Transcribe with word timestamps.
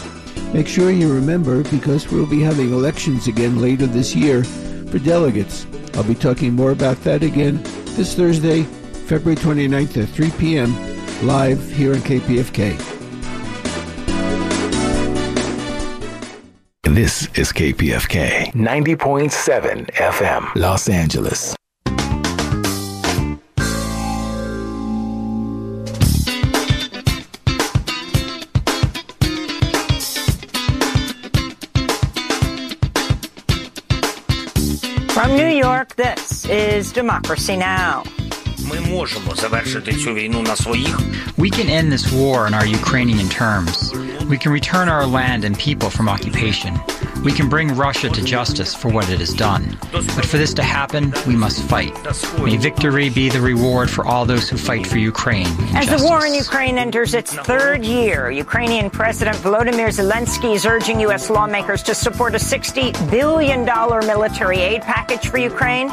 Make 0.53 0.67
sure 0.67 0.91
you 0.91 1.13
remember 1.13 1.63
because 1.65 2.11
we'll 2.11 2.27
be 2.27 2.41
having 2.41 2.73
elections 2.73 3.29
again 3.29 3.61
later 3.61 3.87
this 3.87 4.17
year 4.17 4.43
for 4.43 4.99
delegates. 4.99 5.67
I'll 5.95 6.03
be 6.03 6.15
talking 6.15 6.55
more 6.55 6.71
about 6.73 6.97
that 7.05 7.23
again 7.23 7.63
this 7.95 8.15
Thursday, 8.15 8.63
February 9.07 9.37
29th 9.37 10.03
at 10.03 10.09
3 10.09 10.31
p.m. 10.33 10.75
live 11.27 11.71
here 11.73 11.93
on 11.93 12.01
KPFK. 12.01 12.77
This 16.83 17.29
is 17.37 17.53
KPFK 17.53 18.53
90.7 18.55 19.91
FM, 19.93 20.55
Los 20.55 20.89
Angeles. 20.89 21.55
This 35.95 36.45
is 36.47 36.93
Democracy 36.93 37.57
Now! 37.57 38.03
Ми 38.66 38.80
можемо 38.80 39.36
завершити 39.36 39.94
цю 39.94 40.14
війну 40.14 40.42
на 40.42 40.56
своїх. 40.56 41.00
We 41.38 41.50
can 41.58 41.70
end 41.70 41.92
this 41.92 42.06
war 42.12 42.38
on 42.48 42.54
our 42.54 42.68
Ukrainian 42.82 43.28
terms. 43.42 43.78
We 44.34 44.38
can 44.44 44.52
return 44.60 44.88
our 44.96 45.06
land 45.18 45.42
and 45.48 45.54
people 45.68 45.90
from 45.98 46.08
occupation. 46.16 46.72
We 47.24 47.34
can 47.40 47.50
bring 47.50 47.68
Russia 47.76 48.10
to 48.10 48.22
justice 48.24 48.74
for 48.74 48.90
what 48.90 49.08
it 49.14 49.20
has 49.20 49.34
done. 49.36 49.78
But 49.92 50.26
for 50.32 50.38
this 50.44 50.54
to 50.56 50.64
happen, 50.64 51.14
we 51.28 51.36
must 51.36 51.62
fight. 51.74 51.94
May 52.44 52.58
victory 52.58 53.10
be 53.10 53.30
the 53.30 53.42
reward 53.42 53.88
for 53.92 54.04
all 54.06 54.26
those 54.26 54.50
who 54.50 54.58
fight 54.58 54.88
for 54.88 54.98
Ukraine. 54.98 55.46
and 55.70 55.78
As 55.78 55.88
the 55.96 56.04
war 56.08 56.20
in 56.26 56.34
justice. 56.34 56.48
Ukraine 56.48 56.78
enters 56.80 57.14
its 57.14 57.32
third 57.52 57.86
year, 57.86 58.32
Ukrainian 58.32 58.90
President 58.90 59.38
Volodymyr 59.46 59.90
Zelensky 60.02 60.56
is 60.56 60.66
urging 60.66 61.00
U.S. 61.02 61.30
lawmakers 61.30 61.84
to 61.84 61.94
support 61.94 62.34
a 62.34 62.40
$60 62.40 63.12
billion 63.12 63.66
military 64.14 64.60
aid 64.60 64.82
package 64.82 65.28
for 65.32 65.38
Ukraine. 65.38 65.88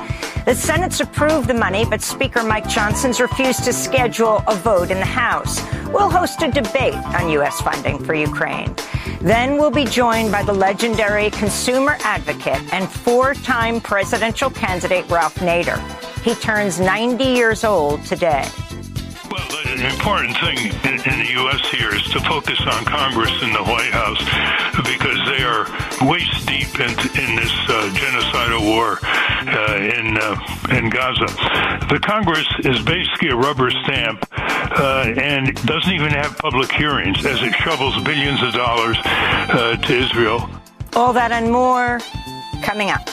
The 0.46 0.54
Senate's 0.54 1.00
approved 1.00 1.46
the 1.46 1.58
money, 1.66 1.84
but 1.84 2.00
Speaker 2.00 2.42
Mike 2.42 2.61
Johnson's 2.69 3.19
refused 3.19 3.64
to 3.66 3.73
schedule 3.73 4.44
a 4.47 4.56
vote 4.56 4.89
in 4.92 5.00
the 5.00 5.06
House. 5.06 5.61
We'll 5.89 6.09
host 6.09 6.42
a 6.42 6.50
debate 6.50 6.95
on 6.95 7.30
U.S. 7.30 7.61
funding 7.61 8.03
for 8.03 8.14
Ukraine. 8.14 8.75
Then 9.22 9.58
we'll 9.58 9.72
be 9.72 9.86
joined 9.86 10.31
by 10.31 10.44
the 10.44 10.53
legendary 10.53 11.30
consumer 11.30 11.97
advocate 12.02 12.61
and 12.73 12.89
four-time 12.89 13.81
presidential 13.81 14.50
candidate 14.50 15.09
Ralph 15.09 15.36
Nader. 15.36 15.80
He 16.22 16.36
turns 16.36 16.80
90 16.80 17.23
years 17.23 17.64
old 17.64 18.03
today. 18.06 18.47
Well, 19.33 19.47
the 19.49 19.89
important 19.89 20.37
thing 20.37 20.57
in, 20.59 21.17
the 21.17 21.31
U.S. 21.41 21.67
here 21.71 21.95
is 21.95 22.03
to 22.11 22.19
focus 22.19 22.61
on 22.67 22.85
Congress 22.85 23.31
and 23.41 23.55
the 23.55 23.63
White 23.63 23.89
House 23.89 24.21
because 24.85 25.17
they 25.25 25.41
are 25.41 25.65
waist 26.07 26.45
deep 26.45 26.69
in, 26.79 26.91
in 27.17 27.35
this 27.35 27.51
uh, 27.65 27.89
genocidal 27.97 28.61
war 28.61 28.99
uh, 29.01 29.77
in 29.77 30.17
uh, 30.21 30.77
in 30.77 30.91
Gaza. 30.91 31.25
The 31.89 31.99
Congress 31.99 32.45
is 32.59 32.79
basically 32.83 33.29
a 33.29 33.35
rubber 33.35 33.71
stamp 33.71 34.23
uh, 34.37 35.11
and 35.17 35.55
doesn't 35.65 35.91
even 35.91 36.11
have 36.11 36.37
public 36.37 36.71
hearings 36.71 37.25
as 37.25 37.41
it 37.41 37.55
shovels 37.55 37.99
billions 38.03 38.43
of 38.43 38.53
dollars 38.53 38.97
uh, 39.03 39.77
to 39.77 39.93
Israel. 39.95 40.47
All 40.95 41.11
that 41.11 41.31
and 41.31 41.51
more 41.51 41.97
coming 42.61 42.91
up. 42.91 43.09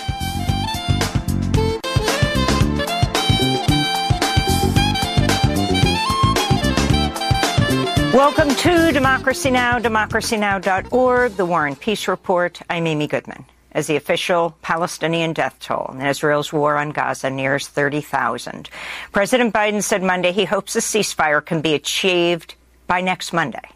Welcome 8.14 8.52
to 8.56 8.90
Democracy 8.90 9.52
Now!, 9.52 9.78
democracynow.org, 9.78 11.36
the 11.36 11.46
War 11.46 11.68
and 11.68 11.78
Peace 11.78 12.08
Report. 12.08 12.60
I'm 12.68 12.88
Amy 12.88 13.06
Goodman. 13.06 13.44
As 13.70 13.86
the 13.86 13.94
official 13.94 14.56
Palestinian 14.62 15.32
death 15.32 15.56
toll 15.60 15.92
in 15.94 16.04
Israel's 16.04 16.52
war 16.52 16.76
on 16.76 16.90
Gaza 16.90 17.30
nears 17.30 17.68
30,000, 17.68 18.68
President 19.12 19.54
Biden 19.54 19.80
said 19.80 20.02
Monday 20.02 20.32
he 20.32 20.44
hopes 20.44 20.74
a 20.74 20.80
ceasefire 20.80 21.44
can 21.44 21.60
be 21.60 21.74
achieved 21.74 22.56
by 22.88 23.00
next 23.00 23.32
Monday. 23.32 23.70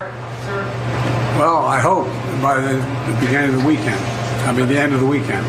Well, 0.00 1.64
I 1.64 1.80
hope 1.80 2.08
by 2.42 2.60
the, 2.60 2.74
the 3.10 3.18
beginning 3.20 3.54
of 3.54 3.62
the 3.62 3.66
weekend. 3.66 4.00
I 4.44 4.52
mean, 4.52 4.68
the 4.68 4.78
end 4.78 4.92
of 4.92 5.00
the 5.00 5.06
weekend. 5.06 5.46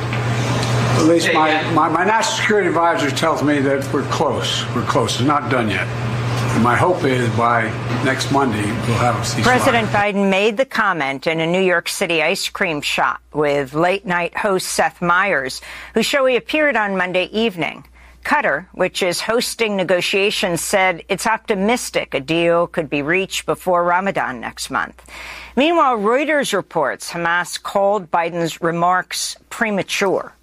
At 0.98 1.04
least 1.04 1.34
my, 1.34 1.62
my, 1.74 1.90
my 1.90 2.06
national 2.06 2.38
security 2.38 2.70
advisor 2.70 3.12
tells 3.14 3.44
me 3.44 3.60
that 3.60 3.94
we're 3.94 4.10
close. 4.10 4.66
We're 4.74 4.86
close. 4.86 5.16
It's 5.20 5.28
not 5.28 5.52
done 5.52 5.70
yet. 5.70 6.17
And 6.56 6.64
my 6.64 6.76
hope 6.76 7.04
is 7.04 7.30
by 7.36 7.64
next 8.04 8.32
Monday 8.32 8.66
we'll 8.66 8.98
have 8.98 9.16
a 9.16 9.20
ceasefire. 9.20 9.44
President 9.44 9.88
Biden 9.90 10.30
made 10.30 10.58
the 10.58 10.66
comment 10.66 11.28
in 11.28 11.40
a 11.40 11.48
New 11.48 11.62
York 11.62 11.88
City 11.88 12.22
ice 12.22 12.50
cream 12.50 12.82
shop 12.82 13.22
with 13.34 13.74
late 13.74 14.06
night 14.06 14.36
host 14.38 14.68
Seth 14.68 15.02
Meyers, 15.02 15.62
whose 15.94 16.06
show 16.06 16.26
he 16.26 16.36
appeared 16.36 16.76
on 16.76 16.98
Monday 16.98 17.26
evening. 17.26 17.86
Qatar, 18.24 18.66
which 18.74 19.02
is 19.02 19.22
hosting 19.22 19.78
negotiations, 19.78 20.60
said 20.60 21.04
it's 21.08 21.26
optimistic 21.26 22.14
a 22.14 22.20
deal 22.20 22.68
could 22.68 22.90
be 22.90 23.02
reached 23.02 23.46
before 23.46 23.86
Ramadan 23.86 24.42
next 24.42 24.70
month. 24.70 25.10
Meanwhile, 25.56 25.98
Reuters 26.00 26.52
reports 26.52 27.12
Hamas 27.12 27.62
called 27.62 28.12
Biden's 28.12 28.62
remarks 28.62 29.38
premature. 29.50 30.34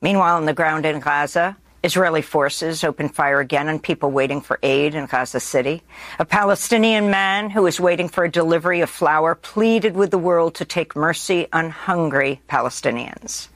Meanwhile, 0.00 0.36
on 0.36 0.44
the 0.44 0.52
ground 0.52 0.86
in 0.86 1.00
Gaza, 1.00 1.56
Israeli 1.82 2.20
forces 2.20 2.84
opened 2.84 3.14
fire 3.14 3.40
again 3.40 3.68
on 3.68 3.78
people 3.78 4.10
waiting 4.10 4.42
for 4.42 4.58
aid 4.62 4.94
in 4.94 5.06
Gaza 5.06 5.40
City. 5.40 5.82
A 6.18 6.26
Palestinian 6.26 7.10
man 7.10 7.48
who 7.48 7.62
was 7.62 7.80
waiting 7.80 8.08
for 8.08 8.24
a 8.24 8.30
delivery 8.30 8.80
of 8.82 8.90
flour 8.90 9.34
pleaded 9.34 9.94
with 9.96 10.10
the 10.10 10.18
world 10.18 10.54
to 10.56 10.66
take 10.66 10.94
mercy 10.94 11.46
on 11.52 11.70
hungry 11.70 12.40
Palestinians. 12.48 13.48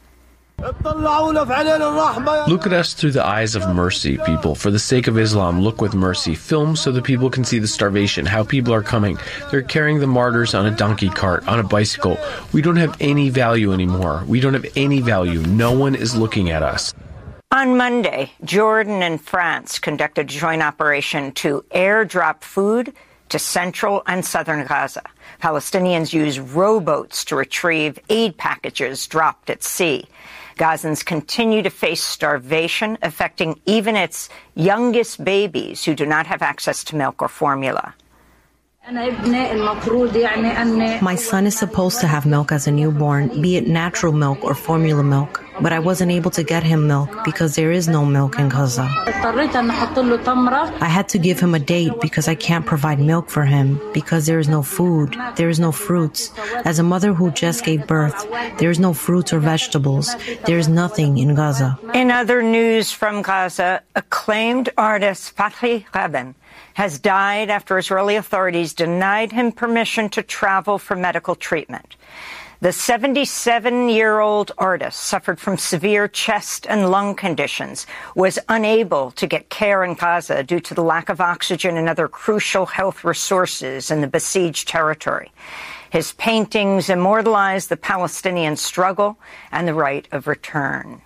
Look 0.57 0.77
at 2.67 2.73
us 2.73 2.95
through 2.95 3.11
the 3.11 3.25
eyes 3.27 3.55
of 3.57 3.69
mercy, 3.75 4.19
people. 4.25 4.55
For 4.55 4.71
the 4.71 4.79
sake 4.79 5.09
of 5.09 5.19
Islam, 5.19 5.61
look 5.61 5.83
with 5.83 5.95
mercy. 5.95 6.35
Film 6.35 6.77
so 6.77 6.93
that 6.93 7.05
people 7.05 7.29
can 7.29 7.45
see 7.45 7.59
the 7.59 7.69
starvation, 7.69 8.25
how 8.25 8.45
people 8.45 8.73
are 8.73 8.83
coming. 8.83 9.19
They're 9.51 9.63
carrying 9.63 9.99
the 9.99 10.07
martyrs 10.07 10.55
on 10.55 10.65
a 10.65 10.71
donkey 10.71 11.11
cart, 11.11 11.47
on 11.49 11.59
a 11.59 11.65
bicycle. 11.65 12.17
We 12.53 12.63
don't 12.63 12.77
have 12.77 12.97
any 13.01 13.29
value 13.29 13.73
anymore. 13.73 14.25
We 14.27 14.41
don't 14.41 14.55
have 14.55 14.67
any 14.77 15.01
value. 15.01 15.41
No 15.41 15.77
one 15.77 15.95
is 15.95 16.15
looking 16.17 16.51
at 16.51 16.63
us. 16.63 16.95
On 17.55 17.77
Monday, 17.77 18.33
Jordan 18.43 19.01
and 19.01 19.21
France 19.21 19.79
conducted 19.79 20.27
a 20.27 20.29
joint 20.29 20.61
operation 20.61 21.31
to 21.35 21.65
airdrop 21.73 22.43
food 22.43 22.93
to 23.29 23.39
central 23.39 24.03
and 24.09 24.25
southern 24.25 24.67
Gaza. 24.67 25.05
Palestinians 25.41 26.13
use 26.13 26.41
rowboats 26.41 27.25
to 27.27 27.37
retrieve 27.37 28.01
aid 28.09 28.37
packages 28.37 29.07
dropped 29.07 29.51
at 29.51 29.63
sea. 29.63 30.05
Gazans 30.59 31.05
continue 31.05 31.63
to 31.63 31.71
face 31.71 32.03
starvation, 32.03 32.99
affecting 33.03 33.61
even 33.67 33.95
its 33.95 34.29
youngest 34.57 35.23
babies 35.23 35.85
who 35.85 35.95
do 35.95 36.07
not 36.07 36.27
have 36.27 36.43
access 36.43 36.83
to 36.83 36.97
milk 36.97 37.23
or 37.23 37.29
formula. 37.29 37.95
My 38.87 39.09
son 41.17 41.47
is 41.47 41.57
supposed 41.57 42.01
to 42.01 42.07
have 42.07 42.27
milk 42.27 42.53
as 42.53 42.67
a 42.67 42.71
newborn, 42.71 43.41
be 43.41 43.57
it 43.57 43.67
natural 43.67 44.13
milk 44.13 44.45
or 44.45 44.55
formula 44.55 45.03
milk, 45.03 45.43
but 45.63 45.73
I 45.73 45.79
wasn't 45.79 46.13
able 46.13 46.31
to 46.33 46.43
get 46.43 46.63
him 46.63 46.87
milk 46.87 47.09
because 47.25 47.55
there 47.55 47.73
is 47.73 47.89
no 47.89 48.05
milk 48.05 48.39
in 48.39 48.51
Gaza. 48.51 48.87
I 50.83 50.89
had 50.91 51.09
to 51.09 51.19
give 51.19 51.41
him 51.41 51.55
a 51.55 51.59
date 51.59 51.99
because 52.03 52.29
I 52.29 52.35
can't 52.35 52.67
provide 52.67 53.01
milk 53.01 53.31
for 53.31 53.47
him 53.47 53.81
because 53.95 54.27
there 54.27 54.39
is 54.39 54.49
no 54.49 54.63
food, 54.63 55.17
there 55.37 55.49
is 55.49 55.59
no 55.59 55.73
fruits. 55.73 56.31
As 56.67 56.79
a 56.79 56.83
mother 56.83 57.15
who 57.15 57.31
just 57.31 57.65
gave 57.65 57.87
birth, 57.87 58.27
there 58.59 58.69
is 58.69 58.79
no 58.79 58.93
fruits 58.93 59.33
or 59.33 59.41
vegetables. 59.41 60.15
There 60.45 60.59
is 60.59 60.69
nothing 60.69 61.17
in 61.17 61.35
Gaza. 61.35 61.79
In 61.95 62.11
other 62.11 62.43
news 62.43 62.93
from 62.93 63.23
Gaza, 63.23 63.81
acclaimed 63.95 64.69
artist 64.77 65.35
Fathi 65.35 65.87
Ghaben 65.87 66.35
has 66.75 66.99
died 66.99 67.51
after 67.51 67.79
Israeli 67.79 68.17
authorities 68.17 68.75
denied 68.75 69.33
him 69.33 69.51
permission 69.51 70.09
to 70.11 70.23
travel 70.23 70.79
for 70.79 70.95
medical 70.95 71.35
treatment. 71.35 71.97
The 72.61 72.73
77 72.73 73.91
year 73.91 74.21
old 74.21 74.53
artist 74.57 75.01
suffered 75.01 75.39
from 75.39 75.59
severe 75.59 76.09
chest 76.09 76.67
and 76.67 76.91
lung 76.91 77.15
conditions, 77.15 77.87
was 78.15 78.39
unable 78.49 79.11
to 79.13 79.27
get 79.27 79.51
care 79.51 79.85
in 79.85 79.95
Gaza 79.95 80.43
due 80.43 80.61
to 80.61 80.75
the 80.75 80.83
lack 80.83 81.09
of 81.09 81.21
oxygen 81.21 81.77
and 81.77 81.89
other 81.89 82.09
crucial 82.09 82.65
health 82.65 83.05
resources 83.05 83.91
in 83.91 84.01
the 84.01 84.07
besieged 84.07 84.67
territory. 84.67 85.31
His 85.91 86.13
paintings 86.13 86.89
immortalize 86.89 87.67
the 87.67 87.77
Palestinian 87.77 88.57
struggle 88.57 89.19
and 89.53 89.69
the 89.69 89.75
right 89.75 90.09
of 90.11 90.27
return. 90.27 91.03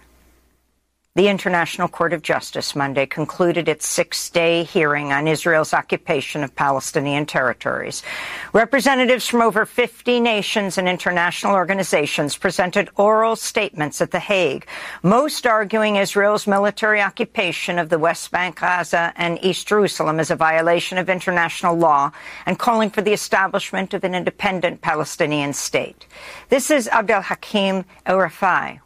The 1.18 1.26
International 1.26 1.88
Court 1.88 2.12
of 2.12 2.22
Justice 2.22 2.76
Monday 2.76 3.04
concluded 3.04 3.68
its 3.68 3.88
six-day 3.88 4.62
hearing 4.62 5.12
on 5.12 5.26
Israel's 5.26 5.74
occupation 5.74 6.44
of 6.44 6.54
Palestinian 6.54 7.26
territories. 7.26 8.04
Representatives 8.52 9.26
from 9.26 9.42
over 9.42 9.66
50 9.66 10.20
nations 10.20 10.78
and 10.78 10.88
international 10.88 11.54
organizations 11.54 12.36
presented 12.36 12.90
oral 12.94 13.34
statements 13.34 14.00
at 14.00 14.12
The 14.12 14.20
Hague, 14.20 14.68
most 15.02 15.44
arguing 15.44 15.96
Israel's 15.96 16.46
military 16.46 17.02
occupation 17.02 17.80
of 17.80 17.88
the 17.88 17.98
West 17.98 18.30
Bank, 18.30 18.60
Gaza, 18.60 19.12
and 19.16 19.44
East 19.44 19.66
Jerusalem 19.66 20.20
is 20.20 20.30
a 20.30 20.36
violation 20.36 20.98
of 20.98 21.10
international 21.10 21.76
law 21.76 22.12
and 22.46 22.60
calling 22.60 22.90
for 22.90 23.02
the 23.02 23.12
establishment 23.12 23.92
of 23.92 24.04
an 24.04 24.14
independent 24.14 24.82
Palestinian 24.82 25.52
state. 25.52 26.06
This 26.48 26.70
is 26.70 26.86
Abdel 26.86 27.22
Hakim 27.22 27.84
El 28.06 28.30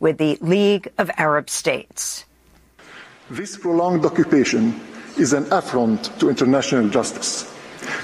with 0.01 0.17
the 0.17 0.39
League 0.41 0.89
of 0.97 1.11
Arab 1.19 1.51
States. 1.51 2.22
This 3.33 3.57
prolonged 3.57 4.05
occupation 4.05 4.79
is 5.17 5.33
an 5.33 5.51
affront 5.51 6.13
to 6.21 6.29
international 6.29 6.91
justice. 6.91 7.45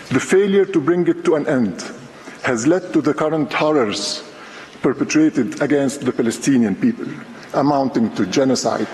The 0.09 0.21
failure 0.21 0.65
to 0.65 0.81
bring 0.81 1.07
it 1.07 1.23
to 1.27 1.35
an 1.35 1.47
end 1.47 1.85
has 2.45 2.67
led 2.67 2.95
to 2.95 3.03
the 3.03 3.13
current 3.13 3.53
horrors 3.53 4.25
perpetrated 4.81 5.61
against 5.61 6.01
the 6.01 6.13
Palestinian 6.13 6.77
people, 6.77 7.05
amounting 7.53 8.15
to 8.15 8.25
genocide. 8.25 8.89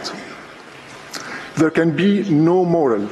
There 1.54 1.70
can 1.70 1.94
be 1.94 2.28
no 2.28 2.64
moral 2.64 3.08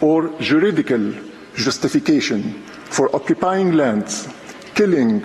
or 0.00 0.36
juridical 0.40 1.14
justification 1.54 2.64
for 2.90 3.14
occupying 3.14 3.74
lands, 3.74 4.26
killing, 4.74 5.22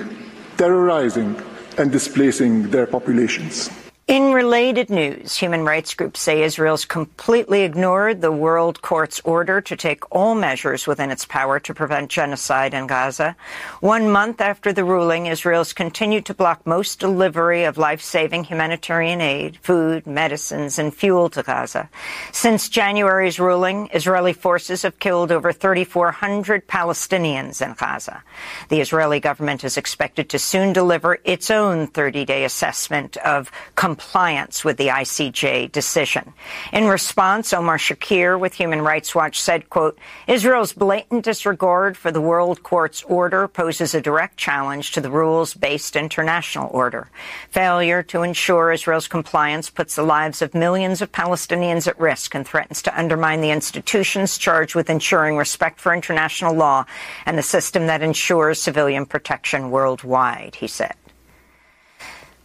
terrorizing, 0.58 1.42
and 1.80 1.92
displacing 1.92 2.70
their 2.70 2.86
populations. 2.86 3.72
In 4.06 4.34
related 4.34 4.90
news, 4.90 5.38
human 5.38 5.64
rights 5.64 5.94
groups 5.94 6.20
say 6.20 6.44
Israel's 6.44 6.84
completely 6.84 7.62
ignored 7.62 8.20
the 8.20 8.34
World 8.34 8.82
Court's 8.82 9.22
order 9.24 9.62
to 9.62 9.78
take 9.78 10.14
all 10.14 10.36
measures 10.36 10.86
within 10.86 11.10
its 11.10 11.24
power 11.24 11.58
to 11.62 11.74
prevent 11.74 12.10
genocide 12.10 12.74
in 12.74 12.86
Gaza. 12.86 13.38
One 13.80 14.10
month 14.10 14.42
after 14.42 14.74
the 14.74 14.84
ruling, 14.84 15.28
Israel's 15.28 15.72
continued 15.72 16.26
to 16.26 16.34
block 16.34 16.68
most 16.68 17.00
delivery 17.00 17.64
of 17.64 17.78
life-saving 17.78 18.44
humanitarian 18.44 19.22
aid, 19.22 19.56
food, 19.62 20.06
medicines, 20.06 20.78
and 20.78 20.94
fuel 20.94 21.30
to 21.30 21.42
Gaza. 21.42 21.90
Since 22.34 22.68
January's 22.68 23.40
ruling, 23.40 23.90
Israeli 23.94 24.34
forces 24.34 24.82
have 24.82 25.00
killed 25.00 25.32
over 25.32 25.54
3,400 25.54 26.68
Palestinians 26.68 27.66
in 27.66 27.74
Gaza. 27.74 28.22
The 28.68 28.82
Israeli 28.82 29.22
government 29.22 29.64
is 29.64 29.78
expected 29.78 30.30
to 30.32 30.40
soon 30.40 30.74
deliver 30.74 31.20
its 31.24 31.50
own 31.50 31.88
30-day 31.88 32.44
assessment 32.44 33.16
of 33.18 33.50
with 34.64 34.78
the 34.78 34.88
ICJ 34.88 35.72
decision. 35.72 36.34
In 36.72 36.86
response, 36.86 37.54
Omar 37.54 37.78
Shakir 37.78 38.40
with 38.40 38.54
Human 38.54 38.82
Rights 38.82 39.16
Watch 39.16 39.42
said, 39.42 39.70
quote, 39.70 39.98
Israel's 40.28 40.74
blatant 40.74 41.26
disregard 41.26 41.98
for 41.98 42.12
the 42.12 42.22
World 42.22 42.64
Court's 42.64 43.04
order 43.04 43.48
poses 43.48 43.96
a 43.96 44.02
direct 44.02 44.38
challenge 44.38 44.92
to 44.92 45.02
the 45.02 45.10
rules-based 45.10 45.96
international 45.96 46.70
order. 46.72 47.10
Failure 47.50 48.04
to 48.04 48.24
ensure 48.24 48.72
Israel's 48.72 49.08
compliance 49.08 49.70
puts 49.70 49.96
the 49.96 50.04
lives 50.04 50.42
of 50.42 50.54
millions 50.54 51.02
of 51.02 51.12
Palestinians 51.12 51.88
at 51.88 52.00
risk 52.00 52.36
and 52.36 52.46
threatens 52.48 52.82
to 52.84 53.00
undermine 53.00 53.42
the 53.42 53.52
institutions 53.52 54.38
charged 54.38 54.76
with 54.76 54.90
ensuring 54.90 55.38
respect 55.38 55.80
for 55.80 55.94
international 55.94 56.54
law 56.54 56.86
and 57.26 57.38
the 57.38 57.44
system 57.44 57.88
that 57.88 58.04
ensures 58.04 58.62
civilian 58.62 59.06
protection 59.06 59.72
worldwide, 59.72 60.56
he 60.56 60.68
said. 60.68 60.96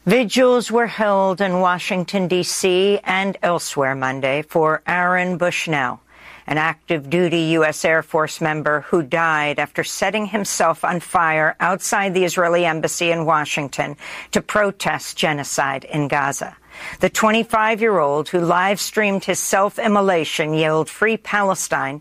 Vigils 0.08 0.72
were 0.72 0.86
held 0.86 1.42
in 1.42 1.60
Washington, 1.60 2.28
D.C. 2.28 2.98
and 3.04 3.36
elsewhere 3.42 3.94
Monday 3.94 4.40
for 4.40 4.82
Aaron 4.86 5.36
Bushnell, 5.36 6.00
an 6.46 6.56
active 6.56 7.10
duty 7.10 7.40
U.S. 7.58 7.84
Air 7.84 8.02
Force 8.02 8.40
member 8.40 8.80
who 8.88 9.02
died 9.02 9.58
after 9.58 9.84
setting 9.84 10.24
himself 10.24 10.82
on 10.82 11.00
fire 11.00 11.56
outside 11.60 12.14
the 12.14 12.24
Israeli 12.24 12.64
embassy 12.64 13.10
in 13.10 13.26
Washington 13.26 13.98
to 14.30 14.40
protest 14.40 15.18
genocide 15.18 15.84
in 15.84 16.08
Gaza. 16.08 16.56
The 17.00 17.10
25-year-old 17.10 18.30
who 18.30 18.40
live-streamed 18.40 19.24
his 19.24 19.38
self-immolation 19.38 20.54
yelled 20.54 20.88
Free 20.88 21.18
Palestine 21.18 22.00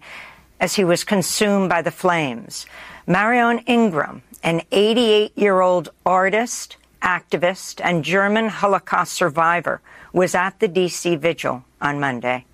as 0.62 0.76
he 0.76 0.86
was 0.86 1.04
consumed 1.04 1.68
by 1.68 1.82
the 1.82 1.92
flames. 1.92 2.68
Marione 3.06 3.68
Ingram, 3.68 4.22
an 4.44 4.62
88-year-old 4.72 5.90
artist, 6.06 6.78
activist 7.02 7.82
and 7.84 8.04
German 8.04 8.50
Holocaust 8.50 9.14
survivor, 9.14 9.82
was 10.14 10.36
at 10.36 10.60
the 10.60 10.68
D.C. 10.68 11.16
vigil 11.16 11.64
on 11.82 12.00
Monday. 12.00 12.46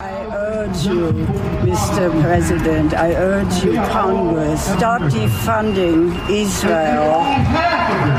I 0.00 0.12
urge 0.26 0.86
you, 0.86 1.10
Mr. 1.66 2.22
President, 2.22 2.94
I 2.94 3.14
urge 3.14 3.64
you, 3.64 3.74
Congress, 3.90 4.62
start 4.62 5.02
defunding 5.02 6.14
Israel. 6.30 7.24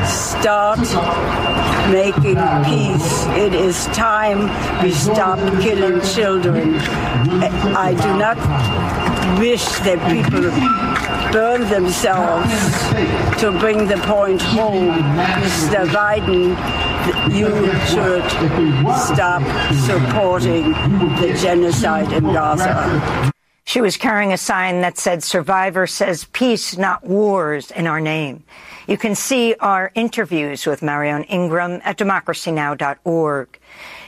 Start 0.06 0.80
making 1.90 2.36
peace. 2.66 3.25
It 3.38 3.54
is 3.54 3.86
time 3.88 4.50
we 4.84 4.92
stop 4.92 5.40
killing 5.62 6.01
children. 6.01 6.75
I 6.80 7.94
do 7.94 8.18
not 8.18 8.38
wish 9.38 9.66
that 9.80 10.00
people 10.10 10.50
burn 11.31 11.62
themselves 11.70 12.52
to 13.40 13.52
bring 13.60 13.88
the 13.88 13.98
point 13.98 14.42
home. 14.42 14.96
Mr. 15.18 15.86
Biden, 15.88 16.56
you 17.31 17.50
should 17.88 18.26
stop 19.14 19.44
supporting 19.86 20.72
the 21.22 21.38
genocide 21.40 22.12
in 22.12 22.24
Gaza. 22.24 23.31
She 23.66 23.81
was 23.81 23.98
carrying 23.98 24.34
a 24.34 24.38
sign 24.38 24.81
that 24.81 24.98
said, 24.98 25.24
Survivor 25.24 25.86
says 25.86 26.25
peace, 26.34 26.75
not 26.75 27.06
wars, 27.06 27.70
in 27.70 27.86
our 27.86 28.02
name. 28.02 28.44
You 28.88 28.98
can 28.98 29.14
see 29.14 29.54
our 29.60 29.92
interviews 29.94 30.66
with 30.66 30.82
Marione 30.82 31.28
Ingram 31.30 31.80
at 31.84 32.00
democracynow.org. 32.00 33.60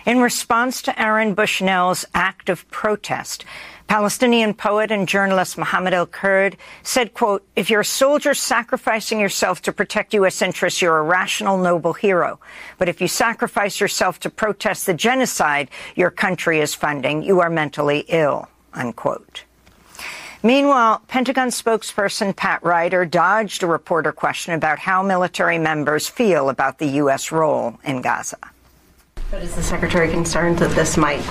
In 0.08 0.20
response 0.20 0.82
to 0.82 1.00
Aaron 1.00 1.36
Bushnell's 1.36 2.06
act 2.16 2.50
of 2.50 2.68
protest, 2.72 3.46
Palestinian 3.92 4.54
poet 4.54 4.90
and 4.90 5.06
journalist 5.06 5.58
Mohammed 5.58 5.94
El-Kurd 5.94 6.56
said, 6.82 7.14
quote, 7.14 7.46
if 7.58 7.70
you're 7.70 7.82
a 7.82 7.86
soldier 7.86 8.34
sacrificing 8.34 9.20
yourself 9.20 9.62
to 9.64 9.74
protect 9.74 10.14
U.S. 10.14 10.42
interests, 10.42 10.82
you're 10.82 11.00
a 11.00 11.04
rational, 11.04 11.58
noble 11.58 11.92
hero. 11.92 12.40
But 12.78 12.88
if 12.88 13.02
you 13.02 13.10
sacrifice 13.10 13.82
yourself 13.82 14.18
to 14.22 14.30
protest 14.30 14.86
the 14.86 14.94
genocide 14.94 15.70
your 15.94 16.10
country 16.10 16.62
is 16.62 16.74
funding, 16.74 17.22
you 17.22 17.42
are 17.42 17.50
mentally 17.50 18.06
ill, 18.08 18.48
unquote. 18.72 19.44
Meanwhile, 20.42 21.02
Pentagon 21.10 21.50
spokesperson 21.50 22.34
Pat 22.34 22.64
Ryder 22.64 23.04
dodged 23.04 23.62
a 23.62 23.68
reporter 23.68 24.14
question 24.14 24.54
about 24.54 24.80
how 24.80 25.04
military 25.04 25.60
members 25.60 26.08
feel 26.08 26.48
about 26.48 26.80
the 26.80 26.88
U.S. 27.04 27.30
role 27.30 27.78
in 27.84 28.02
Gaza. 28.02 28.38
But 29.32 29.44
is 29.44 29.56
the 29.56 29.64
Secretary 29.64 30.10
concerned 30.10 30.60
that 30.60 30.72
this 30.72 30.98
might 30.98 31.24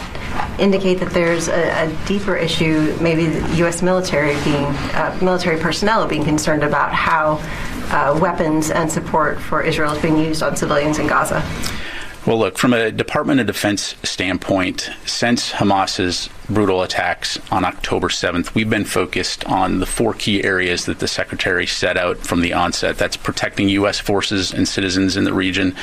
indicate 0.58 1.00
that 1.00 1.10
there's 1.10 1.48
a, 1.48 1.84
a 1.84 2.06
deeper 2.06 2.34
issue, 2.34 2.96
maybe 2.98 3.26
the 3.26 3.56
U.S. 3.56 3.82
military 3.82 4.42
being, 4.42 4.64
uh, 4.94 5.18
military 5.20 5.60
personnel 5.60 6.08
being 6.08 6.24
concerned 6.24 6.62
about 6.62 6.94
how 6.94 7.38
uh, 7.90 8.18
weapons 8.18 8.70
and 8.70 8.90
support 8.90 9.38
for 9.38 9.60
Israel 9.60 9.92
is 9.92 10.00
being 10.00 10.16
used 10.16 10.42
on 10.42 10.56
civilians 10.56 10.98
in 10.98 11.08
Gaza? 11.08 11.44
Well, 12.26 12.38
look, 12.38 12.56
from 12.56 12.72
a 12.72 12.90
Department 12.90 13.38
of 13.40 13.46
Defense 13.46 13.94
standpoint, 14.02 14.88
since 15.04 15.52
Hamas's 15.52 16.30
brutal 16.48 16.82
attacks 16.82 17.38
on 17.50 17.66
October 17.66 18.08
7th, 18.08 18.54
we've 18.54 18.70
been 18.70 18.86
focused 18.86 19.44
on 19.44 19.80
the 19.80 19.86
four 19.86 20.14
key 20.14 20.42
areas 20.42 20.86
that 20.86 21.00
the 21.00 21.08
Secretary 21.08 21.66
set 21.66 21.98
out 21.98 22.16
from 22.16 22.40
the 22.40 22.54
onset. 22.54 22.96
That's 22.96 23.18
protecting 23.18 23.68
U.S. 23.70 24.00
forces 24.00 24.54
and 24.54 24.66
citizens 24.66 25.18
in 25.18 25.24
the 25.24 25.34
region, 25.34 25.74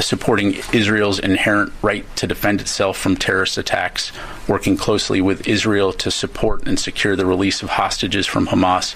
supporting 0.00 0.54
Israel's 0.72 1.18
inherent 1.18 1.72
right 1.82 2.04
to 2.16 2.26
defend 2.26 2.60
itself 2.60 2.98
from 2.98 3.16
terrorist 3.16 3.58
attacks, 3.58 4.12
working 4.48 4.76
closely 4.76 5.20
with 5.20 5.46
Israel 5.48 5.92
to 5.92 6.10
support 6.10 6.66
and 6.66 6.78
secure 6.78 7.16
the 7.16 7.26
release 7.26 7.62
of 7.62 7.70
hostages 7.70 8.26
from 8.26 8.48
Hamas. 8.48 8.94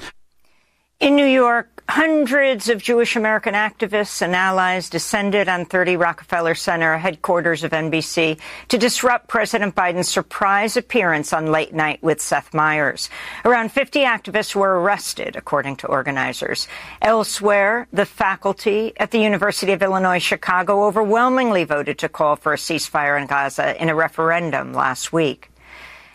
In 1.01 1.15
New 1.15 1.27
York, 1.27 1.78
hundreds 1.89 2.69
of 2.69 2.83
Jewish 2.83 3.17
American 3.17 3.55
activists 3.55 4.21
and 4.21 4.37
allies 4.37 4.91
descended 4.91 5.49
on 5.49 5.65
30 5.65 5.97
Rockefeller 5.97 6.55
Center, 6.55 6.99
headquarters 6.99 7.65
of 7.65 7.71
NBC, 7.71 8.39
to 8.69 8.77
disrupt 8.77 9.27
President 9.27 9.75
Biden's 9.75 10.09
surprise 10.09 10.77
appearance 10.77 11.33
on 11.33 11.51
Late 11.51 11.73
Night 11.73 12.03
with 12.03 12.21
Seth 12.21 12.53
Meyers. 12.53 13.09
Around 13.47 13.73
50 13.73 14.01
activists 14.01 14.55
were 14.55 14.81
arrested, 14.81 15.35
according 15.35 15.77
to 15.77 15.87
organizers. 15.87 16.69
Elsewhere, 17.01 17.89
the 17.91 18.05
faculty 18.05 18.93
at 18.99 19.11
the 19.11 19.21
University 19.21 19.73
of 19.73 19.83
Illinois 19.83 20.19
Chicago 20.19 20.85
overwhelmingly 20.85 21.65
voted 21.65 21.99
to 22.01 22.09
call 22.11 22.37
for 22.37 22.53
a 22.53 22.57
ceasefire 22.57 23.19
in 23.19 23.27
Gaza 23.27 23.81
in 23.81 23.89
a 23.89 23.95
referendum 23.95 24.75
last 24.75 25.11
week. 25.11 25.51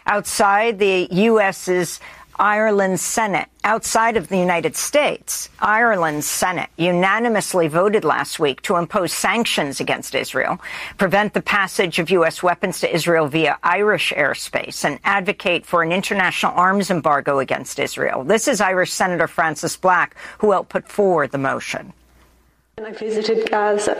Outside 0.05 0.79
the 0.79 1.07
U.S.'s 1.11 1.99
Ireland's 2.39 3.01
Senate 3.01 3.47
outside 3.63 4.17
of 4.17 4.27
the 4.27 4.37
United 4.37 4.75
States. 4.75 5.49
Ireland's 5.59 6.25
Senate 6.25 6.69
unanimously 6.77 7.67
voted 7.67 8.03
last 8.03 8.39
week 8.39 8.61
to 8.63 8.75
impose 8.75 9.13
sanctions 9.13 9.79
against 9.79 10.15
Israel, 10.15 10.59
prevent 10.97 11.33
the 11.33 11.41
passage 11.41 11.99
of 11.99 12.09
U.S. 12.09 12.41
weapons 12.41 12.79
to 12.79 12.93
Israel 12.93 13.27
via 13.27 13.57
Irish 13.63 14.11
airspace, 14.13 14.83
and 14.83 14.99
advocate 15.03 15.65
for 15.65 15.83
an 15.83 15.91
international 15.91 16.53
arms 16.55 16.89
embargo 16.89 17.39
against 17.39 17.79
Israel. 17.79 18.23
This 18.23 18.47
is 18.47 18.61
Irish 18.61 18.91
Senator 18.91 19.27
Frances 19.27 19.77
Black, 19.77 20.15
who 20.39 20.51
helped 20.51 20.69
put 20.69 20.89
forward 20.89 21.31
the 21.31 21.37
motion. 21.37 21.93
I 22.79 22.91
visited 22.91 23.51
Gaza 23.51 23.93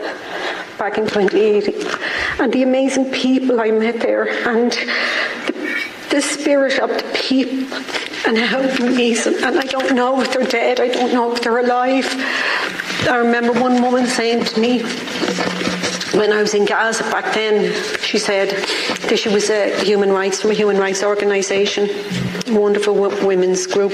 back 0.78 0.98
in 0.98 1.04
2018, 1.04 2.40
and 2.40 2.52
the 2.52 2.64
amazing 2.64 3.12
people 3.12 3.60
I 3.60 3.70
met 3.70 4.00
there, 4.00 4.28
and 4.48 4.72
the, 4.72 5.84
the 6.10 6.20
spirit 6.20 6.80
of 6.80 6.90
the 6.90 7.04
people, 7.14 7.78
and 8.26 8.38
how 8.38 8.60
amazing. 8.60 9.42
And 9.42 9.58
I 9.58 9.64
don't 9.64 9.94
know 9.94 10.20
if 10.20 10.32
they're 10.32 10.46
dead, 10.46 10.80
I 10.80 10.88
don't 10.88 11.12
know 11.12 11.32
if 11.32 11.42
they're 11.42 11.58
alive. 11.58 12.06
I 13.08 13.16
remember 13.16 13.52
one 13.52 13.82
woman 13.82 14.06
saying 14.06 14.44
to 14.44 14.60
me, 14.60 14.82
when 16.18 16.32
I 16.32 16.40
was 16.40 16.54
in 16.54 16.64
Gaza 16.64 17.02
back 17.04 17.34
then, 17.34 17.72
she 18.00 18.18
said 18.18 18.50
that 19.08 19.18
she 19.18 19.28
was 19.28 19.50
a 19.50 19.76
human 19.84 20.10
rights 20.10 20.40
from 20.40 20.52
a 20.52 20.54
human 20.54 20.78
rights 20.78 21.02
organisation, 21.02 21.88
wonderful 22.48 22.94
women's 22.94 23.66
group. 23.66 23.92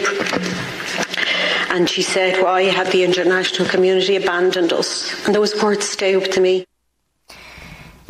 And 1.71 1.89
she 1.89 2.03
said, 2.03 2.43
Why 2.43 2.65
have 2.65 2.91
the 2.93 3.05
international 3.05 3.69
community 3.69 4.17
abandoned 4.17 4.73
us? 4.73 5.25
And 5.27 5.35
those 5.35 5.61
words 5.63 5.89
stay 5.89 6.17
with 6.17 6.39
me. 6.39 6.67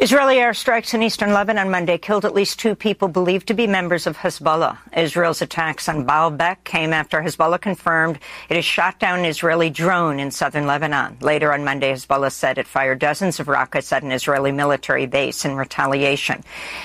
Israeli 0.03 0.37
airstrikes 0.37 0.95
in 0.95 1.03
eastern 1.03 1.35
Lebanon 1.35 1.71
Monday 1.71 1.99
killed 1.99 2.25
at 2.25 2.33
least 2.33 2.59
two 2.59 2.75
people 2.75 3.07
believed 3.07 3.47
to 3.49 3.53
be 3.53 3.67
members 3.67 4.07
of 4.07 4.17
Hezbollah. 4.17 4.79
Israel's 4.97 5.43
attacks 5.43 5.91
on 5.91 6.07
Baalbek 6.07 6.65
came 6.65 6.95
after 6.95 7.21
Hezbollah 7.21 7.61
confirmed 7.61 8.19
it 8.49 8.57
has 8.57 8.65
shot 8.65 8.99
down 8.99 9.19
an 9.19 9.25
Israeli 9.27 9.69
drone 9.69 10.19
in 10.19 10.31
southern 10.31 10.67
Lebanon. 10.67 11.19
Later 11.21 11.53
on 11.53 11.67
Monday, 11.67 11.93
Hezbollah 11.93 12.33
said 12.33 12.57
it 12.57 12.67
fired 12.67 12.99
dozens 12.99 13.41
of 13.41 13.49
rockets 13.49 13.93
at 13.93 14.03
an 14.03 14.11
Israeli 14.11 14.53
military 14.53 15.05
base 15.05 15.45
in 15.45 15.55
retaliation. 15.55 16.45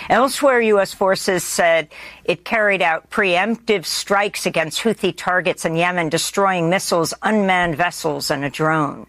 Elsewhere, 0.10 0.60
U.S. 0.60 0.94
forces 0.94 1.46
said 1.46 1.88
it 2.26 2.44
carried 2.44 2.82
out 2.82 3.10
preemptive 3.12 3.86
strikes 3.86 4.46
against 4.46 4.82
Houthi 4.82 5.16
targets 5.16 5.64
in 5.64 5.78
Yemen, 5.78 6.10
destroying 6.10 6.70
missiles, 6.70 7.14
unmanned 7.22 7.78
vessels, 7.78 8.30
and 8.30 8.44
a 8.44 8.50
drone. 8.50 9.08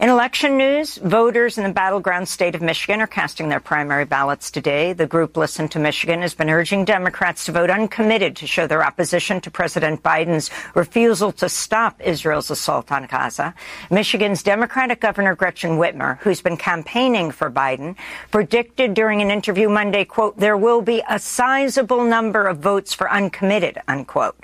In 0.00 0.08
election 0.08 0.58
news, 0.58 0.96
voters 0.96 1.56
in 1.56 1.62
the 1.62 1.72
battleground 1.72 2.26
state 2.26 2.56
of 2.56 2.60
Michigan 2.60 3.00
are 3.00 3.06
casting 3.06 3.48
their 3.48 3.60
primary 3.60 4.04
ballots 4.04 4.50
today. 4.50 4.92
The 4.92 5.06
group 5.06 5.36
Listen 5.36 5.68
to 5.68 5.78
Michigan 5.78 6.20
has 6.22 6.34
been 6.34 6.50
urging 6.50 6.84
Democrats 6.84 7.44
to 7.44 7.52
vote 7.52 7.70
uncommitted 7.70 8.34
to 8.36 8.46
show 8.48 8.66
their 8.66 8.84
opposition 8.84 9.40
to 9.42 9.52
President 9.52 10.02
Biden's 10.02 10.50
refusal 10.74 11.30
to 11.34 11.48
stop 11.48 12.00
Israel's 12.00 12.50
assault 12.50 12.90
on 12.90 13.06
Gaza. 13.06 13.54
Michigan's 13.88 14.42
Democratic 14.42 15.00
Governor 15.00 15.36
Gretchen 15.36 15.78
Whitmer, 15.78 16.18
who's 16.18 16.42
been 16.42 16.56
campaigning 16.56 17.30
for 17.30 17.48
Biden, 17.48 17.94
predicted 18.32 18.94
during 18.94 19.22
an 19.22 19.30
interview 19.30 19.68
Monday, 19.68 20.04
quote, 20.04 20.36
there 20.36 20.56
will 20.56 20.82
be 20.82 21.04
a 21.08 21.20
sizable 21.20 22.02
number 22.02 22.48
of 22.48 22.58
votes 22.58 22.92
for 22.92 23.08
uncommitted, 23.10 23.78
unquote. 23.86 24.36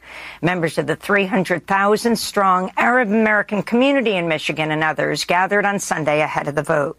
Members 0.42 0.78
of 0.78 0.86
the 0.86 0.96
300,000 0.96 2.16
strong 2.16 2.70
Arab 2.76 3.08
American 3.08 3.64
community 3.64 4.14
in 4.14 4.28
Michigan 4.28 4.70
and 4.70 4.84
others 4.84 5.24
gathered 5.24 5.39
on 5.48 5.78
Sunday 5.78 6.20
ahead 6.20 6.48
of 6.48 6.54
the 6.54 6.62
vote. 6.62 6.98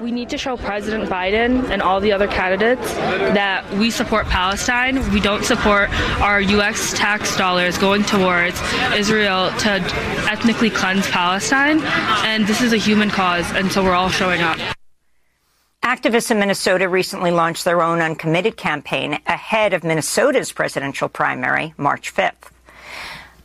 We 0.00 0.12
need 0.12 0.30
to 0.30 0.38
show 0.38 0.56
President 0.56 1.10
Biden 1.10 1.68
and 1.68 1.82
all 1.82 2.00
the 2.00 2.12
other 2.12 2.26
candidates 2.26 2.94
that 2.94 3.70
we 3.74 3.90
support 3.90 4.26
Palestine. 4.26 4.96
We 5.12 5.20
don't 5.20 5.44
support 5.44 5.90
our 6.20 6.40
U.S. 6.40 6.94
tax 6.96 7.36
dollars 7.36 7.76
going 7.76 8.04
towards 8.04 8.58
Israel 8.94 9.50
to 9.58 9.70
ethnically 10.30 10.70
cleanse 10.70 11.06
Palestine. 11.08 11.80
And 12.24 12.46
this 12.46 12.62
is 12.62 12.72
a 12.72 12.78
human 12.78 13.10
cause, 13.10 13.44
and 13.52 13.70
so 13.70 13.84
we're 13.84 13.92
all 13.92 14.08
showing 14.08 14.40
up. 14.40 14.58
Activists 15.82 16.30
in 16.30 16.38
Minnesota 16.38 16.88
recently 16.88 17.30
launched 17.30 17.64
their 17.64 17.82
own 17.82 18.00
uncommitted 18.00 18.56
campaign 18.56 19.18
ahead 19.26 19.74
of 19.74 19.84
Minnesota's 19.84 20.52
presidential 20.52 21.08
primary, 21.08 21.74
March 21.76 22.14
5th. 22.14 22.50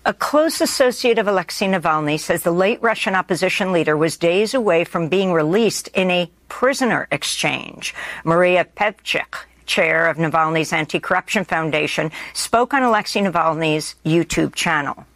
A 0.07 0.13
close 0.13 0.61
associate 0.61 1.17
of 1.17 1.27
Alexei 1.27 1.65
Navalny 1.65 2.19
says 2.19 2.43
the 2.43 2.51
late 2.51 2.79
Russian 2.83 3.15
opposition 3.15 3.71
leader 3.71 3.97
was 3.97 4.17
days 4.17 4.53
away 4.53 4.83
from 4.83 5.09
being 5.09 5.33
released 5.33 5.87
in 5.95 6.11
a 6.11 6.29
prisoner 6.47 7.07
exchange. 7.11 7.95
Maria 8.23 8.65
Pevchikh, 8.65 9.45
chair 9.65 10.07
of 10.07 10.17
Navalny's 10.17 10.71
Anti-Corruption 10.71 11.43
Foundation, 11.43 12.11
spoke 12.35 12.71
on 12.71 12.83
Alexei 12.83 13.21
Navalny's 13.21 13.95
YouTube 14.05 14.53
channel. 14.53 15.07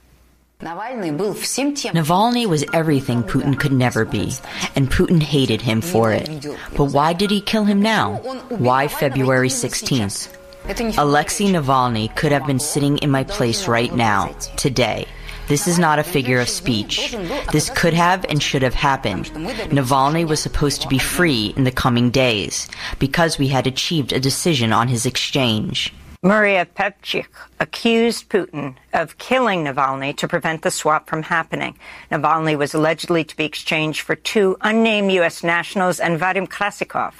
Navalny 1.93 2.47
was 2.47 2.65
everything 2.73 3.21
Putin 3.21 3.59
could 3.59 3.71
never 3.71 4.05
be, 4.05 4.33
and 4.75 4.89
Putin 4.89 5.21
hated 5.21 5.61
him 5.61 5.81
for 5.81 6.11
it. 6.11 6.47
But 6.75 6.85
why 6.85 7.13
did 7.13 7.29
he 7.29 7.41
kill 7.41 7.65
him 7.65 7.79
now? 7.79 8.15
Why 8.49 8.87
February 8.87 9.49
16th? 9.49 10.35
Alexei 10.67 11.45
Navalny 11.45 12.15
could 12.15 12.31
have 12.31 12.45
been 12.45 12.59
sitting 12.59 12.97
in 12.99 13.09
my 13.09 13.23
place 13.23 13.67
right 13.67 13.93
now, 13.93 14.27
today. 14.57 15.05
This 15.47 15.67
is 15.67 15.79
not 15.79 15.97
a 15.97 16.03
figure 16.03 16.39
of 16.39 16.47
speech. 16.47 17.15
This 17.51 17.71
could 17.71 17.95
have 17.95 18.23
and 18.29 18.41
should 18.41 18.61
have 18.61 18.75
happened. 18.75 19.25
Navalny 19.71 20.27
was 20.27 20.39
supposed 20.39 20.83
to 20.83 20.87
be 20.87 20.99
free 20.99 21.53
in 21.57 21.63
the 21.63 21.71
coming 21.71 22.11
days 22.11 22.69
because 22.99 23.39
we 23.39 23.47
had 23.47 23.65
achieved 23.65 24.13
a 24.13 24.19
decision 24.19 24.71
on 24.71 24.89
his 24.89 25.07
exchange. 25.07 25.91
Maria 26.21 26.65
Pevchikh 26.65 27.29
accused 27.61 28.27
Putin 28.27 28.75
of 28.91 29.17
killing 29.17 29.63
Navalny 29.63 30.13
to 30.17 30.27
prevent 30.27 30.63
the 30.63 30.69
swap 30.69 31.07
from 31.07 31.23
happening. 31.23 31.79
Navalny 32.11 32.57
was 32.57 32.73
allegedly 32.73 33.23
to 33.23 33.37
be 33.37 33.45
exchanged 33.45 34.01
for 34.01 34.15
two 34.17 34.57
unnamed 34.59 35.13
U.S. 35.13 35.45
nationals 35.45 35.97
and 35.97 36.19
Vadim 36.19 36.45
Krasikov, 36.45 37.13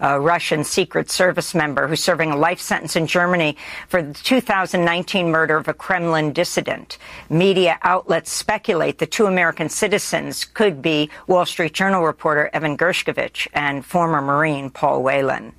a 0.00 0.18
Russian 0.18 0.64
Secret 0.64 1.10
Service 1.10 1.54
member 1.54 1.86
who's 1.86 2.02
serving 2.02 2.30
a 2.30 2.36
life 2.36 2.58
sentence 2.58 2.96
in 2.96 3.06
Germany 3.06 3.58
for 3.88 4.00
the 4.00 4.14
2019 4.14 5.30
murder 5.30 5.58
of 5.58 5.68
a 5.68 5.74
Kremlin 5.74 6.32
dissident. 6.32 6.96
Media 7.28 7.78
outlets 7.82 8.32
speculate 8.32 8.96
the 8.96 9.06
two 9.06 9.26
American 9.26 9.68
citizens 9.68 10.46
could 10.46 10.80
be 10.80 11.10
Wall 11.26 11.44
Street 11.44 11.74
Journal 11.74 12.06
reporter 12.06 12.48
Evan 12.54 12.78
Gershkovich 12.78 13.48
and 13.52 13.84
former 13.84 14.22
Marine 14.22 14.70
Paul 14.70 15.02
Whelan. 15.02 15.52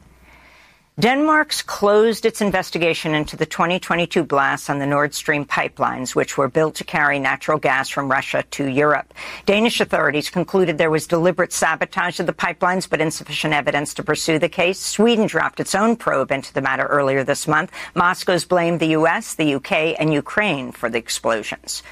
Denmark's 0.99 1.61
closed 1.61 2.25
its 2.25 2.41
investigation 2.41 3.13
into 3.13 3.37
the 3.37 3.45
2022 3.45 4.23
blasts 4.23 4.67
on 4.67 4.79
the 4.79 4.87
Nord 4.87 5.13
Stream 5.13 5.45
pipelines, 5.45 6.15
which 6.15 6.39
were 6.39 6.47
built 6.47 6.73
to 6.73 6.83
carry 6.83 7.19
natural 7.19 7.59
gas 7.59 7.87
from 7.87 8.09
Russia 8.09 8.43
to 8.49 8.65
Europe. 8.65 9.13
Danish 9.45 9.79
authorities 9.79 10.31
concluded 10.31 10.79
there 10.79 10.89
was 10.89 11.05
deliberate 11.05 11.53
sabotage 11.53 12.19
of 12.19 12.25
the 12.25 12.33
pipelines, 12.33 12.89
but 12.89 12.99
insufficient 12.99 13.53
evidence 13.53 13.93
to 13.93 14.01
pursue 14.01 14.39
the 14.39 14.49
case. 14.49 14.79
Sweden 14.79 15.27
dropped 15.27 15.59
its 15.59 15.75
own 15.75 15.97
probe 15.97 16.31
into 16.31 16.51
the 16.51 16.63
matter 16.63 16.87
earlier 16.87 17.23
this 17.23 17.47
month. 17.47 17.71
Moscow's 17.93 18.45
blamed 18.45 18.79
the 18.79 18.97
U.S., 18.97 19.35
the 19.35 19.45
U.K., 19.45 19.93
and 19.97 20.11
Ukraine 20.11 20.71
for 20.71 20.89
the 20.89 20.97
explosions. 20.97 21.83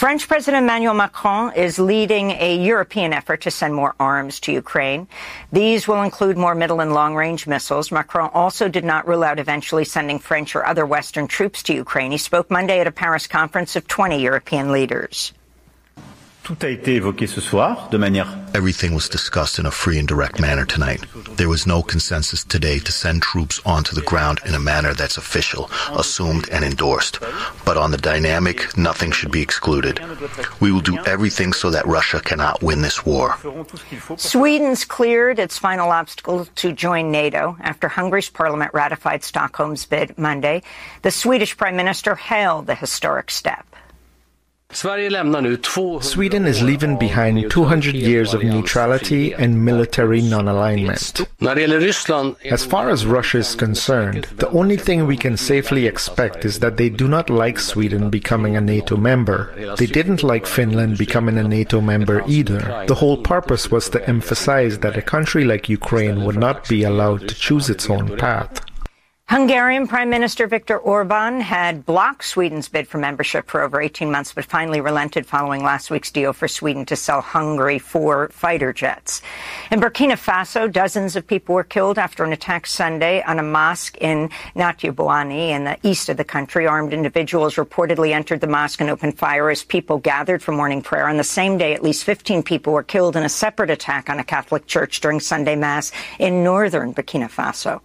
French 0.00 0.26
President 0.28 0.62
Emmanuel 0.64 0.94
Macron 0.94 1.52
is 1.54 1.78
leading 1.78 2.30
a 2.30 2.56
European 2.56 3.12
effort 3.12 3.42
to 3.42 3.50
send 3.50 3.74
more 3.74 3.94
arms 4.00 4.40
to 4.40 4.50
Ukraine. 4.50 5.06
These 5.52 5.86
will 5.86 6.00
include 6.00 6.38
more 6.38 6.54
middle 6.54 6.80
and 6.80 6.94
long 6.94 7.14
range 7.14 7.46
missiles. 7.46 7.92
Macron 7.92 8.30
also 8.32 8.66
did 8.66 8.82
not 8.82 9.06
rule 9.06 9.22
out 9.22 9.38
eventually 9.38 9.84
sending 9.84 10.18
French 10.18 10.56
or 10.56 10.64
other 10.64 10.86
Western 10.86 11.28
troops 11.28 11.62
to 11.64 11.74
Ukraine. 11.74 12.12
He 12.12 12.16
spoke 12.16 12.50
Monday 12.50 12.80
at 12.80 12.86
a 12.86 12.90
Paris 12.90 13.26
conference 13.26 13.76
of 13.76 13.86
20 13.88 14.22
European 14.22 14.72
leaders. 14.72 15.34
Everything 18.54 18.94
was 18.94 19.08
discussed 19.08 19.60
in 19.60 19.66
a 19.66 19.70
free 19.70 19.98
and 19.98 20.08
direct 20.08 20.40
manner 20.40 20.66
tonight. 20.66 21.04
There 21.36 21.48
was 21.48 21.66
no 21.66 21.82
consensus 21.82 22.42
today 22.42 22.80
to 22.80 22.90
send 22.90 23.22
troops 23.22 23.60
onto 23.64 23.94
the 23.94 24.02
ground 24.02 24.40
in 24.44 24.54
a 24.54 24.60
manner 24.60 24.92
that's 24.92 25.16
official, 25.16 25.70
assumed, 25.92 26.48
and 26.50 26.64
endorsed. 26.64 27.20
But 27.64 27.76
on 27.76 27.92
the 27.92 27.96
dynamic, 27.96 28.76
nothing 28.76 29.12
should 29.12 29.30
be 29.30 29.42
excluded. 29.42 30.00
We 30.58 30.72
will 30.72 30.80
do 30.80 30.98
everything 31.04 31.52
so 31.52 31.70
that 31.70 31.86
Russia 31.86 32.20
cannot 32.20 32.62
win 32.62 32.82
this 32.82 33.06
war. 33.06 33.36
Sweden's 34.16 34.84
cleared 34.84 35.38
its 35.38 35.56
final 35.56 35.90
obstacle 35.90 36.46
to 36.56 36.72
join 36.72 37.12
NATO 37.12 37.56
after 37.60 37.88
Hungary's 37.88 38.30
parliament 38.30 38.74
ratified 38.74 39.22
Stockholm's 39.22 39.86
bid 39.86 40.18
Monday. 40.18 40.62
The 41.02 41.12
Swedish 41.12 41.56
prime 41.56 41.76
minister 41.76 42.16
hailed 42.16 42.66
the 42.66 42.74
historic 42.74 43.30
step. 43.30 43.69
Sweden 44.72 46.46
is 46.46 46.62
leaving 46.62 46.96
behind 46.96 47.50
200 47.50 47.94
years 47.94 48.34
of 48.34 48.44
neutrality 48.44 49.34
and 49.34 49.64
military 49.64 50.22
non-alignment. 50.22 51.20
As 52.44 52.64
far 52.64 52.88
as 52.88 53.04
Russia 53.04 53.38
is 53.38 53.54
concerned, 53.56 54.24
the 54.36 54.48
only 54.50 54.76
thing 54.76 55.06
we 55.06 55.16
can 55.16 55.36
safely 55.36 55.86
expect 55.86 56.44
is 56.44 56.60
that 56.60 56.76
they 56.76 56.88
do 56.88 57.08
not 57.08 57.28
like 57.28 57.58
Sweden 57.58 58.10
becoming 58.10 58.56
a 58.56 58.60
NATO 58.60 58.96
member. 58.96 59.52
They 59.76 59.86
didn't 59.86 60.22
like 60.22 60.46
Finland 60.46 60.98
becoming 60.98 61.36
a 61.38 61.42
NATO 61.42 61.80
member 61.80 62.22
either. 62.28 62.84
The 62.86 62.94
whole 62.94 63.16
purpose 63.16 63.70
was 63.70 63.88
to 63.90 64.08
emphasize 64.08 64.78
that 64.78 64.96
a 64.96 65.02
country 65.02 65.44
like 65.44 65.68
Ukraine 65.68 66.24
would 66.24 66.36
not 66.36 66.68
be 66.68 66.84
allowed 66.84 67.28
to 67.28 67.34
choose 67.34 67.70
its 67.70 67.90
own 67.90 68.16
path. 68.16 68.60
Hungarian 69.30 69.86
Prime 69.86 70.10
Minister 70.10 70.48
Viktor 70.48 70.76
Orban 70.76 71.40
had 71.40 71.86
blocked 71.86 72.24
Sweden's 72.24 72.68
bid 72.68 72.88
for 72.88 72.98
membership 72.98 73.48
for 73.48 73.62
over 73.62 73.80
18 73.80 74.10
months, 74.10 74.32
but 74.32 74.44
finally 74.44 74.80
relented 74.80 75.24
following 75.24 75.62
last 75.62 75.88
week's 75.88 76.10
deal 76.10 76.32
for 76.32 76.48
Sweden 76.48 76.84
to 76.86 76.96
sell 76.96 77.20
Hungary 77.20 77.78
four 77.78 78.30
fighter 78.30 78.72
jets. 78.72 79.22
In 79.70 79.78
Burkina 79.78 80.14
Faso, 80.14 80.66
dozens 80.66 81.14
of 81.14 81.28
people 81.28 81.54
were 81.54 81.62
killed 81.62 81.96
after 81.96 82.24
an 82.24 82.32
attack 82.32 82.66
Sunday 82.66 83.22
on 83.22 83.38
a 83.38 83.42
mosque 83.44 83.96
in 83.98 84.30
Natiabouani 84.56 85.50
in 85.50 85.62
the 85.62 85.78
east 85.84 86.08
of 86.08 86.16
the 86.16 86.24
country. 86.24 86.66
Armed 86.66 86.92
individuals 86.92 87.54
reportedly 87.54 88.10
entered 88.10 88.40
the 88.40 88.48
mosque 88.48 88.80
and 88.80 88.90
opened 88.90 89.16
fire 89.16 89.48
as 89.48 89.62
people 89.62 89.98
gathered 89.98 90.42
for 90.42 90.50
morning 90.50 90.82
prayer. 90.82 91.08
On 91.08 91.18
the 91.18 91.22
same 91.22 91.56
day, 91.56 91.72
at 91.72 91.84
least 91.84 92.02
15 92.02 92.42
people 92.42 92.72
were 92.72 92.82
killed 92.82 93.14
in 93.14 93.22
a 93.22 93.28
separate 93.28 93.70
attack 93.70 94.10
on 94.10 94.18
a 94.18 94.24
Catholic 94.24 94.66
church 94.66 95.00
during 95.00 95.20
Sunday 95.20 95.54
Mass 95.54 95.92
in 96.18 96.42
northern 96.42 96.92
Burkina 96.92 97.30
Faso. 97.30 97.80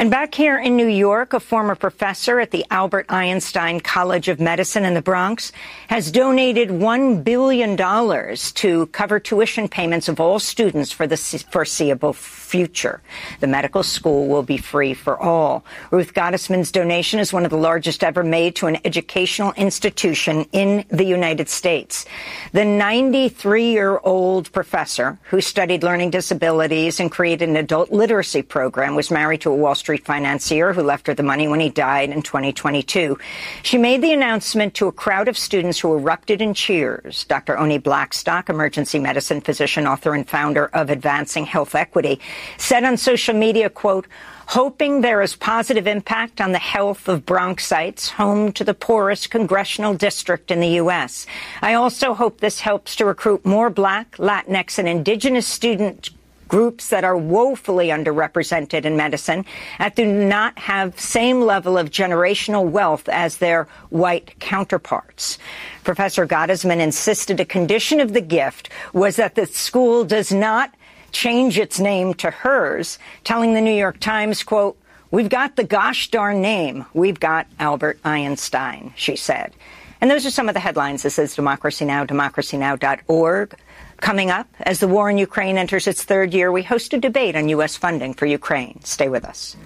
And 0.00 0.10
back 0.10 0.34
here 0.34 0.58
in 0.58 0.78
New 0.78 0.86
York, 0.86 1.34
a 1.34 1.40
former 1.40 1.74
professor 1.74 2.40
at 2.40 2.52
the 2.52 2.64
Albert 2.70 3.04
Einstein 3.10 3.80
College 3.80 4.28
of 4.28 4.40
Medicine 4.40 4.86
in 4.86 4.94
the 4.94 5.02
Bronx 5.02 5.52
has 5.88 6.10
donated 6.10 6.70
$1 6.70 7.22
billion 7.22 7.76
to 7.76 8.86
cover 8.86 9.20
tuition 9.20 9.68
payments 9.68 10.08
of 10.08 10.18
all 10.18 10.38
students 10.38 10.90
for 10.90 11.06
the 11.06 11.18
foreseeable 11.18 12.14
future. 12.14 13.02
The 13.40 13.46
medical 13.46 13.82
school 13.82 14.26
will 14.26 14.42
be 14.42 14.56
free 14.56 14.94
for 14.94 15.20
all. 15.20 15.66
Ruth 15.90 16.14
Gottesman's 16.14 16.72
donation 16.72 17.20
is 17.20 17.30
one 17.30 17.44
of 17.44 17.50
the 17.50 17.58
largest 17.58 18.02
ever 18.02 18.24
made 18.24 18.56
to 18.56 18.68
an 18.68 18.78
educational 18.86 19.52
institution 19.52 20.46
in 20.52 20.86
the 20.88 21.04
United 21.04 21.50
States. 21.50 22.06
The 22.52 22.60
93-year-old 22.60 24.50
professor 24.50 25.18
who 25.24 25.42
studied 25.42 25.82
learning 25.82 26.08
disabilities 26.08 27.00
and 27.00 27.10
created 27.10 27.50
an 27.50 27.56
adult 27.56 27.92
literacy 27.92 28.40
program 28.40 28.94
was 28.94 29.10
married 29.10 29.42
to 29.42 29.50
a 29.50 29.54
Wall 29.54 29.74
Street 29.74 29.89
financier 29.98 30.72
who 30.72 30.82
left 30.82 31.06
her 31.06 31.14
the 31.14 31.22
money 31.22 31.48
when 31.48 31.60
he 31.60 31.68
died 31.70 32.10
in 32.10 32.22
2022. 32.22 33.18
She 33.62 33.78
made 33.78 34.02
the 34.02 34.12
announcement 34.12 34.74
to 34.74 34.86
a 34.86 34.92
crowd 34.92 35.28
of 35.28 35.36
students 35.36 35.80
who 35.80 35.94
erupted 35.94 36.40
in 36.40 36.54
cheers. 36.54 37.24
Dr. 37.24 37.58
Oni 37.58 37.78
Blackstock, 37.78 38.48
emergency 38.48 38.98
medicine 38.98 39.40
physician, 39.40 39.86
author 39.86 40.14
and 40.14 40.28
founder 40.28 40.66
of 40.66 40.90
Advancing 40.90 41.46
Health 41.46 41.74
Equity, 41.74 42.20
said 42.56 42.84
on 42.84 42.96
social 42.96 43.34
media, 43.34 43.70
quote, 43.70 44.06
hoping 44.50 45.00
there 45.00 45.22
is 45.22 45.36
positive 45.36 45.86
impact 45.86 46.40
on 46.40 46.50
the 46.50 46.58
health 46.58 47.08
of 47.08 47.24
Bronxites, 47.24 48.10
home 48.10 48.52
to 48.52 48.64
the 48.64 48.74
poorest 48.74 49.30
congressional 49.30 49.94
district 49.94 50.50
in 50.50 50.58
the 50.58 50.74
U.S. 50.82 51.24
I 51.62 51.74
also 51.74 52.14
hope 52.14 52.40
this 52.40 52.58
helps 52.58 52.96
to 52.96 53.04
recruit 53.04 53.46
more 53.46 53.70
black, 53.70 54.16
Latinx, 54.16 54.78
and 54.78 54.88
indigenous 54.88 55.46
student 55.46 56.10
groups 56.50 56.88
that 56.88 57.04
are 57.04 57.16
woefully 57.16 57.88
underrepresented 57.88 58.84
in 58.84 58.96
medicine 58.96 59.44
that 59.78 59.94
do 59.94 60.04
not 60.04 60.58
have 60.58 60.98
same 60.98 61.40
level 61.40 61.78
of 61.78 61.90
generational 61.90 62.68
wealth 62.68 63.08
as 63.08 63.38
their 63.38 63.68
white 63.90 64.38
counterparts. 64.40 65.38
Professor 65.84 66.26
Gottesman 66.26 66.80
insisted 66.80 67.38
a 67.38 67.44
condition 67.44 68.00
of 68.00 68.12
the 68.12 68.20
gift 68.20 68.68
was 68.92 69.14
that 69.14 69.36
the 69.36 69.46
school 69.46 70.04
does 70.04 70.32
not 70.32 70.74
change 71.12 71.56
its 71.56 71.78
name 71.78 72.14
to 72.14 72.30
hers, 72.30 72.98
telling 73.22 73.54
the 73.54 73.60
New 73.60 73.74
York 73.74 74.00
Times, 74.00 74.42
quote, 74.42 74.76
We've 75.12 75.28
got 75.28 75.56
the 75.56 75.64
gosh 75.64 76.10
darn 76.10 76.40
name. 76.40 76.84
We've 76.94 77.18
got 77.18 77.46
Albert 77.58 77.98
Einstein, 78.04 78.92
she 78.96 79.16
said. 79.16 79.52
And 80.00 80.10
those 80.10 80.24
are 80.24 80.30
some 80.30 80.48
of 80.48 80.54
the 80.54 80.60
headlines. 80.60 81.02
This 81.02 81.18
is 81.18 81.34
Democracy 81.34 81.84
Now!, 81.84 82.04
democracynow.org. 82.04 83.54
Coming 84.00 84.30
up, 84.30 84.48
as 84.60 84.80
the 84.80 84.88
war 84.88 85.10
in 85.10 85.18
Ukraine 85.18 85.58
enters 85.58 85.86
its 85.86 86.02
third 86.04 86.32
year, 86.32 86.50
we 86.50 86.62
host 86.62 86.92
a 86.94 86.98
debate 86.98 87.36
on 87.36 87.48
U.S. 87.50 87.76
funding 87.76 88.14
for 88.14 88.26
Ukraine. 88.26 88.80
Stay 88.84 89.08
with 89.08 89.24
us. 89.24 89.56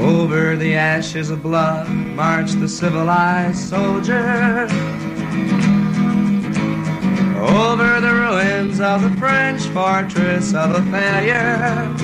Over 0.00 0.56
the 0.56 0.74
ashes 0.76 1.30
of 1.30 1.42
blood 1.42 1.88
march 1.88 2.52
the 2.52 2.68
civilized 2.68 3.58
soldier 3.58 4.68
over 7.44 8.00
the 8.00 8.12
ruins 8.12 8.80
of 8.80 9.02
the 9.02 9.10
French 9.18 9.62
fortress 9.68 10.54
of 10.54 10.70
a 10.70 10.82
failure, 10.90 11.94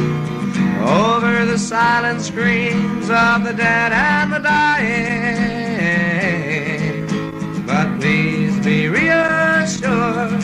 over 0.85 1.47
the 1.47 1.59
silent 1.59 2.21
screams 2.21 3.09
of 3.09 3.45
the 3.45 3.55
dead 3.57 3.93
and 3.93 4.33
the 4.33 4.38
dying. 4.38 5.50
Please 8.00 8.59
be 8.64 8.88
reassured, 8.88 10.42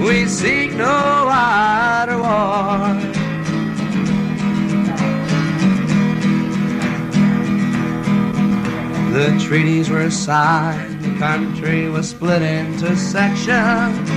we 0.00 0.26
seek 0.26 0.72
no 0.72 1.24
wider 1.26 2.18
war. 2.18 2.94
The 9.12 9.38
treaties 9.46 9.88
were 9.88 10.10
signed 10.10 10.94
the 11.04 11.18
country 11.18 11.88
was 11.88 12.08
split 12.08 12.42
into 12.42 12.96
sections. 12.96 14.10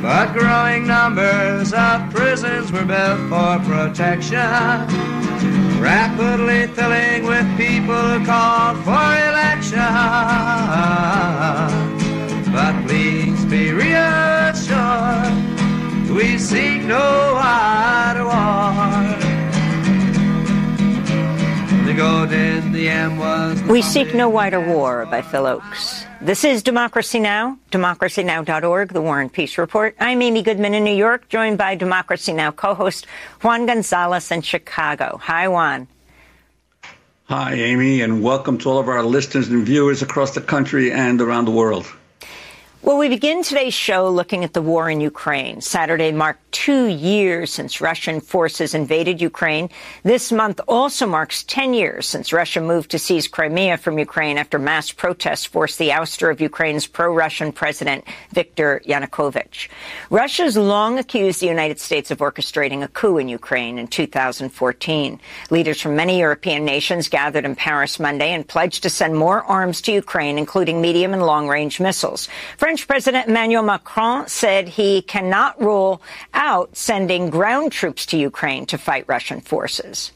But 0.00 0.32
growing 0.32 0.86
numbers 0.86 1.72
of 1.72 2.10
prisons 2.10 2.72
were 2.72 2.84
built 2.84 3.20
for 3.28 3.58
protection, 3.68 4.88
rapidly 5.82 6.68
filling 6.76 7.26
with 7.26 7.46
people 7.56 8.02
who 8.10 8.24
called 8.24 8.78
for 8.86 9.10
election. 9.30 9.92
But 12.56 12.74
please 12.86 13.44
be 13.46 13.72
reassured, 13.72 15.34
we 16.08 16.38
seek 16.38 16.82
no 16.82 17.34
wider 17.34 18.24
war. 18.24 18.82
We 23.68 23.82
Seek 23.82 24.14
No 24.14 24.28
Wider 24.28 24.60
War 24.60 25.06
by 25.06 25.20
Phil 25.20 25.44
Ochs. 25.44 26.06
This 26.22 26.44
is 26.44 26.62
Democracy 26.62 27.18
Now!, 27.18 27.58
democracynow.org, 27.72 28.92
the 28.92 29.02
War 29.02 29.20
and 29.20 29.32
Peace 29.32 29.58
Report. 29.58 29.96
I'm 29.98 30.22
Amy 30.22 30.42
Goodman 30.42 30.72
in 30.72 30.84
New 30.84 30.94
York, 30.94 31.28
joined 31.28 31.58
by 31.58 31.74
Democracy 31.74 32.32
Now! 32.32 32.52
co-host 32.52 33.06
Juan 33.40 33.66
Gonzalez 33.66 34.30
in 34.30 34.42
Chicago. 34.42 35.18
Hi, 35.20 35.48
Juan. 35.48 35.88
Hi, 37.24 37.54
Amy, 37.54 38.02
and 38.02 38.22
welcome 38.22 38.56
to 38.58 38.70
all 38.70 38.78
of 38.78 38.86
our 38.86 39.02
listeners 39.02 39.48
and 39.48 39.66
viewers 39.66 40.00
across 40.00 40.32
the 40.32 40.40
country 40.40 40.92
and 40.92 41.20
around 41.20 41.46
the 41.46 41.50
world. 41.50 41.92
Well, 42.82 42.98
we 42.98 43.08
begin 43.08 43.42
today's 43.42 43.74
show 43.74 44.08
looking 44.08 44.44
at 44.44 44.52
the 44.52 44.62
war 44.62 44.88
in 44.88 45.00
Ukraine. 45.00 45.60
Saturday 45.60 46.12
marked 46.12 46.41
two 46.52 46.86
years 46.86 47.52
since 47.52 47.80
Russian 47.80 48.20
forces 48.20 48.74
invaded 48.74 49.20
Ukraine. 49.20 49.70
This 50.04 50.30
month 50.30 50.60
also 50.68 51.06
marks 51.06 51.42
10 51.44 51.74
years 51.74 52.06
since 52.06 52.32
Russia 52.32 52.60
moved 52.60 52.90
to 52.90 52.98
seize 52.98 53.26
Crimea 53.26 53.78
from 53.78 53.98
Ukraine 53.98 54.38
after 54.38 54.58
mass 54.58 54.92
protests 54.92 55.44
forced 55.44 55.78
the 55.78 55.88
ouster 55.88 56.30
of 56.30 56.40
Ukraine's 56.40 56.86
pro-Russian 56.86 57.52
president, 57.52 58.04
Viktor 58.30 58.82
Yanukovych. 58.86 59.68
Russia's 60.10 60.56
long 60.56 60.98
accused 60.98 61.40
the 61.40 61.46
United 61.46 61.80
States 61.80 62.10
of 62.10 62.18
orchestrating 62.18 62.82
a 62.82 62.88
coup 62.88 63.18
in 63.18 63.28
Ukraine 63.28 63.78
in 63.78 63.88
2014. 63.88 65.18
Leaders 65.50 65.80
from 65.80 65.96
many 65.96 66.20
European 66.20 66.64
nations 66.64 67.08
gathered 67.08 67.44
in 67.44 67.56
Paris 67.56 67.98
Monday 67.98 68.32
and 68.32 68.46
pledged 68.46 68.82
to 68.82 68.90
send 68.90 69.16
more 69.16 69.42
arms 69.44 69.80
to 69.82 69.92
Ukraine, 69.92 70.38
including 70.38 70.80
medium 70.80 71.14
and 71.14 71.22
long-range 71.22 71.80
missiles. 71.80 72.28
French 72.58 72.86
President 72.86 73.28
Emmanuel 73.28 73.62
Macron 73.62 74.28
said 74.28 74.68
he 74.68 75.02
cannot 75.02 75.60
rule 75.60 76.02
out 76.42 76.76
sending 76.76 77.30
ground 77.30 77.70
troops 77.70 78.04
to 78.06 78.16
Ukraine 78.16 78.66
to 78.66 78.76
fight 78.76 79.04
Russian 79.06 79.40
forces. 79.40 80.10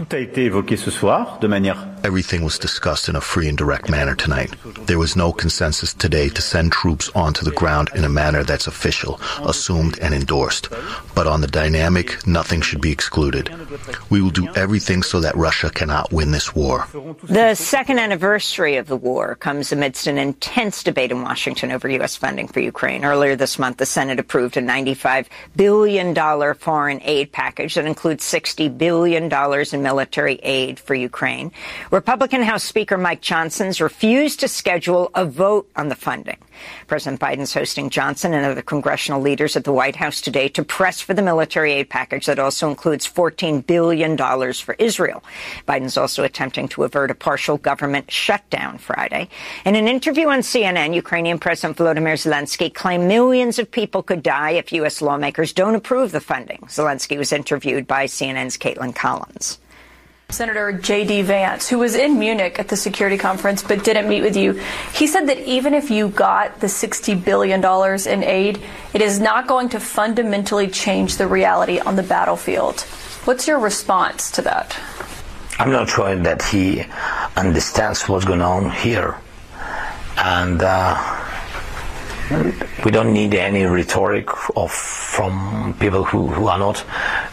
Tout 0.00 0.16
a 0.16 0.18
été 0.18 0.44
évoqué 0.44 0.78
ce 0.78 0.90
soir 0.90 1.38
de 1.40 1.46
manière 1.46 1.86
Everything 2.02 2.42
was 2.42 2.58
discussed 2.58 3.10
in 3.10 3.16
a 3.16 3.20
free 3.20 3.46
and 3.46 3.58
direct 3.58 3.90
manner 3.90 4.14
tonight. 4.14 4.54
There 4.86 4.98
was 4.98 5.16
no 5.16 5.32
consensus 5.32 5.92
today 5.92 6.30
to 6.30 6.40
send 6.40 6.72
troops 6.72 7.10
onto 7.14 7.44
the 7.44 7.50
ground 7.50 7.90
in 7.94 8.04
a 8.04 8.08
manner 8.08 8.42
that's 8.42 8.66
official, 8.66 9.20
assumed, 9.44 9.98
and 10.00 10.14
endorsed. 10.14 10.70
But 11.14 11.26
on 11.26 11.42
the 11.42 11.46
dynamic, 11.46 12.26
nothing 12.26 12.62
should 12.62 12.80
be 12.80 12.90
excluded. 12.90 13.50
We 14.08 14.22
will 14.22 14.30
do 14.30 14.48
everything 14.54 15.02
so 15.02 15.20
that 15.20 15.36
Russia 15.36 15.68
cannot 15.68 16.10
win 16.10 16.30
this 16.30 16.54
war. 16.54 16.86
The 17.24 17.54
second 17.54 17.98
anniversary 17.98 18.76
of 18.76 18.86
the 18.86 18.96
war 18.96 19.34
comes 19.34 19.70
amidst 19.70 20.06
an 20.06 20.16
intense 20.16 20.82
debate 20.82 21.10
in 21.10 21.20
Washington 21.20 21.70
over 21.70 21.86
U.S. 21.90 22.16
funding 22.16 22.48
for 22.48 22.60
Ukraine. 22.60 23.04
Earlier 23.04 23.36
this 23.36 23.58
month, 23.58 23.76
the 23.76 23.84
Senate 23.84 24.18
approved 24.18 24.56
a 24.56 24.62
$95 24.62 25.26
billion 25.54 26.14
foreign 26.54 27.02
aid 27.02 27.30
package 27.30 27.74
that 27.74 27.84
includes 27.84 28.24
$60 28.24 28.78
billion 28.78 29.24
in 29.24 29.82
military 29.90 30.36
aid 30.44 30.78
for 30.78 30.94
Ukraine. 30.94 31.50
Republican 31.90 32.42
House 32.42 32.62
Speaker 32.62 32.96
Mike 32.96 33.22
Johnson's 33.22 33.80
refused 33.80 34.38
to 34.40 34.46
schedule 34.46 35.10
a 35.16 35.24
vote 35.24 35.68
on 35.74 35.88
the 35.88 35.96
funding. 35.96 36.38
President 36.86 37.20
Biden's 37.20 37.54
hosting 37.54 37.90
Johnson 37.90 38.32
and 38.32 38.44
other 38.46 38.62
congressional 38.62 39.20
leaders 39.20 39.56
at 39.56 39.64
the 39.64 39.72
White 39.72 39.96
House 39.96 40.20
today 40.20 40.48
to 40.50 40.62
press 40.62 41.00
for 41.00 41.14
the 41.14 41.22
military 41.22 41.72
aid 41.72 41.88
package 41.88 42.26
that 42.26 42.38
also 42.38 42.68
includes 42.68 43.08
$14 43.08 43.66
billion 43.66 44.16
for 44.16 44.76
Israel. 44.78 45.24
Biden's 45.66 45.96
also 45.96 46.22
attempting 46.22 46.68
to 46.68 46.84
avert 46.84 47.10
a 47.10 47.14
partial 47.14 47.56
government 47.56 48.10
shutdown 48.10 48.78
Friday. 48.78 49.28
In 49.64 49.74
an 49.74 49.88
interview 49.88 50.28
on 50.28 50.40
CNN, 50.40 50.94
Ukrainian 50.94 51.38
President 51.38 51.78
Volodymyr 51.78 52.18
Zelensky 52.24 52.72
claimed 52.72 53.08
millions 53.08 53.58
of 53.58 53.70
people 53.70 54.02
could 54.02 54.22
die 54.22 54.52
if 54.52 54.72
U.S. 54.72 55.02
lawmakers 55.02 55.52
don't 55.52 55.74
approve 55.74 56.12
the 56.12 56.20
funding. 56.20 56.60
Zelensky 56.66 57.16
was 57.18 57.32
interviewed 57.32 57.86
by 57.86 58.04
CNN's 58.06 58.56
Kaitlan 58.56 58.94
Collins. 58.94 59.58
Senator 60.32 60.72
J.D. 60.72 61.22
Vance, 61.22 61.68
who 61.68 61.78
was 61.78 61.94
in 61.94 62.18
Munich 62.18 62.58
at 62.58 62.68
the 62.68 62.76
security 62.76 63.18
conference 63.18 63.62
but 63.62 63.84
didn't 63.84 64.08
meet 64.08 64.22
with 64.22 64.36
you, 64.36 64.60
he 64.94 65.06
said 65.06 65.28
that 65.28 65.38
even 65.38 65.74
if 65.74 65.90
you 65.90 66.08
got 66.08 66.60
the 66.60 66.66
$60 66.66 67.24
billion 67.24 67.64
in 68.08 68.24
aid, 68.24 68.60
it 68.94 69.02
is 69.02 69.20
not 69.20 69.46
going 69.46 69.68
to 69.70 69.80
fundamentally 69.80 70.68
change 70.68 71.16
the 71.16 71.26
reality 71.26 71.78
on 71.78 71.96
the 71.96 72.02
battlefield. 72.02 72.80
What's 73.24 73.46
your 73.46 73.58
response 73.58 74.30
to 74.32 74.42
that? 74.42 74.78
I'm 75.58 75.70
not 75.70 75.90
sure 75.90 76.16
that 76.16 76.42
he 76.42 76.84
understands 77.36 78.08
what's 78.08 78.24
going 78.24 78.40
on 78.40 78.70
here. 78.70 79.18
And 80.16 80.62
uh, 80.62 80.94
we 82.84 82.90
don't 82.92 83.12
need 83.12 83.34
any 83.34 83.64
rhetoric 83.64 84.28
of 84.56 84.70
from 84.70 85.74
people 85.80 86.04
who, 86.04 86.28
who 86.28 86.46
are 86.46 86.58
not 86.58 86.84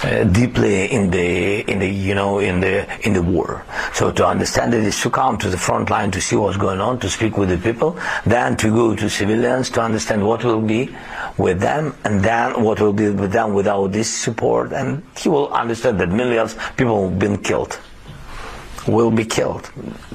uh, 0.04 0.24
deeply 0.24 0.92
in 0.92 1.12
the 1.12 1.62
in 1.70 1.78
the 1.78 1.88
you 1.88 2.16
know 2.16 2.40
in 2.40 2.60
the 2.60 2.88
in 3.06 3.14
the 3.14 3.22
war. 3.22 3.64
So 3.94 4.12
to 4.12 4.26
understand 4.26 4.74
it 4.74 4.84
is 4.84 5.00
to 5.02 5.12
come 5.12 5.38
to 5.38 5.50
the 5.50 5.58
front 5.58 5.92
line 5.92 6.10
to 6.12 6.22
see 6.22 6.36
what's 6.36 6.58
going 6.58 6.82
on, 6.82 7.00
to 7.00 7.10
speak 7.10 7.38
with 7.38 7.50
the 7.50 7.58
people, 7.58 8.00
then 8.26 8.58
to 8.58 8.70
go 8.70 8.96
to 8.96 9.10
civilians 9.10 9.70
to 9.72 9.82
understand 9.82 10.26
what 10.26 10.44
will 10.44 10.62
be 10.62 10.90
with 11.38 11.60
them, 11.60 11.96
and 12.04 12.24
then 12.24 12.64
what 12.64 12.82
will 12.82 12.94
be 12.94 13.10
with 13.12 13.32
them 13.32 13.54
without 13.54 13.92
this 13.92 14.10
support, 14.10 14.74
and 14.74 15.04
he 15.16 15.30
will 15.30 15.54
understand 15.54 16.00
that 16.00 16.10
millions 16.10 16.56
of 16.56 16.76
people 16.76 17.10
have 17.10 17.20
been 17.20 17.38
killed, 17.38 17.80
will 18.88 19.12
be 19.12 19.26
killed. 19.26 19.70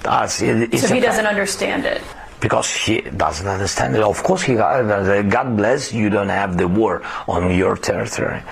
It, 0.05 0.79
so 0.81 0.93
he 0.93 0.99
doesn't 0.99 1.27
understand 1.27 1.85
it 1.85 2.03
because 2.43 2.69
he 2.75 3.01
doesn't 3.01 3.47
understand 3.47 3.95
it. 3.97 4.03
Of 4.03 4.23
course, 4.23 4.43
he 4.43 4.55
God 4.57 5.57
bless 5.57 5.95
you 5.95 6.11
don't 6.11 6.29
have 6.29 6.59
the 6.59 6.69
war 6.69 7.01
on 7.27 7.55
your 7.55 7.77
territory. 7.77 8.43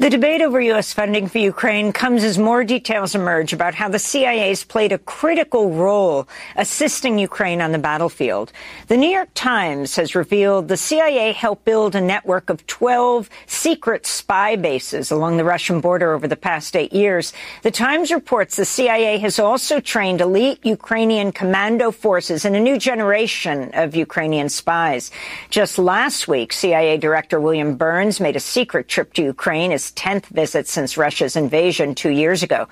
The 0.00 0.10
debate 0.10 0.42
over 0.42 0.60
U.S. 0.60 0.92
funding 0.92 1.26
for 1.26 1.38
Ukraine 1.38 1.92
comes 1.92 2.22
as 2.22 2.38
more 2.38 2.62
details 2.62 3.16
emerge 3.16 3.52
about 3.52 3.74
how 3.74 3.88
the 3.88 3.98
CIA 3.98 4.50
has 4.50 4.62
played 4.62 4.92
a 4.92 4.98
critical 4.98 5.72
role 5.72 6.28
assisting 6.54 7.18
Ukraine 7.18 7.60
on 7.60 7.72
the 7.72 7.80
battlefield. 7.80 8.52
The 8.86 8.96
New 8.96 9.08
York 9.08 9.30
Times 9.34 9.96
has 9.96 10.14
revealed 10.14 10.68
the 10.68 10.76
CIA 10.76 11.32
helped 11.32 11.64
build 11.64 11.96
a 11.96 12.00
network 12.00 12.48
of 12.48 12.64
12 12.68 13.28
secret 13.46 14.06
spy 14.06 14.54
bases 14.54 15.10
along 15.10 15.36
the 15.36 15.42
Russian 15.42 15.80
border 15.80 16.12
over 16.12 16.28
the 16.28 16.36
past 16.36 16.76
eight 16.76 16.92
years. 16.92 17.32
The 17.64 17.72
Times 17.72 18.12
reports 18.12 18.54
the 18.54 18.64
CIA 18.64 19.18
has 19.18 19.40
also 19.40 19.80
trained 19.80 20.20
elite 20.20 20.60
Ukrainian 20.62 21.32
commando 21.32 21.90
forces 21.90 22.44
and 22.44 22.54
a 22.54 22.60
new 22.60 22.78
generation 22.78 23.72
of 23.74 23.96
Ukrainian 23.96 24.48
spies. 24.48 25.10
Just 25.50 25.76
last 25.76 26.28
week, 26.28 26.52
CIA 26.52 26.98
Director 26.98 27.40
William 27.40 27.74
Burns 27.74 28.20
made 28.20 28.36
a 28.36 28.40
secret 28.40 28.86
trip 28.86 29.12
to 29.14 29.24
Ukraine 29.24 29.72
as 29.72 29.87
10th 29.92 30.26
visit 30.26 30.68
since 30.68 30.96
Russia's 30.96 31.36
invasion 31.36 31.94
two 31.94 32.10
years 32.10 32.42
ago. 32.42 32.68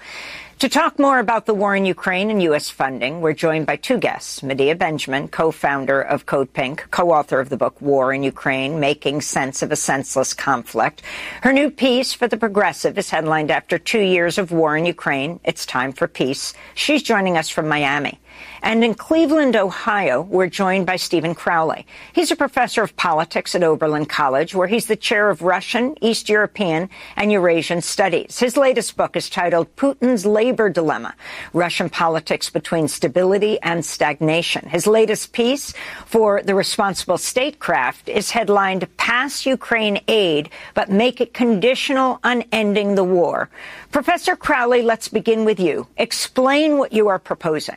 To 0.61 0.71
talk 0.71 0.99
more 0.99 1.19
about 1.19 1.45
the 1.45 1.53
war 1.53 1.77
in 1.77 1.85
Ukraine 1.85 2.31
and 2.31 2.43
U.S. 2.45 2.71
funding, 2.71 3.21
we're 3.21 3.35
joined 3.35 3.67
by 3.67 3.77
two 3.77 3.99
guests. 3.99 4.43
Medea 4.43 4.75
Benjamin, 4.75 5.29
co-founder 5.29 6.01
of 6.01 6.25
Code 6.25 6.51
Pink, 6.55 6.87
co-author 6.91 7.41
of 7.41 7.51
the 7.51 7.59
book 7.59 7.79
War 7.83 8.15
in 8.15 8.23
Ukraine, 8.23 8.81
Making 8.81 9.21
Sense 9.21 9.61
of 9.61 9.71
a 9.71 9.77
Senseless 9.77 10.33
Conflict. 10.33 11.03
Her 11.43 11.53
new 11.53 11.71
piece 11.71 12.15
for 12.15 12.27
The 12.27 12.39
Progressive 12.39 12.97
is 12.97 13.11
headlined 13.11 13.51
after 13.51 13.79
two 13.79 14.01
years 14.01 14.39
of 14.39 14.51
war 14.51 14.79
in 14.79 14.87
Ukraine. 14.87 15.41
It's 15.45 15.67
time 15.67 15.93
for 15.93 16.09
peace. 16.09 16.55
She's 16.75 17.03
joining 17.03 17.37
us 17.37 17.51
from 17.51 17.69
Miami. 17.69 18.19
And 18.63 18.85
in 18.85 18.95
Cleveland, 18.95 19.57
Ohio, 19.57 20.23
we're 20.23 20.49
joined 20.49 20.87
by 20.87 20.97
Stephen 20.97 21.35
Crowley. 21.35 21.87
He's 22.13 22.31
a 22.31 22.37
professor 22.37 22.83
of 22.83 22.97
politics 22.97 23.55
at 23.55 23.63
Oberlin 23.63 24.07
College, 24.07 24.55
where 24.55 24.69
he's 24.69 24.87
the 24.87 24.97
chair 24.97 25.31
of 25.31 25.43
Russian, 25.43 25.95
East 26.01 26.29
European, 26.29 26.89
and 27.17 27.31
Eurasian 27.31 27.83
studies. 27.83 28.39
His 28.39 28.57
latest 28.57 28.97
book 28.97 29.17
is 29.17 29.31
titled 29.31 29.75
Putin's 29.77 30.27
Labor 30.27 30.69
Dilemma, 30.69 31.15
Russian 31.53 31.89
Politics 31.89 32.51
Between 32.51 32.89
Stability 32.89 33.61
and 33.63 33.85
Stagnation. 33.85 34.69
His 34.69 34.87
latest 34.87 35.33
piece 35.33 35.75
for 36.07 36.43
The 36.43 36.55
Responsible 36.55 37.19
Statecraft 37.19 38.09
is 38.09 38.31
headlined 38.31 38.89
Pass 38.97 39.47
Ukraine 39.47 40.01
Aid, 40.09 40.51
but 40.75 40.91
Make 40.91 41.21
It 41.21 41.35
Conditional 41.35 42.19
on 42.25 42.43
Ending 42.53 42.95
the 42.95 43.05
War. 43.05 43.49
Professor 43.93 44.37
Crowley, 44.37 44.83
let's 44.83 45.09
begin 45.09 45.45
with 45.45 45.61
you. 45.61 45.87
Explain 45.97 46.79
what 46.79 46.93
you 46.93 47.09
are 47.09 47.19
proposing. 47.19 47.77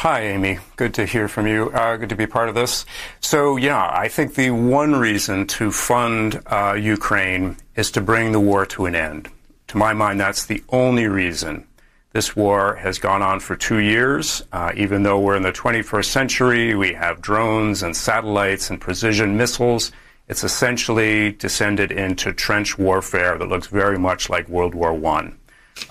Hi, 0.00 0.24
Amy. 0.24 0.58
Good 0.76 0.92
to 0.94 1.06
hear 1.06 1.26
from 1.26 1.46
you. 1.46 1.70
Uh, 1.70 1.96
good 1.96 2.10
to 2.10 2.16
be 2.16 2.26
part 2.26 2.50
of 2.50 2.54
this. 2.54 2.84
So, 3.20 3.56
yeah, 3.56 3.88
I 3.90 4.08
think 4.08 4.34
the 4.34 4.50
one 4.50 4.94
reason 4.94 5.46
to 5.46 5.72
fund 5.72 6.42
uh, 6.48 6.74
Ukraine 6.78 7.56
is 7.76 7.90
to 7.92 8.02
bring 8.02 8.32
the 8.32 8.38
war 8.38 8.66
to 8.66 8.84
an 8.84 8.94
end. 8.94 9.30
To 9.68 9.78
my 9.78 9.94
mind, 9.94 10.20
that's 10.20 10.44
the 10.44 10.62
only 10.68 11.06
reason. 11.06 11.66
This 12.12 12.36
war 12.36 12.74
has 12.76 12.98
gone 12.98 13.22
on 13.22 13.40
for 13.40 13.56
two 13.56 13.78
years. 13.78 14.42
Uh, 14.52 14.70
even 14.76 15.02
though 15.02 15.18
we're 15.18 15.34
in 15.34 15.42
the 15.42 15.50
21st 15.50 16.04
century, 16.04 16.74
we 16.74 16.92
have 16.92 17.22
drones 17.22 17.82
and 17.82 17.96
satellites 17.96 18.68
and 18.68 18.78
precision 18.78 19.38
missiles. 19.38 19.92
It's 20.28 20.44
essentially 20.44 21.32
descended 21.32 21.90
into 21.90 22.34
trench 22.34 22.76
warfare 22.76 23.38
that 23.38 23.48
looks 23.48 23.68
very 23.68 23.98
much 23.98 24.28
like 24.28 24.46
World 24.46 24.74
War 24.74 24.92
One. 24.92 25.38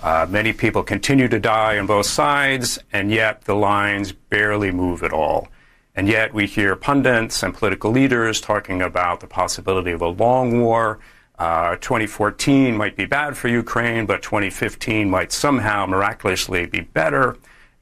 Uh, 0.02 0.26
many 0.28 0.52
people 0.52 0.82
continue 0.82 1.28
to 1.28 1.38
die 1.38 1.78
on 1.78 1.86
both 1.86 2.06
sides, 2.06 2.78
and 2.92 3.10
yet 3.10 3.42
the 3.42 3.54
lines 3.54 4.12
barely 4.12 4.70
move 4.70 5.02
at 5.02 5.12
all. 5.12 5.48
And 5.94 6.08
yet 6.08 6.34
we 6.34 6.46
hear 6.46 6.76
pundits 6.76 7.42
and 7.42 7.54
political 7.54 7.90
leaders 7.90 8.40
talking 8.40 8.82
about 8.82 9.20
the 9.20 9.26
possibility 9.26 9.92
of 9.92 10.02
a 10.02 10.08
long 10.08 10.60
war. 10.60 10.98
Uh, 11.38 11.76
2014 11.76 12.76
might 12.76 12.96
be 12.96 13.06
bad 13.06 13.36
for 13.36 13.48
Ukraine, 13.48 14.04
but 14.04 14.22
2015 14.22 15.08
might 15.08 15.32
somehow 15.32 15.86
miraculously 15.86 16.66
be 16.66 16.80
better. 16.80 17.36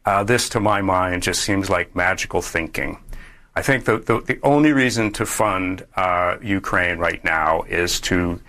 Uh, 0.05 0.23
this, 0.23 0.49
to 0.51 0.61
my 0.61 0.81
mind, 0.81 1.23
just 1.23 1.43
seems 1.43 1.71
like 1.71 1.97
magical 1.97 2.43
thinking. 2.43 2.99
I 3.57 3.63
think 3.63 3.85
the, 3.85 3.99
the, 3.99 4.21
the 4.21 4.39
only 4.43 4.73
reason 4.73 5.13
to 5.13 5.27
fund 5.27 5.87
uh, 5.97 6.37
Ukraine 6.43 6.99
right 6.99 7.23
now 7.25 7.63
is 7.63 8.01
to 8.03 8.41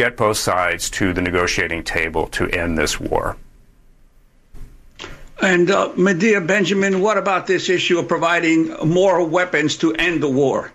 get 0.00 0.16
both 0.16 0.38
sides 0.38 0.88
to 0.88 1.12
the 1.12 1.20
negotiating 1.20 1.84
table 1.84 2.26
to 2.28 2.48
end 2.48 2.78
this 2.78 2.98
war. 2.98 3.36
And 5.42 5.70
uh, 5.70 5.92
Medea 5.94 6.40
Benjamin, 6.40 7.02
what 7.02 7.18
about 7.18 7.46
this 7.46 7.68
issue 7.68 7.98
of 7.98 8.08
providing 8.08 8.70
more 8.82 9.22
weapons 9.26 9.76
to 9.78 9.92
end 9.96 10.22
the 10.22 10.30
war? 10.30 10.72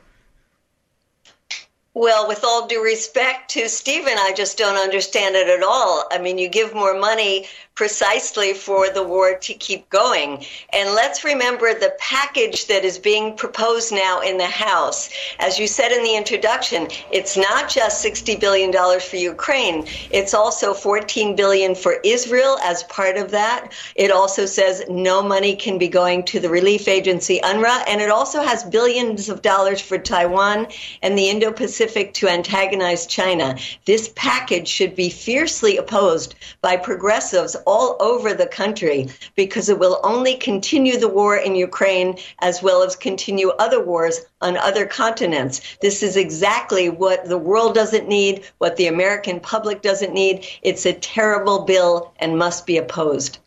Well, 1.96 2.28
with 2.28 2.44
all 2.44 2.68
due 2.68 2.84
respect 2.84 3.50
to 3.52 3.68
Stephen, 3.68 4.14
I 4.16 4.34
just 4.38 4.60
don't 4.60 4.78
understand 4.78 5.36
it 5.36 5.48
at 5.48 5.64
all. 5.64 6.04
I 6.12 6.20
mean, 6.20 6.38
you 6.38 6.48
give 6.48 6.76
more 6.76 7.00
money 7.00 7.48
precisely 7.76 8.54
for 8.54 8.90
the 8.90 9.04
war 9.04 9.36
to 9.36 9.54
keep 9.54 9.90
going. 9.90 10.44
And 10.72 10.96
let's 10.96 11.26
remember 11.26 11.74
the 11.74 11.94
package 12.00 12.68
that 12.68 12.86
is 12.86 12.98
being 12.98 13.36
proposed 13.36 13.92
now 13.92 14.22
in 14.22 14.38
the 14.38 14.48
House. 14.48 15.10
As 15.40 15.60
you 15.60 15.68
said 15.68 15.92
in 15.92 16.02
the 16.04 16.16
introduction, 16.16 16.88
it's 17.12 17.36
not 17.36 17.70
just 17.70 18.04
$60 18.04 18.40
billion 18.40 18.72
for 19.02 19.18
Ukraine. 19.18 19.86
It's 20.10 20.34
also 20.34 20.74
14 20.74 21.36
billion 21.36 21.76
for 21.76 21.98
Israel 22.06 22.58
as 22.64 22.84
part 22.84 23.18
of 23.18 23.30
that. 23.32 23.74
It 23.96 24.10
also 24.10 24.46
says 24.46 24.84
no 24.88 25.22
money 25.22 25.54
can 25.54 25.78
be 25.78 25.90
going 25.90 26.24
to 26.26 26.40
the 26.40 26.50
relief 26.50 26.88
agency 26.88 27.42
UNRWA. 27.44 27.84
And 27.88 28.00
it 28.00 28.10
also 28.10 28.42
has 28.42 28.64
billions 28.64 29.28
of 29.28 29.42
dollars 29.42 29.82
for 29.82 29.98
Taiwan 29.98 30.68
and 31.02 31.18
the 31.18 31.30
Indo-Pacific 31.30 32.14
to 32.14 32.30
antagonize 32.30 33.06
China. 33.06 33.58
This 33.84 34.14
package 34.16 34.70
should 34.70 34.96
be 34.96 35.10
fiercely 35.10 35.76
opposed 35.76 36.36
by 36.62 36.78
progressives 36.78 37.58
all 37.66 37.98
over 38.00 38.34
the 38.34 38.48
country 38.48 39.08
because 39.36 39.70
it 39.70 39.80
will 39.80 40.00
only 40.04 40.36
continue 40.36 40.98
the 40.98 41.08
war 41.08 41.38
in 41.38 41.56
Ukraine 41.56 42.18
as 42.40 42.62
well 42.62 42.84
as 42.84 42.96
continue 42.96 43.50
other 43.50 43.84
wars 43.84 44.22
on 44.42 44.58
other 44.58 44.86
continents. 44.86 45.78
This 45.82 46.04
is 46.04 46.18
exactly 46.18 46.90
what 46.90 47.26
the 47.26 47.38
world 47.38 47.76
doesn't 47.76 48.08
need, 48.08 48.46
what 48.58 48.76
the 48.76 48.88
American 48.88 49.40
public 49.40 49.82
doesn't 49.82 50.14
need. 50.14 50.46
It's 50.62 50.86
a 50.86 50.94
terrible 50.94 51.66
bill 51.66 52.14
and 52.20 52.38
must 52.38 52.66
be 52.66 52.78
opposed. 52.78 53.40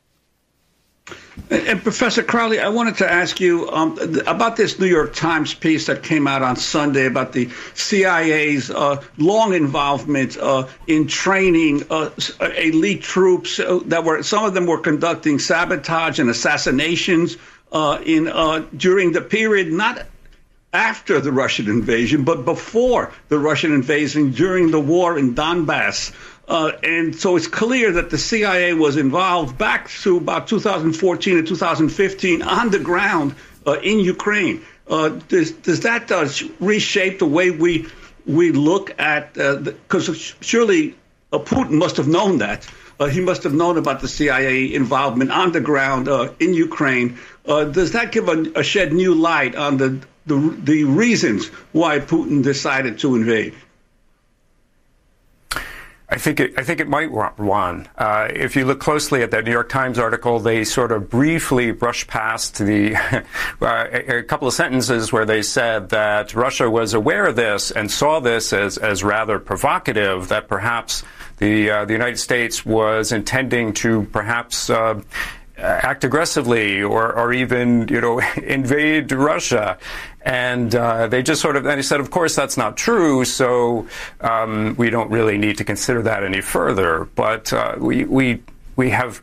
And 1.51 1.83
Professor 1.83 2.23
Crowley, 2.23 2.61
I 2.61 2.69
wanted 2.69 2.97
to 2.99 3.11
ask 3.11 3.41
you 3.41 3.71
um, 3.71 3.99
about 4.27 4.57
this 4.57 4.79
New 4.79 4.87
York 4.87 5.15
Times 5.15 5.55
piece 5.55 5.87
that 5.87 6.03
came 6.03 6.27
out 6.27 6.43
on 6.43 6.57
Sunday 6.57 7.07
about 7.07 7.33
the 7.33 7.49
CIA's 7.75 8.71
uh, 8.71 9.03
long 9.17 9.55
involvement 9.55 10.37
uh, 10.37 10.67
in 10.87 11.07
training 11.07 11.85
uh, 11.91 12.11
elite 12.59 13.03
troops 13.03 13.59
uh, 13.61 13.81
that 13.87 14.05
were 14.05 14.23
some 14.23 14.45
of 14.45 14.53
them 14.53 14.67
were 14.67 14.81
conducting 14.81 15.39
sabotage 15.39 16.19
and 16.19 16.29
assassinations 16.29 17.39
uh, 17.73 17.99
in 18.05 18.29
uh, 18.29 18.67
during 18.77 19.13
the 19.13 19.23
period 19.23 19.73
not 19.73 20.07
after 20.73 21.19
the 21.21 21.33
Russian 21.33 21.67
invasion, 21.69 22.25
but 22.25 22.45
before 22.45 23.13
the 23.29 23.39
Russian 23.39 23.73
invasion 23.73 24.33
during 24.33 24.71
the 24.71 24.81
war 24.81 25.19
in 25.19 25.35
Donbass. 25.35 26.13
Uh, 26.49 26.73
and 26.83 27.15
so 27.15 27.37
it's 27.37 27.47
clear 27.47 27.93
that 27.93 28.09
the 28.09 28.17
CIA 28.17 28.73
was 28.73 28.97
involved 28.97 29.59
back 29.59 29.89
through 29.89 30.17
about 30.17 30.49
2014 30.49 31.39
and 31.39 31.47
2015 31.47 32.43
on 32.43 32.71
the 32.71 32.79
ground 32.79 33.35
uh, 33.67 33.73
in 33.81 34.01
Ukraine. 34.01 34.65
Uh, 34.89 35.11
does, 35.29 35.53
does 35.53 35.81
that 35.81 36.11
uh, 36.11 36.27
reshape 36.59 37.19
the 37.19 37.27
way 37.27 37.51
we 37.51 37.87
we 38.25 38.53
look 38.53 38.99
at 38.99 39.35
because 39.35 40.09
uh, 40.09 40.15
surely 40.41 40.95
Putin 41.33 41.73
must 41.73 41.99
have 41.99 42.09
known 42.09 42.39
that 42.39 42.67
he 43.11 43.21
must 43.21 43.45
have 43.45 43.55
known 43.55 43.79
about 43.79 44.01
the 44.01 44.09
CIA 44.09 44.75
involvement 44.75 45.31
on 45.31 45.53
the 45.53 45.61
ground 45.61 46.09
in 46.41 46.53
Ukraine. 46.53 47.19
does 47.47 47.93
that 47.93 48.13
give 48.13 48.29
a, 48.29 48.53
a 48.57 48.63
shed 48.63 48.93
new 48.93 49.15
light 49.15 49.55
on 49.55 49.77
the, 49.77 50.01
the 50.27 50.37
the 50.63 50.85
reasons 50.85 51.47
why 51.73 52.01
Putin 52.01 52.43
decided 52.43 52.99
to 52.99 53.15
invade? 53.15 53.55
I 56.11 56.17
think 56.17 56.41
it, 56.41 56.55
I 56.59 56.63
think 56.63 56.81
it 56.81 56.89
might, 56.89 57.11
Juan. 57.11 57.87
Uh, 57.99 58.29
if 58.31 58.57
you 58.57 58.65
look 58.65 58.81
closely 58.81 59.23
at 59.23 59.31
that 59.33 59.45
New 59.45 59.51
York 59.51 59.69
Times 59.69 59.99
article, 59.99 60.41
they 60.41 60.65
sort 60.65 60.91
of 60.91 61.11
briefly 61.11 61.71
brush 61.71 62.07
past 62.07 62.57
the 62.57 62.97
uh, 63.61 63.87
a, 63.93 64.23
couple 64.23 64.49
of 64.49 64.55
sentences 64.55 65.13
where 65.13 65.27
they 65.27 65.43
said 65.43 65.91
that 65.91 66.35
Russia 66.35 66.71
was 66.71 66.95
aware 66.95 67.27
of 67.27 67.37
this 67.37 67.71
and 67.71 67.91
saw 67.91 68.21
this 68.21 68.55
as, 68.55 68.79
as 68.79 69.05
rather 69.05 69.39
provocative. 69.39 70.29
That 70.29 70.49
perhaps 70.49 71.03
the 71.37 71.71
uh, 71.71 71.85
the 71.85 71.93
United 71.93 72.19
States 72.19 72.65
was 72.65 73.13
intending 73.13 73.75
to 73.75 74.05
perhaps 74.05 74.71
uh, 74.71 75.03
act 75.59 76.05
aggressively 76.05 76.83
or, 76.83 77.13
or 77.13 77.33
even, 77.33 77.89
you 77.89 78.01
know, 78.01 78.19
invade 78.43 79.11
Russia. 79.13 79.79
And 80.23 80.75
uh, 80.75 81.07
they 81.07 81.23
just 81.23 81.41
sort 81.41 81.57
of, 81.57 81.67
and 81.67 81.77
he 81.77 81.83
said, 81.83 82.01
of 82.01 82.11
course, 82.11 82.37
that's 82.37 82.57
not 82.57 82.77
true, 82.77 83.25
so 83.25 83.87
um, 84.21 84.75
we 84.77 84.91
don't 84.91 85.11
really 85.11 85.39
need 85.39 85.59
to 85.59 85.65
consider 85.65 86.03
that 86.03 86.23
any 86.23 86.41
further. 86.41 87.09
But 87.15 87.53
uh, 87.53 87.77
we, 87.79 88.05
we, 88.05 88.43
we 88.77 88.91
have 88.91 89.23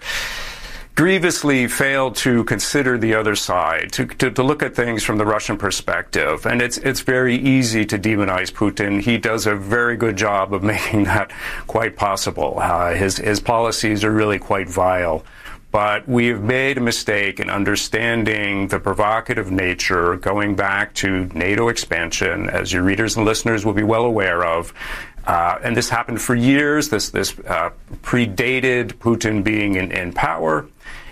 grievously 0.95 1.67
failed 1.67 2.15
to 2.15 2.45
consider 2.45 2.97
the 2.97 3.13
other 3.13 3.35
side, 3.35 3.91
to, 3.91 4.05
to, 4.05 4.31
to, 4.31 4.41
look 4.41 4.63
at 4.63 4.73
things 4.73 5.03
from 5.03 5.17
the 5.17 5.25
Russian 5.25 5.57
perspective. 5.57 6.45
And 6.45 6.61
it's, 6.61 6.77
it's 6.77 7.01
very 7.01 7.35
easy 7.35 7.85
to 7.85 7.99
demonize 7.99 8.51
Putin. 8.51 9.01
He 9.01 9.17
does 9.17 9.45
a 9.45 9.55
very 9.55 9.97
good 9.97 10.15
job 10.15 10.53
of 10.53 10.63
making 10.73 11.03
that 11.03 11.31
quite 11.67 11.97
possible. 11.97 12.59
Uh, 12.59 12.93
his, 12.93 13.17
his 13.17 13.41
policies 13.41 14.05
are 14.05 14.11
really 14.11 14.39
quite 14.39 14.69
vile. 14.69 15.25
But 15.75 16.07
we 16.07 16.27
have 16.27 16.41
made 16.41 16.77
a 16.77 16.79
mistake 16.79 17.41
in 17.41 17.49
understanding 17.49 18.69
the 18.69 18.79
provocative 18.79 19.51
nature 19.51 20.15
going 20.15 20.55
back 20.55 20.93
to 20.93 21.25
NATO 21.33 21.67
expansion, 21.67 22.49
as 22.49 22.71
your 22.71 22.81
readers 22.81 23.17
and 23.17 23.25
listeners 23.25 23.65
will 23.65 23.73
be 23.73 23.83
well 23.83 24.05
aware 24.05 24.45
of. 24.45 24.73
Uh, 25.27 25.59
and 25.61 25.75
this 25.75 25.89
happened 25.89 26.21
for 26.21 26.33
years. 26.33 26.87
This, 26.87 27.09
this 27.09 27.37
uh, 27.39 27.71
predated 28.03 28.93
Putin 28.93 29.43
being 29.43 29.75
in, 29.75 29.91
in 29.91 30.13
power. 30.13 30.65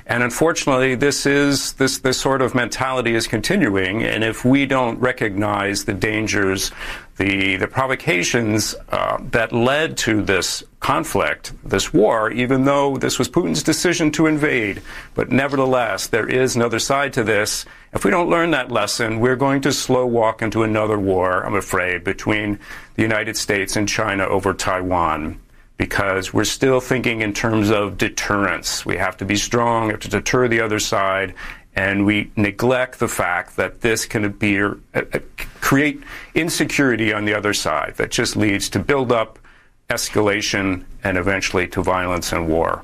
And 0.05 0.21
unfortunately, 0.21 0.95
this 0.95 1.25
is 1.25 1.73
this 1.73 1.99
this 1.99 2.19
sort 2.19 2.41
of 2.41 2.53
mentality 2.53 3.15
is 3.15 3.25
continuing. 3.25 4.03
And 4.03 4.23
if 4.23 4.43
we 4.43 4.65
don't 4.65 4.99
recognize 4.99 5.85
the 5.85 5.93
dangers, 5.93 6.71
the 7.17 7.55
the 7.55 7.67
provocations 7.67 8.75
uh, 8.89 9.17
that 9.31 9.53
led 9.53 9.95
to 9.99 10.21
this 10.21 10.63
conflict, 10.81 11.53
this 11.63 11.93
war, 11.93 12.29
even 12.31 12.65
though 12.65 12.97
this 12.97 13.17
was 13.17 13.29
Putin's 13.29 13.63
decision 13.63 14.11
to 14.11 14.27
invade, 14.27 14.81
but 15.13 15.31
nevertheless, 15.31 16.07
there 16.07 16.27
is 16.27 16.57
another 16.57 16.79
side 16.79 17.13
to 17.13 17.23
this. 17.23 17.65
If 17.93 18.03
we 18.03 18.11
don't 18.11 18.29
learn 18.29 18.51
that 18.51 18.71
lesson, 18.71 19.21
we're 19.21 19.37
going 19.37 19.61
to 19.61 19.71
slow 19.71 20.05
walk 20.05 20.41
into 20.41 20.63
another 20.63 20.99
war. 20.99 21.45
I'm 21.45 21.55
afraid 21.55 22.03
between 22.03 22.59
the 22.95 23.03
United 23.03 23.37
States 23.37 23.77
and 23.77 23.87
China 23.87 24.25
over 24.25 24.53
Taiwan 24.53 25.39
because 25.77 26.33
we're 26.33 26.43
still 26.43 26.79
thinking 26.79 27.21
in 27.21 27.33
terms 27.33 27.69
of 27.69 27.97
deterrence. 27.97 28.85
We 28.85 28.97
have 28.97 29.17
to 29.17 29.25
be 29.25 29.35
strong, 29.35 29.87
we 29.87 29.93
have 29.93 30.01
to 30.01 30.09
deter 30.09 30.47
the 30.47 30.61
other 30.61 30.79
side, 30.79 31.33
and 31.75 32.05
we 32.05 32.31
neglect 32.35 32.99
the 32.99 33.07
fact 33.07 33.57
that 33.57 33.81
this 33.81 34.05
can 34.05 34.25
uh, 34.25 34.75
uh, 34.93 35.19
create 35.61 36.01
insecurity 36.35 37.11
on 37.11 37.25
the 37.25 37.33
other 37.33 37.53
side 37.53 37.95
that 37.97 38.11
just 38.11 38.35
leads 38.35 38.69
to 38.69 38.79
build 38.79 39.11
up, 39.11 39.39
escalation, 39.89 40.83
and 41.03 41.17
eventually 41.17 41.67
to 41.69 41.81
violence 41.81 42.31
and 42.31 42.47
war. 42.47 42.83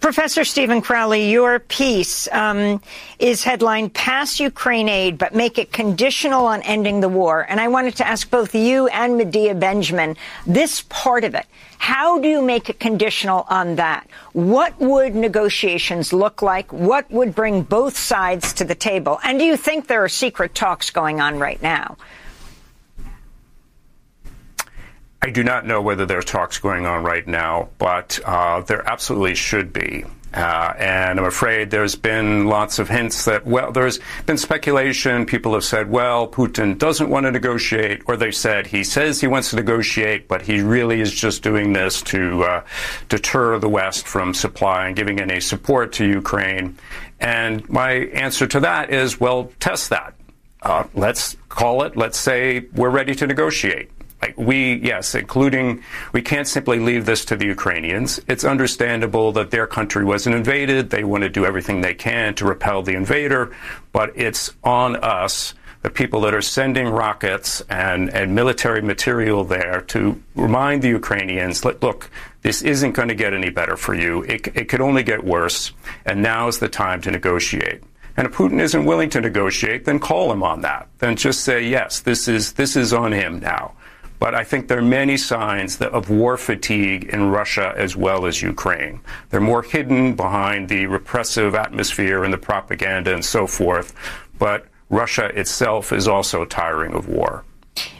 Professor 0.00 0.44
Stephen 0.44 0.82
Crowley, 0.82 1.30
your 1.30 1.60
piece 1.60 2.26
um, 2.32 2.82
is 3.20 3.44
headlined 3.44 3.94
Pass 3.94 4.40
Ukraine 4.40 4.88
Aid, 4.88 5.16
but 5.16 5.32
make 5.32 5.58
it 5.58 5.72
conditional 5.72 6.44
on 6.46 6.60
ending 6.62 7.00
the 7.00 7.08
war. 7.08 7.46
And 7.48 7.60
I 7.60 7.68
wanted 7.68 7.94
to 7.96 8.06
ask 8.06 8.28
both 8.28 8.52
you 8.54 8.88
and 8.88 9.16
Medea 9.16 9.54
Benjamin 9.54 10.16
this 10.44 10.82
part 10.88 11.22
of 11.22 11.36
it. 11.36 11.46
How 11.78 12.18
do 12.18 12.28
you 12.28 12.42
make 12.42 12.68
it 12.70 12.80
conditional 12.80 13.46
on 13.48 13.76
that? 13.76 14.08
What 14.32 14.78
would 14.80 15.14
negotiations 15.14 16.12
look 16.12 16.42
like? 16.42 16.72
What 16.72 17.10
would 17.10 17.34
bring 17.34 17.62
both 17.62 17.96
sides 17.96 18.52
to 18.54 18.64
the 18.64 18.74
table? 18.74 19.18
And 19.22 19.38
do 19.38 19.44
you 19.44 19.56
think 19.56 19.86
there 19.86 20.02
are 20.02 20.08
secret 20.08 20.54
talks 20.54 20.90
going 20.90 21.20
on 21.20 21.38
right 21.38 21.60
now? 21.62 21.96
I 25.22 25.30
do 25.30 25.42
not 25.42 25.66
know 25.66 25.82
whether 25.82 26.06
there 26.06 26.18
are 26.18 26.22
talks 26.22 26.58
going 26.58 26.86
on 26.86 27.02
right 27.02 27.26
now, 27.26 27.70
but 27.78 28.20
uh, 28.24 28.60
there 28.60 28.88
absolutely 28.88 29.34
should 29.34 29.72
be. 29.72 30.04
Uh, 30.36 30.74
and 30.78 31.18
I'm 31.18 31.24
afraid 31.24 31.70
there's 31.70 31.94
been 31.94 32.44
lots 32.44 32.78
of 32.78 32.90
hints 32.90 33.24
that, 33.24 33.46
well, 33.46 33.72
there's 33.72 34.00
been 34.26 34.36
speculation. 34.36 35.24
People 35.24 35.54
have 35.54 35.64
said, 35.64 35.90
well, 35.90 36.28
Putin 36.28 36.76
doesn't 36.76 37.08
want 37.08 37.24
to 37.24 37.32
negotiate, 37.32 38.02
or 38.06 38.18
they 38.18 38.30
said 38.30 38.66
he 38.66 38.84
says 38.84 39.18
he 39.18 39.26
wants 39.26 39.48
to 39.50 39.56
negotiate, 39.56 40.28
but 40.28 40.42
he 40.42 40.60
really 40.60 41.00
is 41.00 41.10
just 41.10 41.42
doing 41.42 41.72
this 41.72 42.02
to 42.02 42.42
uh, 42.44 42.64
deter 43.08 43.58
the 43.58 43.68
West 43.68 44.06
from 44.06 44.34
supplying, 44.34 44.94
giving 44.94 45.20
any 45.20 45.40
support 45.40 45.94
to 45.94 46.04
Ukraine. 46.04 46.76
And 47.18 47.66
my 47.70 47.92
answer 47.92 48.46
to 48.46 48.60
that 48.60 48.90
is, 48.90 49.18
well, 49.18 49.50
test 49.58 49.88
that. 49.88 50.12
Uh, 50.60 50.84
let's 50.92 51.34
call 51.48 51.82
it. 51.84 51.96
Let's 51.96 52.18
say 52.18 52.66
we're 52.74 52.90
ready 52.90 53.14
to 53.14 53.26
negotiate. 53.26 53.90
Like 54.22 54.36
we, 54.38 54.76
yes, 54.76 55.14
including, 55.14 55.82
we 56.12 56.22
can't 56.22 56.48
simply 56.48 56.78
leave 56.78 57.04
this 57.04 57.24
to 57.26 57.36
the 57.36 57.46
Ukrainians. 57.46 58.18
It's 58.28 58.44
understandable 58.44 59.32
that 59.32 59.50
their 59.50 59.66
country 59.66 60.04
wasn't 60.04 60.36
invaded. 60.36 60.88
They 60.90 61.04
want 61.04 61.22
to 61.22 61.28
do 61.28 61.44
everything 61.44 61.80
they 61.80 61.94
can 61.94 62.34
to 62.36 62.46
repel 62.46 62.82
the 62.82 62.94
invader, 62.94 63.54
but 63.92 64.12
it's 64.14 64.54
on 64.64 64.96
us, 64.96 65.54
the 65.82 65.90
people 65.90 66.22
that 66.22 66.34
are 66.34 66.42
sending 66.42 66.88
rockets 66.88 67.60
and, 67.68 68.08
and 68.08 68.34
military 68.34 68.80
material 68.80 69.44
there, 69.44 69.82
to 69.82 70.20
remind 70.34 70.82
the 70.82 70.88
Ukrainians, 70.88 71.64
look, 71.64 72.10
this 72.40 72.62
isn't 72.62 72.92
going 72.92 73.08
to 73.08 73.14
get 73.14 73.34
any 73.34 73.50
better 73.50 73.76
for 73.76 73.94
you. 73.94 74.22
It, 74.22 74.48
it 74.56 74.68
could 74.68 74.80
only 74.80 75.02
get 75.02 75.22
worse, 75.22 75.72
and 76.06 76.22
now 76.22 76.48
is 76.48 76.58
the 76.58 76.68
time 76.68 77.02
to 77.02 77.10
negotiate. 77.10 77.82
And 78.16 78.26
if 78.26 78.32
Putin 78.32 78.60
isn't 78.60 78.86
willing 78.86 79.10
to 79.10 79.20
negotiate, 79.20 79.84
then 79.84 79.98
call 79.98 80.32
him 80.32 80.42
on 80.42 80.62
that. 80.62 80.88
Then 80.98 81.16
just 81.16 81.40
say, 81.40 81.68
yes, 81.68 82.00
this 82.00 82.28
is, 82.28 82.54
this 82.54 82.74
is 82.74 82.94
on 82.94 83.12
him 83.12 83.40
now. 83.40 83.74
But 84.18 84.34
I 84.34 84.44
think 84.44 84.68
there 84.68 84.78
are 84.78 84.82
many 84.82 85.16
signs 85.16 85.80
of 85.80 86.10
war 86.10 86.36
fatigue 86.36 87.04
in 87.04 87.30
Russia 87.30 87.74
as 87.76 87.96
well 87.96 88.26
as 88.26 88.42
Ukraine. 88.42 89.00
They're 89.30 89.40
more 89.40 89.62
hidden 89.62 90.14
behind 90.14 90.68
the 90.68 90.86
repressive 90.86 91.54
atmosphere 91.54 92.24
and 92.24 92.32
the 92.32 92.38
propaganda 92.38 93.12
and 93.12 93.24
so 93.24 93.46
forth. 93.46 93.94
But 94.38 94.66
Russia 94.88 95.26
itself 95.38 95.92
is 95.92 96.08
also 96.08 96.44
tiring 96.44 96.94
of 96.94 97.08
war. 97.08 97.44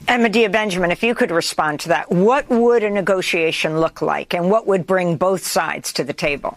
And 0.09 0.23
Medea 0.23 0.49
Benjamin, 0.49 0.91
if 0.91 1.03
you 1.03 1.15
could 1.15 1.31
respond 1.31 1.81
to 1.81 1.89
that, 1.89 2.11
what 2.11 2.49
would 2.49 2.83
a 2.83 2.91
negotiation 2.91 3.81
look 3.81 4.01
like 4.01 4.35
and 4.35 4.51
what 4.51 4.67
would 4.67 4.87
bring 4.87 5.17
both 5.17 5.45
sides 5.45 5.93
to 5.95 6.05
the 6.05 6.15
table? 6.15 6.57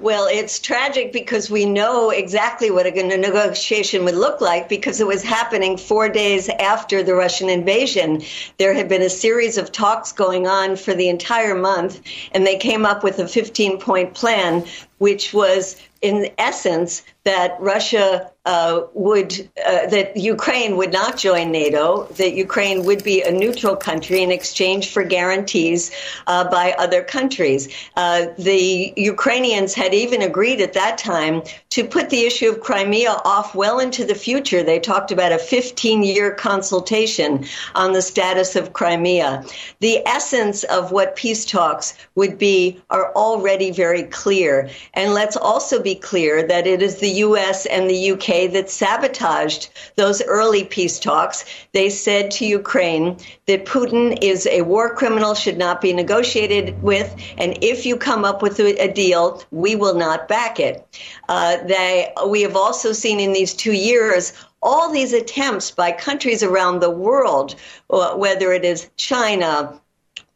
Well, 0.00 0.28
it's 0.30 0.60
tragic 0.60 1.12
because 1.12 1.50
we 1.50 1.64
know 1.64 2.10
exactly 2.10 2.70
what 2.70 2.86
a 2.86 2.92
negotiation 2.92 4.04
would 4.04 4.14
look 4.14 4.40
like 4.40 4.68
because 4.68 5.00
it 5.00 5.08
was 5.08 5.24
happening 5.24 5.76
four 5.76 6.08
days 6.08 6.48
after 6.48 7.02
the 7.02 7.16
Russian 7.16 7.48
invasion. 7.48 8.22
There 8.58 8.74
had 8.74 8.88
been 8.88 9.02
a 9.02 9.10
series 9.10 9.58
of 9.58 9.72
talks 9.72 10.12
going 10.12 10.46
on 10.46 10.76
for 10.76 10.94
the 10.94 11.08
entire 11.08 11.56
month, 11.56 12.00
and 12.30 12.46
they 12.46 12.56
came 12.58 12.86
up 12.86 13.02
with 13.02 13.18
a 13.18 13.26
15 13.26 13.80
point 13.80 14.14
plan 14.14 14.64
which 14.98 15.32
was 15.32 15.76
in 16.00 16.30
essence 16.38 17.02
that 17.24 17.56
Russia 17.60 18.30
uh, 18.48 18.86
would 18.94 19.46
uh, 19.66 19.86
that 19.88 20.16
Ukraine 20.16 20.78
would 20.78 20.90
not 20.90 21.18
join 21.18 21.52
NATO, 21.52 22.04
that 22.20 22.32
Ukraine 22.32 22.86
would 22.86 23.04
be 23.04 23.20
a 23.20 23.30
neutral 23.30 23.76
country 23.76 24.22
in 24.22 24.30
exchange 24.30 24.90
for 24.90 25.04
guarantees 25.04 25.90
uh, 26.26 26.48
by 26.48 26.72
other 26.78 27.02
countries. 27.02 27.68
Uh, 27.96 28.28
the 28.38 28.94
Ukrainians 28.96 29.74
had 29.74 29.92
even 29.92 30.22
agreed 30.22 30.62
at 30.62 30.72
that 30.72 30.96
time 30.96 31.42
to 31.68 31.84
put 31.84 32.08
the 32.08 32.22
issue 32.22 32.48
of 32.48 32.60
Crimea 32.60 33.20
off 33.26 33.54
well 33.54 33.78
into 33.80 34.02
the 34.06 34.14
future. 34.14 34.62
They 34.62 34.80
talked 34.80 35.12
about 35.12 35.30
a 35.32 35.36
15-year 35.36 36.30
consultation 36.32 37.44
on 37.74 37.92
the 37.92 38.00
status 38.00 38.56
of 38.56 38.72
Crimea. 38.72 39.44
The 39.80 39.98
essence 40.06 40.64
of 40.64 40.90
what 40.90 41.16
peace 41.16 41.44
talks 41.44 41.92
would 42.14 42.38
be 42.38 42.80
are 42.88 43.12
already 43.12 43.72
very 43.72 44.04
clear, 44.04 44.70
and 44.94 45.12
let's 45.12 45.36
also 45.36 45.82
be 45.82 45.94
clear 45.94 46.42
that 46.48 46.66
it 46.66 46.80
is 46.80 46.96
the 46.96 47.14
U.S. 47.26 47.66
and 47.66 47.90
the 47.90 48.12
UK 48.12 48.37
that 48.46 48.70
sabotaged 48.70 49.70
those 49.96 50.22
early 50.22 50.64
peace 50.64 50.98
talks. 50.98 51.44
They 51.72 51.90
said 51.90 52.30
to 52.32 52.46
Ukraine 52.46 53.16
that 53.46 53.66
Putin 53.66 54.16
is 54.22 54.46
a 54.46 54.62
war 54.62 54.94
criminal, 54.94 55.34
should 55.34 55.58
not 55.58 55.80
be 55.80 55.92
negotiated 55.92 56.80
with, 56.82 57.14
and 57.36 57.58
if 57.62 57.84
you 57.84 57.96
come 57.96 58.24
up 58.24 58.40
with 58.40 58.58
a 58.60 58.92
deal, 58.92 59.42
we 59.50 59.74
will 59.76 59.94
not 59.94 60.28
back 60.28 60.60
it. 60.60 60.86
Uh, 61.28 61.58
they, 61.66 62.12
we 62.28 62.42
have 62.42 62.56
also 62.56 62.92
seen 62.92 63.20
in 63.20 63.32
these 63.32 63.54
two 63.54 63.72
years 63.72 64.32
all 64.62 64.90
these 64.90 65.12
attempts 65.12 65.70
by 65.70 65.92
countries 65.92 66.42
around 66.42 66.80
the 66.80 66.90
world, 66.90 67.54
uh, 67.90 68.14
whether 68.14 68.52
it 68.52 68.64
is 68.64 68.90
China, 68.96 69.80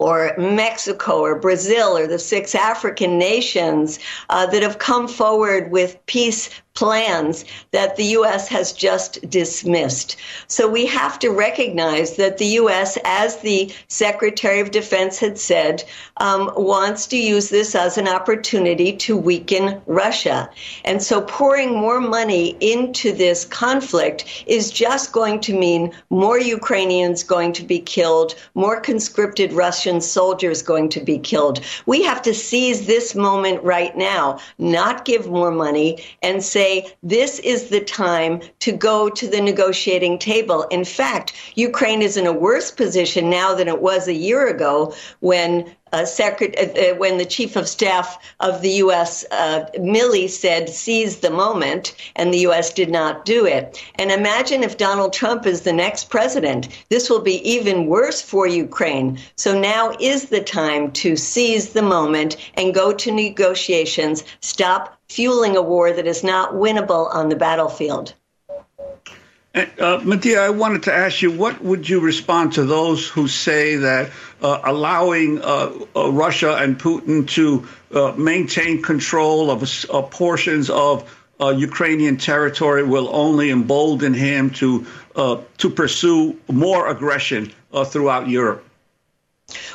or 0.02 0.34
Mexico 0.36 1.20
or 1.20 1.38
Brazil 1.38 1.96
or 1.96 2.06
the 2.06 2.18
six 2.18 2.54
African 2.54 3.18
nations 3.18 4.00
uh, 4.30 4.46
that 4.46 4.62
have 4.62 4.78
come 4.78 5.06
forward 5.06 5.70
with 5.70 6.04
peace 6.06 6.50
plans 6.74 7.44
that 7.72 7.96
the 7.96 8.04
U.S. 8.04 8.48
has 8.48 8.72
just 8.72 9.28
dismissed. 9.28 10.16
So 10.46 10.68
we 10.68 10.86
have 10.86 11.18
to 11.18 11.30
recognize 11.30 12.16
that 12.16 12.38
the 12.38 12.46
U.S., 12.62 12.98
as 13.04 13.36
the 13.38 13.72
Secretary 13.88 14.60
of 14.60 14.70
Defense 14.70 15.18
had 15.18 15.38
said, 15.38 15.84
um, 16.16 16.50
wants 16.56 17.06
to 17.08 17.18
use 17.18 17.50
this 17.50 17.74
as 17.74 17.98
an 17.98 18.08
opportunity 18.08 18.96
to 18.96 19.16
weaken 19.16 19.80
Russia. 19.86 20.48
And 20.84 21.02
so 21.02 21.20
pouring 21.22 21.74
more 21.74 22.00
money 22.00 22.56
into 22.60 23.12
this 23.12 23.44
conflict 23.44 24.44
is 24.46 24.70
just 24.70 25.12
going 25.12 25.40
to 25.40 25.58
mean 25.58 25.92
more 26.08 26.38
Ukrainians 26.38 27.22
going 27.22 27.52
to 27.54 27.64
be 27.64 27.80
killed, 27.80 28.34
more 28.54 28.80
conscripted 28.80 29.52
Russian 29.52 30.00
soldiers 30.00 30.62
going 30.62 30.88
to 30.90 31.00
be 31.00 31.18
killed. 31.18 31.60
We 31.84 32.02
have 32.04 32.22
to 32.22 32.34
seize 32.34 32.86
this 32.86 33.14
moment 33.14 33.62
right 33.62 33.94
now, 33.96 34.38
not 34.58 35.04
give 35.04 35.28
more 35.28 35.50
money 35.50 36.02
and 36.22 36.42
say, 36.42 36.61
say 36.62 36.94
this 37.02 37.40
is 37.40 37.70
the 37.70 37.80
time 37.80 38.40
to 38.60 38.70
go 38.70 39.08
to 39.08 39.26
the 39.26 39.40
negotiating 39.40 40.18
table. 40.18 40.62
In 40.70 40.84
fact, 40.84 41.32
Ukraine 41.56 42.02
is 42.02 42.16
in 42.16 42.26
a 42.26 42.32
worse 42.32 42.70
position 42.70 43.28
now 43.28 43.52
than 43.54 43.66
it 43.66 43.82
was 43.82 44.06
a 44.06 44.14
year 44.14 44.46
ago 44.46 44.94
when 45.20 45.74
uh, 45.92 46.06
uh, 46.20 46.24
uh 46.24 46.94
when 47.02 47.18
the 47.18 47.26
chief 47.26 47.54
of 47.54 47.68
staff 47.68 48.16
of 48.40 48.62
the 48.62 48.74
U.S. 48.84 49.26
Uh, 49.30 49.66
Milley 49.78 50.26
said 50.28 50.70
seize 50.70 51.18
the 51.18 51.30
moment, 51.30 51.94
and 52.16 52.32
the 52.32 52.44
U.S. 52.48 52.72
did 52.72 52.90
not 52.90 53.26
do 53.26 53.44
it. 53.44 53.84
And 53.96 54.10
imagine 54.10 54.62
if 54.62 54.78
Donald 54.78 55.12
Trump 55.12 55.44
is 55.46 55.62
the 55.62 55.72
next 55.72 56.08
president. 56.08 56.68
This 56.88 57.10
will 57.10 57.20
be 57.20 57.46
even 57.46 57.88
worse 57.88 58.22
for 58.22 58.46
Ukraine. 58.46 59.18
So 59.36 59.50
now 59.58 59.92
is 60.00 60.30
the 60.30 60.40
time 60.40 60.92
to 61.02 61.14
seize 61.16 61.70
the 61.70 61.82
moment 61.82 62.38
and 62.54 62.72
go 62.72 62.94
to 62.94 63.12
negotiations. 63.12 64.24
Stop 64.40 65.01
fueling 65.14 65.56
a 65.56 65.62
war 65.62 65.92
that 65.92 66.06
is 66.06 66.24
not 66.24 66.54
winnable 66.54 67.14
on 67.14 67.28
the 67.28 67.36
battlefield. 67.36 68.14
Uh, 69.54 70.00
I 70.38 70.48
wanted 70.48 70.84
to 70.84 70.94
ask 70.94 71.20
you, 71.20 71.30
what 71.30 71.62
would 71.62 71.86
you 71.86 72.00
respond 72.00 72.54
to 72.54 72.64
those 72.64 73.06
who 73.06 73.28
say 73.28 73.76
that 73.76 74.10
uh, 74.40 74.60
allowing 74.64 75.42
uh, 75.42 75.70
uh 75.94 76.10
Russia 76.10 76.56
and 76.56 76.78
Putin 76.78 77.28
to 77.28 77.68
uh, 77.94 78.12
maintain 78.16 78.80
control 78.80 79.50
of 79.50 80.10
portions 80.10 80.70
of 80.70 81.04
uh, 81.38 81.50
Ukrainian 81.50 82.16
territory 82.16 82.82
will 82.82 83.14
only 83.14 83.50
embolden 83.50 84.14
him 84.14 84.50
to 84.50 84.86
to 85.58 85.68
pursue 85.68 86.38
more 86.50 86.88
aggression 86.88 87.52
throughout 87.84 88.28
Europe? 88.28 88.64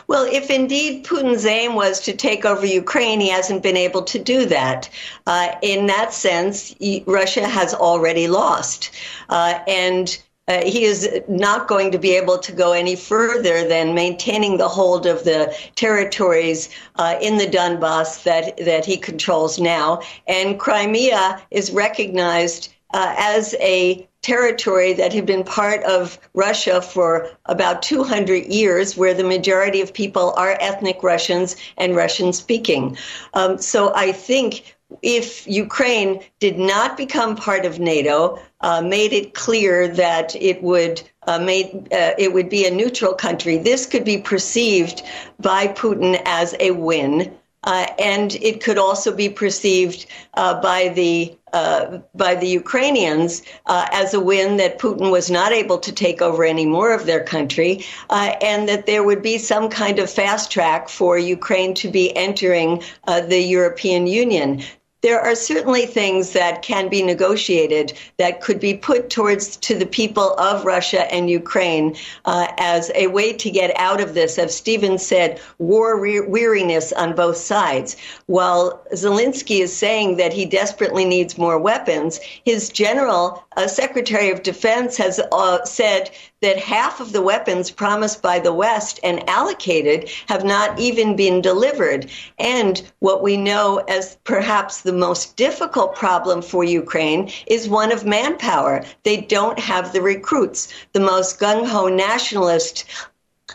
Well, 0.07 0.27
if 0.31 0.49
indeed 0.49 1.05
Putin's 1.05 1.45
aim 1.45 1.75
was 1.75 1.99
to 2.01 2.13
take 2.13 2.45
over 2.45 2.65
Ukraine, 2.65 3.19
he 3.19 3.29
hasn't 3.29 3.63
been 3.63 3.77
able 3.77 4.03
to 4.03 4.19
do 4.19 4.45
that. 4.45 4.89
Uh, 5.25 5.49
in 5.61 5.87
that 5.87 6.13
sense, 6.13 6.75
Russia 7.05 7.47
has 7.47 7.73
already 7.73 8.27
lost. 8.27 8.91
Uh, 9.29 9.59
and 9.67 10.17
uh, 10.47 10.63
he 10.63 10.85
is 10.85 11.09
not 11.27 11.67
going 11.67 11.91
to 11.91 11.97
be 11.97 12.15
able 12.15 12.37
to 12.37 12.53
go 12.53 12.71
any 12.71 12.95
further 12.95 13.67
than 13.67 13.93
maintaining 13.93 14.57
the 14.57 14.67
hold 14.67 15.05
of 15.05 15.25
the 15.25 15.53
territories 15.75 16.69
uh, 16.95 17.17
in 17.21 17.37
the 17.37 17.47
Donbass 17.47 18.23
that, 18.23 18.55
that 18.57 18.85
he 18.85 18.95
controls 18.95 19.59
now. 19.59 20.01
And 20.25 20.57
Crimea 20.57 21.41
is 21.51 21.71
recognized 21.71 22.73
uh, 22.93 23.13
as 23.17 23.55
a 23.59 24.07
territory 24.21 24.93
that 24.93 25.13
had 25.13 25.25
been 25.25 25.43
part 25.43 25.83
of 25.83 26.19
Russia 26.33 26.81
for 26.81 27.29
about 27.45 27.81
200 27.81 28.45
years, 28.47 28.97
where 28.97 29.13
the 29.13 29.23
majority 29.23 29.81
of 29.81 29.93
people 29.93 30.33
are 30.35 30.57
ethnic 30.59 31.01
Russians 31.03 31.55
and 31.77 31.95
Russian 31.95 32.33
speaking. 32.33 32.97
Um, 33.33 33.57
so 33.57 33.93
I 33.95 34.11
think 34.11 34.75
if 35.01 35.47
Ukraine 35.47 36.21
did 36.39 36.57
not 36.57 36.97
become 36.97 37.35
part 37.35 37.65
of 37.65 37.79
NATO, 37.79 38.39
uh, 38.61 38.81
made 38.81 39.13
it 39.13 39.33
clear 39.33 39.87
that 39.87 40.35
it 40.35 40.63
would 40.63 41.01
uh, 41.27 41.39
made 41.39 41.89
uh, 41.91 42.13
it 42.17 42.33
would 42.33 42.49
be 42.49 42.65
a 42.65 42.71
neutral 42.71 43.13
country, 43.13 43.57
this 43.57 43.85
could 43.85 44.05
be 44.05 44.17
perceived 44.17 45.03
by 45.39 45.67
Putin 45.67 46.21
as 46.25 46.55
a 46.59 46.71
win. 46.71 47.37
Uh, 47.67 47.85
and 47.99 48.35
it 48.35 48.63
could 48.63 48.77
also 48.77 49.13
be 49.13 49.27
perceived 49.27 50.05
uh, 50.35 50.59
by 50.61 50.87
the 50.87 51.37
uh, 51.51 51.99
by 52.15 52.33
the 52.35 52.47
Ukrainians 52.47 53.41
uh, 53.65 53.87
as 53.91 54.13
a 54.13 54.19
win 54.19 54.57
that 54.57 54.79
Putin 54.79 55.11
was 55.11 55.29
not 55.29 55.51
able 55.51 55.77
to 55.79 55.91
take 55.91 56.21
over 56.21 56.45
any 56.45 56.65
more 56.65 56.93
of 56.93 57.05
their 57.05 57.23
country, 57.23 57.85
uh, 58.09 58.35
and 58.41 58.69
that 58.69 58.85
there 58.85 59.03
would 59.03 59.21
be 59.21 59.37
some 59.37 59.69
kind 59.69 59.99
of 59.99 60.09
fast 60.09 60.51
track 60.51 60.87
for 60.87 61.17
Ukraine 61.17 61.73
to 61.75 61.89
be 61.89 62.15
entering 62.15 62.83
uh, 63.05 63.21
the 63.21 63.41
European 63.41 64.07
Union 64.07 64.61
there 65.01 65.19
are 65.19 65.35
certainly 65.35 65.85
things 65.85 66.33
that 66.33 66.61
can 66.61 66.89
be 66.89 67.03
negotiated 67.03 67.93
that 68.17 68.41
could 68.41 68.59
be 68.59 68.73
put 68.73 69.09
towards 69.09 69.55
to 69.57 69.75
the 69.75 69.85
people 69.85 70.33
of 70.35 70.65
Russia 70.65 71.11
and 71.13 71.29
Ukraine 71.29 71.95
uh, 72.25 72.47
as 72.57 72.91
a 72.95 73.07
way 73.07 73.31
to 73.33 73.51
get 73.51 73.77
out 73.77 74.01
of 74.01 74.15
this. 74.15 74.39
As 74.39 74.55
Stephen 74.55 74.97
said, 74.97 75.39
war 75.59 75.99
weariness 75.99 76.91
on 76.93 77.15
both 77.15 77.37
sides. 77.37 77.95
While 78.25 78.83
Zelensky 78.93 79.61
is 79.61 79.75
saying 79.75 80.17
that 80.17 80.33
he 80.33 80.45
desperately 80.45 81.05
needs 81.05 81.37
more 81.37 81.59
weapons, 81.59 82.19
his 82.45 82.69
general 82.69 83.45
uh, 83.55 83.67
Secretary 83.67 84.31
of 84.31 84.43
Defense 84.43 84.97
has 84.97 85.19
uh, 85.31 85.63
said 85.63 86.09
that 86.41 86.57
half 86.57 86.99
of 86.99 87.13
the 87.13 87.21
weapons 87.21 87.71
promised 87.71 88.21
by 88.21 88.39
the 88.39 88.53
West 88.53 88.99
and 89.03 89.27
allocated 89.27 90.09
have 90.27 90.43
not 90.43 90.79
even 90.79 91.15
been 91.15 91.41
delivered. 91.41 92.09
And 92.37 92.81
what 92.99 93.23
we 93.23 93.37
know 93.37 93.77
as 93.87 94.17
perhaps 94.23 94.81
the 94.87 94.93
most 94.93 95.35
difficult 95.35 95.95
problem 95.95 96.41
for 96.41 96.63
Ukraine 96.63 97.29
is 97.45 97.67
one 97.67 97.91
of 97.91 98.05
manpower. 98.05 98.85
They 99.03 99.17
don't 99.17 99.59
have 99.59 99.91
the 99.91 100.01
recruits. 100.01 100.69
The 100.93 101.01
most 101.01 101.41
gung 101.41 101.67
ho 101.67 101.89
nationalist 101.89 102.85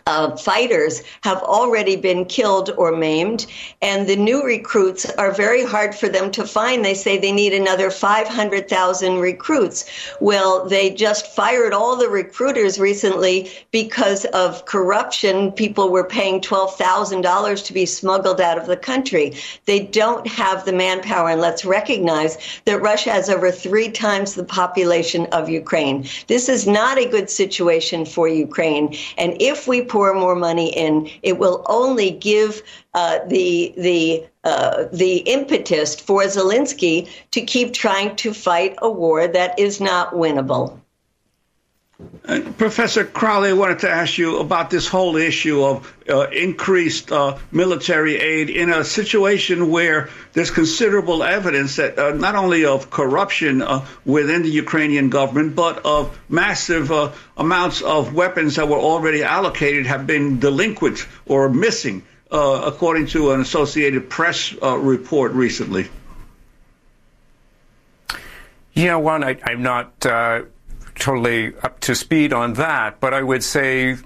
uh, 0.06 0.36
fighters 0.36 1.02
have 1.22 1.42
already 1.42 1.96
been 1.96 2.24
killed 2.24 2.70
or 2.76 2.92
maimed, 2.92 3.46
and 3.80 4.06
the 4.06 4.16
new 4.16 4.44
recruits 4.44 5.08
are 5.10 5.32
very 5.32 5.64
hard 5.64 5.94
for 5.94 6.08
them 6.08 6.30
to 6.32 6.46
find. 6.46 6.84
They 6.84 6.94
say 6.94 7.18
they 7.18 7.32
need 7.32 7.52
another 7.52 7.90
500,000 7.90 9.18
recruits. 9.18 9.84
Well, 10.20 10.68
they 10.68 10.90
just 10.90 11.34
fired 11.34 11.72
all 11.72 11.96
the 11.96 12.08
recruiters 12.08 12.78
recently 12.78 13.50
because 13.70 14.24
of 14.26 14.64
corruption. 14.64 15.52
People 15.52 15.90
were 15.90 16.04
paying 16.04 16.40
$12,000 16.40 17.64
to 17.64 17.72
be 17.72 17.86
smuggled 17.86 18.40
out 18.40 18.58
of 18.58 18.66
the 18.66 18.76
country. 18.76 19.34
They 19.66 19.80
don't 19.80 20.26
have 20.26 20.64
the 20.64 20.72
manpower, 20.72 21.30
and 21.30 21.40
let's 21.40 21.64
recognize 21.64 22.38
that 22.64 22.82
Russia 22.82 23.10
has 23.10 23.28
over 23.28 23.50
three 23.50 23.90
times 23.90 24.34
the 24.34 24.44
population 24.44 25.26
of 25.26 25.48
Ukraine. 25.48 26.06
This 26.26 26.48
is 26.48 26.66
not 26.66 26.98
a 26.98 27.08
good 27.08 27.30
situation 27.30 28.04
for 28.04 28.28
Ukraine, 28.28 28.96
and 29.18 29.36
if 29.40 29.68
we 29.68 29.82
pour 29.92 30.14
more 30.14 30.34
money 30.34 30.74
in, 30.74 31.06
it 31.22 31.38
will 31.38 31.62
only 31.66 32.10
give 32.10 32.62
uh, 32.94 33.18
the 33.26 33.74
the 33.76 34.24
uh, 34.42 34.84
the 34.90 35.18
impetus 35.36 35.94
for 35.94 36.22
Zelensky 36.22 37.10
to 37.30 37.42
keep 37.42 37.74
trying 37.74 38.16
to 38.16 38.32
fight 38.32 38.74
a 38.78 38.90
war 38.90 39.28
that 39.28 39.58
is 39.58 39.82
not 39.82 40.14
winnable. 40.14 40.80
Uh, 42.24 42.40
Professor 42.56 43.04
Crowley, 43.04 43.50
I 43.50 43.52
wanted 43.52 43.80
to 43.80 43.90
ask 43.90 44.16
you 44.16 44.38
about 44.38 44.70
this 44.70 44.86
whole 44.86 45.16
issue 45.16 45.64
of 45.64 45.92
uh, 46.08 46.28
increased 46.30 47.10
uh, 47.10 47.36
military 47.50 48.16
aid 48.16 48.48
in 48.48 48.70
a 48.70 48.84
situation 48.84 49.70
where 49.70 50.08
there's 50.32 50.50
considerable 50.50 51.24
evidence 51.24 51.76
that 51.76 51.98
uh, 51.98 52.12
not 52.12 52.36
only 52.36 52.64
of 52.64 52.90
corruption 52.90 53.60
uh, 53.60 53.84
within 54.04 54.42
the 54.42 54.50
Ukrainian 54.50 55.10
government, 55.10 55.56
but 55.56 55.84
of 55.84 56.16
massive 56.28 56.92
uh, 56.92 57.10
amounts 57.36 57.82
of 57.82 58.14
weapons 58.14 58.56
that 58.56 58.68
were 58.68 58.78
already 58.78 59.24
allocated 59.24 59.86
have 59.86 60.06
been 60.06 60.38
delinquent 60.38 61.06
or 61.26 61.48
missing, 61.48 62.04
according 62.30 63.06
to 63.08 63.32
an 63.32 63.40
Associated 63.40 64.08
Press 64.08 64.54
report 64.62 65.32
recently. 65.32 65.88
Yeah, 68.74 68.96
one, 68.96 69.22
I, 69.22 69.36
am 69.44 69.62
not 69.62 69.92
totally 70.94 71.54
up 71.62 71.80
to 71.80 71.94
speed 71.94 72.32
on 72.32 72.54
that, 72.54 73.00
but 73.00 73.14
I 73.14 73.22
would 73.22 73.42
say 73.42 73.96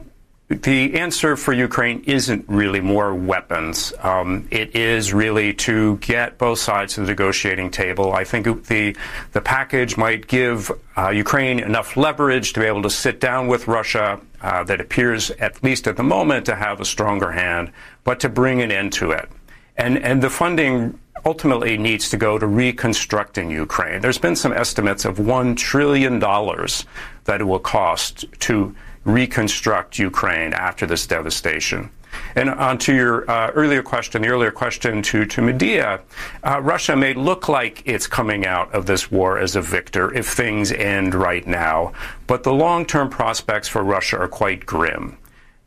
the 0.49 0.95
answer 0.95 1.37
for 1.37 1.53
Ukraine 1.53 2.05
isn't 2.07 2.45
really 2.49 2.81
more 2.81 3.13
weapons. 3.13 3.93
Um, 4.01 4.47
it 4.53 4.77
is 4.77 5.13
really 5.13 5.53
to 5.55 5.97
get 5.97 6.39
both 6.39 6.61
sides 6.61 6.95
to 6.95 7.01
the 7.01 7.09
negotiating 7.09 7.71
table. 7.73 8.13
I 8.13 8.23
think 8.23 8.67
the 8.67 8.97
the 9.33 9.41
package 9.41 9.97
might 9.97 10.29
give 10.29 10.71
uh, 10.97 11.09
Ukraine 11.09 11.59
enough 11.59 11.97
leverage 11.97 12.53
to 12.53 12.61
be 12.61 12.67
able 12.67 12.83
to 12.83 12.91
sit 12.91 13.21
down 13.21 13.49
with 13.49 13.67
Russia. 13.67 14.21
Uh, 14.41 14.63
that 14.63 14.81
appears, 14.81 15.31
at 15.33 15.61
least 15.65 15.89
at 15.89 15.97
the 15.97 16.05
moment, 16.05 16.47
to 16.47 16.55
have 16.55 16.81
a 16.81 16.85
stronger 16.85 17.33
hand, 17.33 17.73
but 18.05 18.21
to 18.21 18.29
bring 18.29 18.63
an 18.63 18.71
end 18.71 18.93
to 18.93 19.11
it. 19.11 19.29
And 19.77 19.99
and 19.99 20.23
the 20.23 20.31
funding 20.31 21.01
ultimately 21.25 21.77
needs 21.77 22.11
to 22.11 22.17
go 22.17 22.39
to 22.39 22.47
reconstructing 22.47 23.51
Ukraine. 23.51 24.01
There's 24.01 24.19
been 24.19 24.37
some 24.37 24.53
estimates 24.53 25.05
of 25.05 25.19
$1 25.19 25.57
trillion 25.57 26.19
that 26.19 27.41
it 27.41 27.45
will 27.45 27.59
cost 27.59 28.25
to 28.41 28.75
reconstruct 29.05 29.99
Ukraine 29.99 30.53
after 30.53 30.87
this 30.87 31.07
devastation. 31.07 31.91
And 32.35 32.51
on 32.51 32.79
to 32.79 32.95
your 32.95 33.31
uh, 33.31 33.51
earlier 33.51 33.83
question, 33.83 34.23
the 34.23 34.29
earlier 34.29 34.51
question 34.51 35.03
to, 35.03 35.25
to 35.27 35.43
Medea, 35.43 36.01
uh, 36.43 36.61
Russia 36.61 36.97
may 36.97 37.15
look 37.15 37.49
like 37.49 37.83
it's 37.87 38.07
coming 38.07 38.47
out 38.47 38.73
of 38.73 38.87
this 38.87 39.11
war 39.11 39.39
as 39.39 39.57
a 39.57 39.61
victor 39.61 40.13
if 40.15 40.27
things 40.27 40.73
end 40.73 41.15
right 41.15 41.47
now, 41.47 41.93
but 42.27 42.43
the 42.43 42.53
long 42.53 42.85
term 42.85 43.11
prospects 43.11 43.69
for 43.69 43.83
Russia 43.83 44.19
are 44.19 44.29
quite 44.29 44.67
grim. 44.67 45.19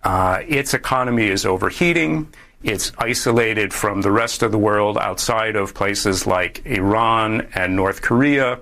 Uh, 0.04 0.42
its 0.48 0.74
economy 0.74 1.28
is 1.28 1.46
overheating. 1.46 2.32
It's 2.62 2.92
isolated 2.98 3.74
from 3.74 4.02
the 4.02 4.12
rest 4.12 4.44
of 4.44 4.52
the 4.52 4.58
world 4.58 4.98
outside 4.98 5.56
of 5.56 5.74
places 5.74 6.28
like 6.28 6.66
Iran 6.66 7.48
and 7.56 7.74
North 7.74 8.02
Korea. 8.02 8.60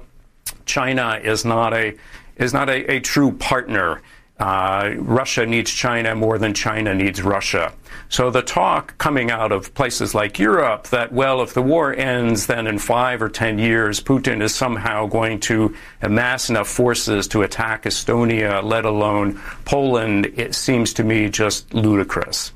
China 0.66 1.20
is 1.24 1.44
not 1.44 1.74
a 1.74 1.96
is 2.36 2.54
not 2.54 2.70
a, 2.70 2.92
a 2.92 3.00
true 3.00 3.32
partner. 3.32 4.04
Uh, 4.40 4.92
Russia 4.98 5.48
needs 5.48 5.72
China 5.72 6.14
more 6.14 6.38
than 6.38 6.54
China 6.54 6.94
needs 6.94 7.24
Russia. 7.24 7.74
So 8.08 8.30
the 8.30 8.44
talk 8.44 8.96
coming 9.00 9.32
out 9.32 9.52
of 9.52 9.74
places 9.74 10.14
like 10.14 10.38
Europe 10.38 10.90
that, 10.90 11.12
well, 11.12 11.42
if 11.42 11.56
the 11.56 11.64
war 11.64 11.92
ends, 11.92 12.46
then 12.46 12.68
in 12.68 12.78
five 12.78 13.24
or 13.24 13.30
ten 13.30 13.58
years, 13.58 14.00
Putin 14.00 14.44
is 14.44 14.54
somehow 14.54 15.08
going 15.08 15.40
to 15.40 15.76
amass 16.04 16.52
enough 16.52 16.68
forces 16.68 17.28
to 17.30 17.42
attack 17.42 17.86
Estonia, 17.86 18.62
let 18.64 18.86
alone 18.86 19.42
Poland, 19.66 20.28
it 20.36 20.54
seems 20.54 20.94
to 20.94 21.04
me 21.04 21.30
just 21.30 21.74
ludicrous. 21.74 22.52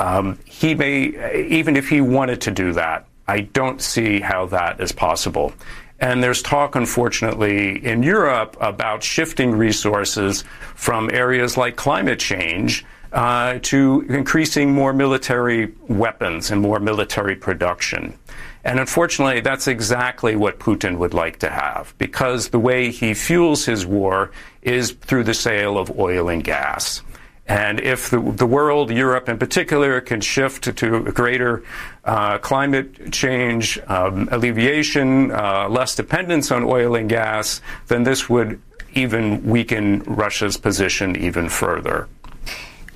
Um, 0.00 0.38
he 0.46 0.74
may, 0.74 1.44
even 1.48 1.76
if 1.76 1.88
he 1.90 2.00
wanted 2.00 2.40
to 2.42 2.50
do 2.50 2.72
that, 2.72 3.06
I 3.28 3.40
don't 3.40 3.82
see 3.82 4.20
how 4.20 4.46
that 4.46 4.80
is 4.80 4.92
possible. 4.92 5.52
And 6.00 6.22
there's 6.22 6.40
talk, 6.40 6.74
unfortunately, 6.74 7.84
in 7.84 8.02
Europe 8.02 8.56
about 8.60 9.02
shifting 9.02 9.52
resources 9.52 10.42
from 10.74 11.10
areas 11.10 11.58
like 11.58 11.76
climate 11.76 12.18
change 12.18 12.86
uh, 13.12 13.58
to 13.62 14.06
increasing 14.08 14.72
more 14.72 14.94
military 14.94 15.74
weapons 15.88 16.50
and 16.50 16.62
more 16.62 16.80
military 16.80 17.36
production. 17.36 18.18
And 18.64 18.80
unfortunately, 18.80 19.40
that's 19.40 19.68
exactly 19.68 20.34
what 20.34 20.58
Putin 20.58 20.96
would 20.96 21.12
like 21.12 21.40
to 21.40 21.50
have, 21.50 21.94
because 21.98 22.48
the 22.48 22.58
way 22.58 22.90
he 22.90 23.12
fuels 23.12 23.66
his 23.66 23.84
war 23.84 24.30
is 24.62 24.92
through 24.92 25.24
the 25.24 25.34
sale 25.34 25.76
of 25.76 25.98
oil 25.98 26.30
and 26.30 26.42
gas. 26.42 27.02
And 27.46 27.80
if 27.80 28.10
the, 28.10 28.20
the 28.20 28.46
world, 28.46 28.90
Europe 28.90 29.28
in 29.28 29.38
particular, 29.38 30.00
can 30.00 30.20
shift 30.20 30.76
to 30.76 31.00
greater 31.12 31.64
uh, 32.04 32.38
climate 32.38 33.12
change, 33.12 33.78
um, 33.88 34.28
alleviation, 34.30 35.32
uh, 35.32 35.68
less 35.68 35.96
dependence 35.96 36.52
on 36.52 36.62
oil 36.64 36.94
and 36.94 37.08
gas, 37.08 37.60
then 37.88 38.04
this 38.04 38.28
would 38.28 38.60
even 38.94 39.44
weaken 39.44 40.00
Russia's 40.00 40.56
position 40.56 41.16
even 41.16 41.48
further. 41.48 42.08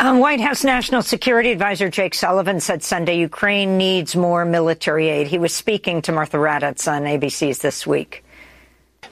Um, 0.01 0.19
White 0.19 0.41
House 0.41 0.65
National 0.65 1.03
Security 1.03 1.53
Advisor 1.53 1.89
Jake 1.89 2.15
Sullivan 2.15 2.59
said 2.59 2.83
Sunday 2.83 3.19
Ukraine 3.19 3.79
needs 3.79 4.17
more 4.17 4.45
military 4.45 5.09
aid. 5.09 5.29
He 5.29 5.39
was 5.39 5.55
speaking 5.55 6.03
to 6.03 6.13
Martha 6.13 6.37
Raddatz 6.37 6.91
on 6.91 7.03
ABC's 7.03 7.59
This 7.61 7.87
Week. 7.87 8.25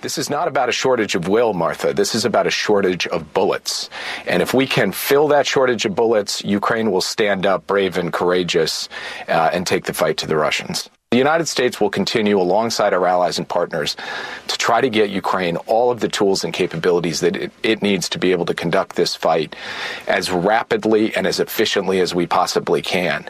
This 0.03 0.19
is 0.19 0.29
not 0.29 0.49
about 0.49 0.69
a 0.69 0.73
shortage 0.73 1.15
of 1.15 1.29
will, 1.29 1.55
Martha. 1.55 1.95
This 1.95 2.17
is 2.17 2.25
about 2.25 2.49
a 2.49 2.51
shortage 2.51 3.07
of 3.07 3.33
bullets. 3.33 3.89
And 4.27 4.43
if 4.43 4.53
we 4.53 4.67
can 4.67 4.91
fill 4.91 5.29
that 5.29 5.47
shortage 5.47 5.85
of 5.85 5.95
bullets, 5.95 6.43
Ukraine 6.45 6.91
will 6.91 7.01
stand 7.01 7.47
up 7.47 7.69
brave 7.69 7.97
and 7.97 8.13
courageous 8.13 8.89
uh, 9.29 9.51
and 9.53 9.65
take 9.65 9.85
the 9.85 9.95
fight 9.95 10.17
to 10.17 10.27
the 10.27 10.37
Russians. 10.37 10.91
The 11.13 11.19
United 11.19 11.47
States 11.47 11.81
will 11.81 11.91
continue 11.91 12.41
alongside 12.41 12.93
our 12.93 13.07
allies 13.07 13.39
and 13.39 13.49
partners 13.49 13.97
to 14.49 14.59
try 14.59 14.81
to 14.81 14.91
get 14.91 15.11
Ukraine 15.11 15.57
all 15.69 15.93
of 15.93 16.01
the 16.01 16.09
tools 16.09 16.43
and 16.43 16.53
capabilities 16.53 17.21
that 17.21 17.37
it, 17.37 17.53
it, 17.63 17.81
needs 17.81 18.09
to 18.09 18.19
be 18.19 18.33
able 18.33 18.47
to 18.47 18.55
conduct 18.55 18.97
this 18.97 19.15
fight 19.15 19.55
as 20.09 20.33
rapidly 20.33 21.15
and 21.15 21.29
as 21.29 21.39
efficiently 21.39 22.01
as 22.01 22.13
we 22.13 22.27
possibly 22.27 22.83
can. 22.83 23.29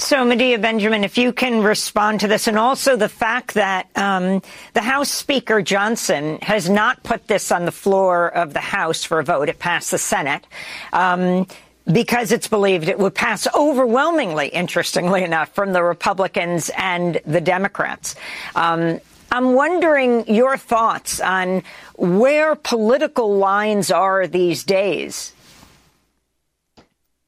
So, 0.00 0.24
Medea 0.24 0.58
Benjamin, 0.58 1.04
if 1.04 1.18
you 1.18 1.30
can 1.30 1.62
respond 1.62 2.20
to 2.20 2.26
this, 2.26 2.46
and 2.46 2.58
also 2.58 2.96
the 2.96 3.08
fact 3.08 3.52
that 3.52 3.86
um, 3.96 4.40
the 4.72 4.80
House 4.80 5.10
Speaker 5.10 5.60
Johnson 5.60 6.38
has 6.40 6.70
not 6.70 7.02
put 7.02 7.28
this 7.28 7.52
on 7.52 7.66
the 7.66 7.70
floor 7.70 8.28
of 8.34 8.54
the 8.54 8.60
House 8.60 9.04
for 9.04 9.20
a 9.20 9.24
vote. 9.24 9.50
It 9.50 9.58
passed 9.58 9.90
the 9.90 9.98
Senate. 9.98 10.46
Um, 10.94 11.46
because 11.90 12.32
it's 12.32 12.48
believed 12.48 12.88
it 12.88 12.98
would 12.98 13.14
pass 13.14 13.46
overwhelmingly, 13.54 14.48
interestingly 14.48 15.22
enough, 15.22 15.50
from 15.54 15.74
the 15.74 15.82
Republicans 15.82 16.70
and 16.78 17.20
the 17.26 17.40
Democrats. 17.40 18.16
Um, 18.54 19.00
I'm 19.30 19.52
wondering 19.52 20.26
your 20.32 20.56
thoughts 20.56 21.20
on 21.20 21.62
where 21.96 22.54
political 22.54 23.36
lines 23.36 23.90
are 23.90 24.26
these 24.26 24.64
days 24.64 25.34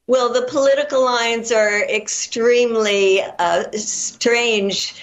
well, 0.07 0.31
the 0.33 0.43
political 0.43 1.03
lines 1.03 1.51
are 1.51 1.83
extremely 1.83 3.21
uh, 3.21 3.63
strange 3.71 4.95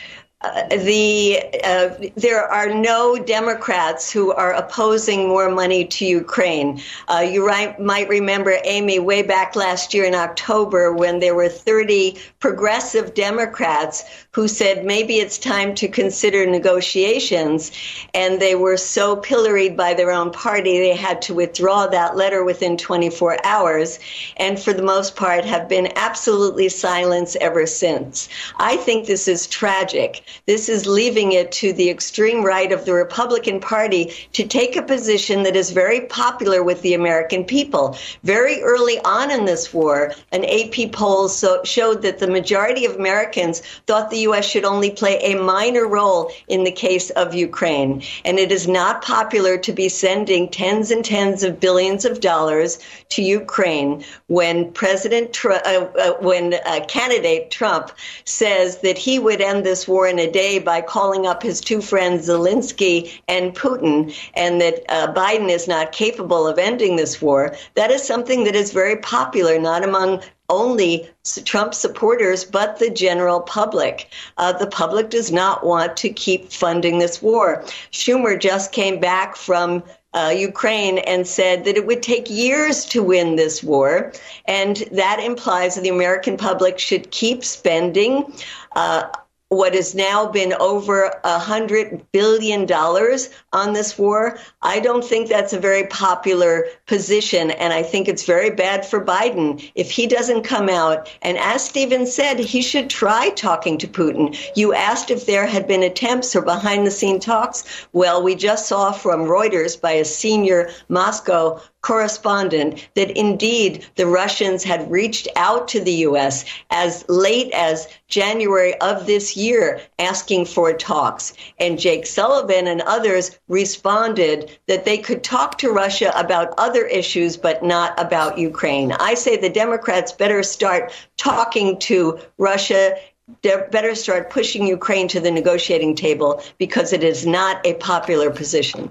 uh, 0.43 0.67
the 0.69 1.39
uh, 1.65 1.91
there 2.17 2.43
are 2.43 2.73
no 2.73 3.23
Democrats 3.23 4.11
who 4.11 4.33
are 4.33 4.55
opposing 4.55 5.29
more 5.29 5.51
money 5.51 5.85
to 5.85 6.07
Ukraine. 6.07 6.81
Uh, 7.09 7.19
you 7.19 7.47
right, 7.47 7.79
might 7.79 8.09
remember 8.09 8.57
Amy 8.65 8.99
way 8.99 9.21
back 9.21 9.55
last 9.55 9.93
year 9.93 10.05
in 10.05 10.15
October 10.15 10.95
when 10.95 11.21
there 11.21 11.35
were 11.35 11.51
30 11.51 12.19
progressive 12.39 13.13
Democrats 13.13 14.05
who 14.33 14.49
said 14.49 14.87
maybe 14.87 15.17
it's 15.17 15.37
time 15.37 15.75
to 15.75 15.87
consider 15.87 16.47
negotiations, 16.47 17.71
and 18.15 18.41
they 18.41 18.55
were 18.55 18.79
so 18.79 19.17
pilloried 19.17 19.77
by 19.77 19.93
their 19.93 20.11
own 20.11 20.31
party 20.31 20.79
they 20.79 20.97
had 20.97 21.21
to 21.21 21.35
withdraw 21.35 21.87
that 21.87 22.17
letter 22.17 22.45
within 22.45 22.79
24 22.79 23.37
hours, 23.45 23.99
and 24.39 24.59
for 24.59 24.73
the 24.73 24.83
most 24.83 25.17
part 25.17 25.45
have 25.45 25.69
been 25.69 25.93
absolutely 25.97 26.71
silenced 26.71 27.37
ever 27.43 27.67
since. 27.67 28.31
I 28.57 28.79
think 28.79 29.07
this 29.07 29.29
is 29.29 29.47
tragic. 29.47 30.23
This 30.47 30.69
is 30.69 30.87
leaving 30.87 31.33
it 31.33 31.53
to 31.53 31.73
the 31.73 31.91
extreme 31.91 32.45
right 32.45 32.73
of 32.73 32.85
the 32.85 32.93
Republican 32.93 33.61
Party 33.61 34.13
to 34.33 34.47
take 34.47 34.77
a 34.77 34.83
position 34.83 35.43
that 35.43 35.57
is 35.57 35.71
very 35.71 36.03
popular 36.03 36.63
with 36.63 36.83
the 36.83 36.95
American 36.95 37.45
people. 37.45 37.97
Very 38.23 38.63
early 38.63 38.99
on 39.01 39.31
in 39.31 39.45
this 39.45 39.73
war, 39.73 40.13
an 40.33 40.45
AP 40.45 40.93
poll 40.93 41.29
so, 41.29 41.63
showed 41.65 42.03
that 42.03 42.19
the 42.19 42.31
majority 42.31 42.85
of 42.85 42.97
Americans 42.97 43.61
thought 43.87 44.11
the 44.11 44.21
U.S. 44.21 44.45
should 44.45 44.65
only 44.65 44.91
play 44.91 45.19
a 45.19 45.35
minor 45.35 45.87
role 45.87 46.31
in 46.49 46.65
the 46.65 46.73
case 46.73 47.11
of 47.11 47.35
Ukraine. 47.35 48.03
And 48.25 48.39
it 48.39 48.53
is 48.53 48.69
not 48.69 49.03
popular 49.03 49.59
to 49.59 49.73
be 49.73 49.89
sending 49.89 50.49
tens 50.49 50.91
and 50.91 51.05
tens 51.05 51.43
of 51.43 51.61
billions 51.61 52.05
of 52.05 52.21
dollars 52.21 52.79
to 53.11 53.23
Ukraine 53.23 54.05
when 54.29 54.73
President 54.73 55.33
Tr- 55.33 55.53
uh, 55.53 55.87
uh, 55.99 56.13
when 56.21 56.55
uh, 56.55 56.85
candidate 56.87 57.51
Trump 57.51 57.91
says 58.25 58.79
that 58.79 58.99
he 58.99 59.19
would 59.19 59.41
end 59.41 59.65
this 59.65 59.89
war 59.89 60.07
in 60.07 60.19
a 60.21 60.31
day 60.31 60.59
by 60.59 60.81
calling 60.81 61.27
up 61.27 61.43
his 61.43 61.61
two 61.61 61.81
friends 61.81 62.29
Zelensky 62.29 63.21
and 63.29 63.55
Putin, 63.55 64.15
and 64.35 64.61
that 64.61 64.85
uh, 64.89 65.13
Biden 65.13 65.49
is 65.49 65.67
not 65.67 65.93
capable 65.93 66.47
of 66.47 66.59
ending 66.59 66.97
this 66.97 67.21
war. 67.21 67.57
That 67.75 67.91
is 67.91 68.03
something 68.03 68.45
that 68.45 68.55
is 68.55 68.73
very 68.73 68.97
popular, 68.97 69.59
not 69.59 69.85
among 69.85 70.23
only 70.51 71.09
Trump 71.45 71.73
supporters, 71.73 72.45
but 72.45 72.79
the 72.79 72.91
general 72.91 73.41
public. 73.41 74.11
Uh, 74.37 74.53
the 74.53 74.67
public 74.67 75.09
does 75.09 75.31
not 75.31 75.65
want 75.65 75.97
to 75.99 76.11
keep 76.11 76.53
funding 76.53 76.99
this 76.99 77.23
war. 77.23 77.63
Schumer 77.93 78.39
just 78.39 78.73
came 78.73 79.01
back 79.01 79.37
from 79.37 79.83
uh, 80.13 80.35
Ukraine 80.37 80.99
and 80.99 81.27
said 81.27 81.65
that 81.65 81.77
it 81.77 81.87
would 81.87 82.03
take 82.03 82.29
years 82.29 82.85
to 82.87 83.03
win 83.03 83.37
this 83.37 83.63
war. 83.63 84.13
And 84.47 84.79
that 84.93 85.21
implies 85.21 85.77
that 85.77 85.83
the 85.83 85.89
American 85.89 86.37
public 86.37 86.79
should 86.79 87.11
keep 87.13 87.45
spending. 87.45 88.33
Uh, 88.73 89.05
what 89.51 89.75
has 89.75 89.97
now 89.97 90.27
been 90.29 90.55
over 90.61 91.13
a 91.25 91.39
hundred 91.39 92.07
billion 92.13 92.67
dollars 92.67 93.31
on 93.53 93.73
this 93.73 93.99
war. 93.99 94.39
I 94.63 94.79
don't 94.79 95.05
think 95.05 95.29
that's 95.29 95.53
a 95.53 95.59
very 95.59 95.87
popular 95.87 96.67
position, 96.87 97.51
and 97.53 97.73
I 97.73 97.83
think 97.83 98.07
it's 98.07 98.25
very 98.25 98.51
bad 98.51 98.87
for 98.87 99.05
Biden 99.05 99.71
if 99.75 99.91
he 99.91 100.07
doesn't 100.07 100.43
come 100.43 100.69
out. 100.69 101.11
And 101.23 101.37
as 101.39 101.65
Stephen 101.65 102.07
said, 102.07 102.39
he 102.39 102.63
should 102.63 102.89
try 102.89 103.31
talking 103.31 103.77
to 103.79 103.89
Putin. 103.89 104.39
You 104.55 104.73
asked 104.73 105.11
if 105.11 105.27
there 105.27 105.47
had 105.47 105.67
been 105.67 105.83
attempts 105.83 106.37
or 106.37 106.43
behind 106.43 106.87
the 106.87 106.91
scene 106.91 107.19
talks. 107.19 107.65
Well, 107.93 108.23
we 108.23 108.35
just 108.35 108.69
saw 108.69 108.93
from 108.93 109.27
Reuters 109.27 109.81
by 109.81 109.93
a 109.93 110.05
senior 110.05 110.71
Moscow 110.89 111.61
correspondent 111.83 112.89
that 112.95 113.11
indeed 113.13 113.87
the 113.97 114.07
Russians 114.07 114.63
had 114.63 114.91
reached 114.91 115.29
out 115.37 115.67
to 115.69 115.81
the 115.81 115.93
U.S. 115.93 116.45
as 116.71 117.05
late 117.09 117.51
as 117.53 117.89
January 118.07 118.79
of 118.81 119.07
this 119.07 119.37
year 119.37 119.81
asking 119.99 120.45
for 120.45 120.73
talks. 120.75 121.33
And 121.59 121.79
Jake 121.79 122.07
Sullivan 122.07 122.67
and 122.67 122.83
others 122.83 123.39
responded 123.51 124.59
that 124.69 124.87
they 124.87 124.97
could 124.97 125.23
talk 125.23 125.59
to 125.59 125.71
Russia 125.71 126.13
about 126.17 126.55
other 126.57 126.87
issues, 126.87 127.37
but 127.37 127.63
not 127.63 127.93
about 128.01 128.39
Ukraine. 128.39 128.93
I 128.93 129.13
say 129.15 129.37
the 129.37 129.51
Democrats 129.51 130.13
better 130.13 130.43
start 130.43 130.93
talking 131.19 131.79
to 131.81 132.19
Russia 132.39 132.97
better 133.43 133.95
start 133.95 134.31
pushing 134.31 134.67
Ukraine 134.67 135.07
to 135.09 135.21
the 135.21 135.31
negotiating 135.31 135.95
table 135.95 136.43
because 136.59 136.93
it 136.93 137.05
is 137.05 137.25
not 137.25 137.65
a 137.65 137.75
popular 137.75 138.29
position. 138.31 138.91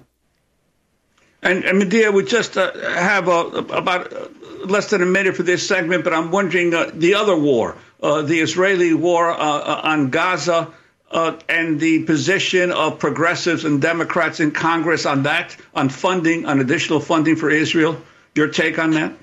And, 1.41 1.63
and 1.63 1.79
Medea, 1.79 2.11
we 2.11 2.23
just 2.23 2.57
uh, 2.57 2.71
have 2.93 3.27
a, 3.27 3.39
about 3.81 4.11
uh, 4.13 4.27
less 4.65 4.89
than 4.89 5.01
a 5.01 5.05
minute 5.05 5.35
for 5.35 5.43
this 5.43 5.65
segment, 5.65 6.03
but 6.03 6.13
I'm 6.13 6.31
wondering 6.31 6.73
uh, 6.73 6.91
the 6.93 7.15
other 7.15 7.35
war, 7.35 7.75
uh, 8.01 8.21
the 8.21 8.39
Israeli 8.39 8.93
war 8.93 9.31
uh, 9.31 9.35
uh, 9.35 9.81
on 9.83 10.09
Gaza, 10.09 10.73
Uh, 11.11 11.35
and 11.49 11.79
the 11.79 12.03
position 12.03 12.71
of 12.71 12.99
progressives 12.99 13.65
and 13.65 13.81
Democrats 13.81 14.39
in 14.39 14.51
Congress 14.51 15.07
on 15.07 15.23
that, 15.23 15.57
on 15.73 15.89
funding, 15.89 16.45
on 16.45 16.59
additional 16.59 16.99
funding 16.99 17.35
for 17.35 17.49
Israel. 17.49 17.99
Your 18.35 18.47
take 18.47 18.77
on 18.77 18.91
that? 18.91 19.13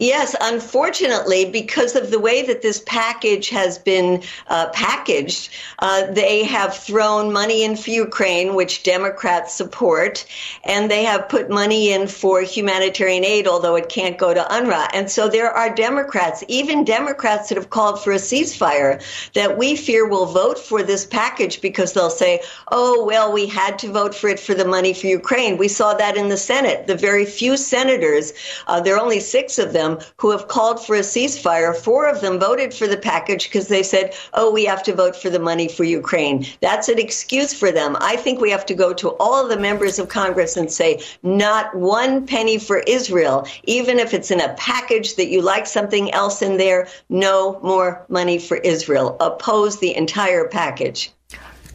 Yes, 0.00 0.36
unfortunately, 0.40 1.50
because 1.50 1.96
of 1.96 2.12
the 2.12 2.20
way 2.20 2.46
that 2.46 2.62
this 2.62 2.80
package 2.86 3.48
has 3.48 3.78
been 3.78 4.22
uh, 4.46 4.68
packaged, 4.68 5.50
uh, 5.80 6.06
they 6.12 6.44
have 6.44 6.76
thrown 6.76 7.32
money 7.32 7.64
in 7.64 7.74
for 7.74 7.90
Ukraine, 7.90 8.54
which 8.54 8.84
Democrats 8.84 9.54
support, 9.54 10.24
and 10.62 10.88
they 10.88 11.02
have 11.02 11.28
put 11.28 11.50
money 11.50 11.90
in 11.90 12.06
for 12.06 12.42
humanitarian 12.42 13.24
aid, 13.24 13.48
although 13.48 13.74
it 13.74 13.88
can't 13.88 14.18
go 14.18 14.32
to 14.32 14.40
UNRWA. 14.42 14.86
And 14.94 15.10
so 15.10 15.28
there 15.28 15.50
are 15.50 15.74
Democrats, 15.74 16.44
even 16.46 16.84
Democrats 16.84 17.48
that 17.48 17.58
have 17.58 17.70
called 17.70 18.00
for 18.00 18.12
a 18.12 18.18
ceasefire, 18.18 19.02
that 19.32 19.58
we 19.58 19.74
fear 19.74 20.06
will 20.06 20.26
vote 20.26 20.60
for 20.60 20.84
this 20.84 21.06
package 21.06 21.60
because 21.60 21.94
they'll 21.94 22.08
say, 22.08 22.40
oh, 22.70 23.04
well, 23.04 23.32
we 23.32 23.48
had 23.48 23.80
to 23.80 23.90
vote 23.90 24.14
for 24.14 24.28
it 24.28 24.38
for 24.38 24.54
the 24.54 24.64
money 24.64 24.94
for 24.94 25.08
Ukraine. 25.08 25.58
We 25.58 25.66
saw 25.66 25.92
that 25.94 26.16
in 26.16 26.28
the 26.28 26.36
Senate. 26.36 26.86
The 26.86 26.94
very 26.94 27.24
few 27.24 27.56
senators, 27.56 28.32
uh, 28.68 28.80
there 28.80 28.94
are 28.94 29.02
only 29.02 29.18
six 29.18 29.58
of 29.58 29.72
them 29.72 29.87
them 29.88 30.06
who 30.18 30.30
have 30.30 30.48
called 30.48 30.84
for 30.84 30.96
a 30.96 31.00
ceasefire. 31.00 31.74
Four 31.74 32.08
of 32.08 32.20
them 32.20 32.38
voted 32.38 32.72
for 32.74 32.86
the 32.86 32.96
package 32.96 33.44
because 33.44 33.68
they 33.68 33.82
said, 33.82 34.14
oh, 34.34 34.50
we 34.50 34.64
have 34.64 34.82
to 34.84 34.94
vote 34.94 35.16
for 35.16 35.30
the 35.30 35.38
money 35.38 35.68
for 35.68 35.84
Ukraine. 35.84 36.46
That's 36.60 36.88
an 36.88 36.98
excuse 36.98 37.52
for 37.52 37.70
them. 37.70 37.96
I 38.00 38.16
think 38.16 38.40
we 38.40 38.50
have 38.50 38.66
to 38.66 38.74
go 38.74 38.92
to 38.94 39.10
all 39.20 39.46
the 39.46 39.58
members 39.58 39.98
of 39.98 40.08
Congress 40.08 40.56
and 40.56 40.70
say, 40.70 41.02
not 41.22 41.74
one 41.74 42.26
penny 42.26 42.58
for 42.58 42.78
Israel, 42.86 43.46
even 43.64 43.98
if 43.98 44.14
it's 44.14 44.30
in 44.30 44.40
a 44.40 44.54
package 44.54 45.16
that 45.16 45.28
you 45.28 45.42
like 45.42 45.66
something 45.66 46.12
else 46.12 46.42
in 46.42 46.56
there, 46.56 46.88
no 47.08 47.58
more 47.62 48.04
money 48.08 48.38
for 48.38 48.58
Israel. 48.58 49.16
Oppose 49.20 49.78
the 49.78 49.96
entire 49.96 50.48
package. 50.48 51.12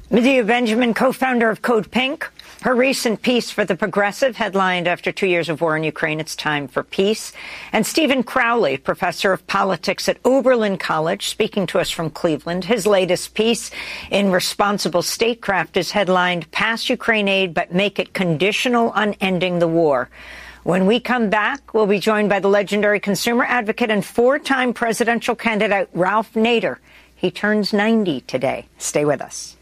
Medea 0.09 0.43
Benjamin, 0.43 0.93
co 0.93 1.11
founder 1.11 1.49
of 1.49 1.61
Code 1.63 1.89
Pink. 1.89 2.29
Her 2.63 2.75
recent 2.75 3.21
piece 3.21 3.51
for 3.51 3.65
The 3.65 3.75
Progressive 3.75 4.37
headlined 4.37 4.87
after 4.87 5.11
two 5.11 5.27
years 5.27 5.49
of 5.49 5.59
war 5.59 5.75
in 5.75 5.83
Ukraine, 5.83 6.21
it's 6.21 6.33
time 6.33 6.69
for 6.69 6.81
peace. 6.81 7.33
And 7.73 7.85
Stephen 7.85 8.23
Crowley, 8.23 8.77
professor 8.77 9.33
of 9.33 9.45
politics 9.47 10.07
at 10.07 10.17
Oberlin 10.23 10.77
College, 10.77 11.27
speaking 11.27 11.67
to 11.67 11.79
us 11.79 11.89
from 11.89 12.09
Cleveland. 12.09 12.63
His 12.63 12.87
latest 12.87 13.33
piece 13.33 13.69
in 14.09 14.31
Responsible 14.31 15.01
Statecraft 15.01 15.75
is 15.75 15.91
headlined 15.91 16.49
Pass 16.51 16.89
Ukraine 16.89 17.27
Aid, 17.27 17.53
but 17.53 17.73
Make 17.73 17.99
It 17.99 18.13
Conditional 18.13 18.91
on 18.91 19.15
Ending 19.19 19.59
the 19.59 19.67
War. 19.67 20.09
When 20.63 20.85
we 20.85 21.01
come 21.01 21.29
back, 21.29 21.73
we'll 21.73 21.85
be 21.85 21.99
joined 21.99 22.29
by 22.29 22.39
the 22.39 22.47
legendary 22.47 23.01
consumer 23.01 23.43
advocate 23.43 23.91
and 23.91 24.05
four-time 24.05 24.73
presidential 24.73 25.35
candidate 25.35 25.89
Ralph 25.91 26.31
Nader. 26.31 26.77
He 27.13 27.29
turns 27.29 27.73
90 27.73 28.21
today. 28.21 28.67
Stay 28.77 29.03
with 29.03 29.19
us. 29.19 29.57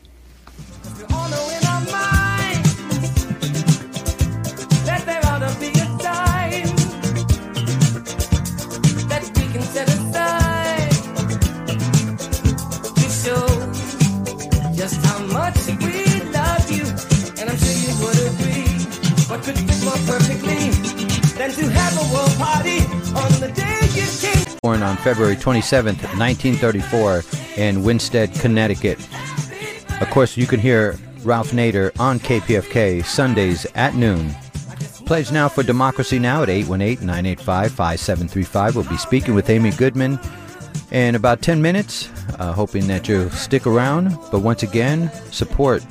Born 24.64 24.84
on 24.84 24.95
February 24.97 25.36
27, 25.36 25.95
1934, 25.95 27.24
in 27.57 27.82
Winsted, 27.82 28.39
Connecticut. 28.39 28.99
Of 29.99 30.07
course, 30.12 30.38
you 30.38 30.45
can 30.45 30.59
hear 30.59 30.99
Ralph 31.24 31.49
Nader 31.49 31.99
on 31.99 32.20
KPFK 32.20 33.03
Sundays 33.03 33.66
at 33.74 33.95
noon. 33.95 34.30
Plays 35.07 35.32
now 35.32 35.49
for 35.49 35.64
Democracy 35.64 36.20
Now! 36.20 36.43
at 36.43 36.49
818-985-5735. 36.49 38.76
We'll 38.76 38.88
be 38.88 38.97
speaking 38.97 39.34
with 39.34 39.49
Amy 39.49 39.72
Goodman 39.72 40.20
in 40.91 41.16
about 41.16 41.41
10 41.41 41.59
minutes, 41.59 42.12
uh, 42.38 42.53
hoping 42.53 42.86
that 42.86 43.07
you'll 43.07 43.32
stick 43.32 43.66
around. 43.66 44.16
But 44.32 44.41
once 44.41 44.62
again, 44.62 45.12
support 45.32 45.84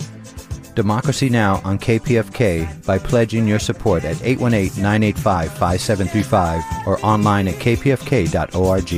Democracy 0.80 1.28
Now! 1.28 1.60
on 1.62 1.78
KPFK 1.78 2.86
by 2.86 2.96
pledging 2.96 3.46
your 3.46 3.58
support 3.58 4.02
at 4.02 4.16
818-985-5735 4.16 6.86
or 6.86 6.98
online 7.04 7.48
at 7.48 7.56
kpfk.org. 7.56 8.90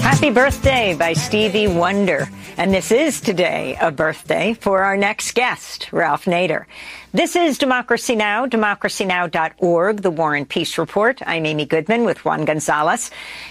Happy 0.00 0.30
birthday 0.30 0.94
by 0.94 1.12
Stevie 1.12 1.68
Wonder. 1.68 2.26
And 2.56 2.72
this 2.72 2.90
is 2.90 3.20
today 3.20 3.76
a 3.78 3.90
birthday 3.90 4.54
for 4.54 4.82
our 4.82 4.96
next 4.96 5.34
guest, 5.34 5.92
Ralph 5.92 6.24
Nader. 6.24 6.64
This 7.12 7.34
is 7.34 7.58
Democracy 7.58 8.14
Now!, 8.14 8.46
democracynow.org, 8.46 10.00
the 10.00 10.12
War 10.12 10.36
and 10.36 10.48
Peace 10.48 10.78
Report. 10.78 11.20
I'm 11.26 11.44
Amy 11.44 11.66
Goodman 11.66 12.04
with 12.04 12.24
Juan 12.24 12.44
Gonzalez. 12.44 13.10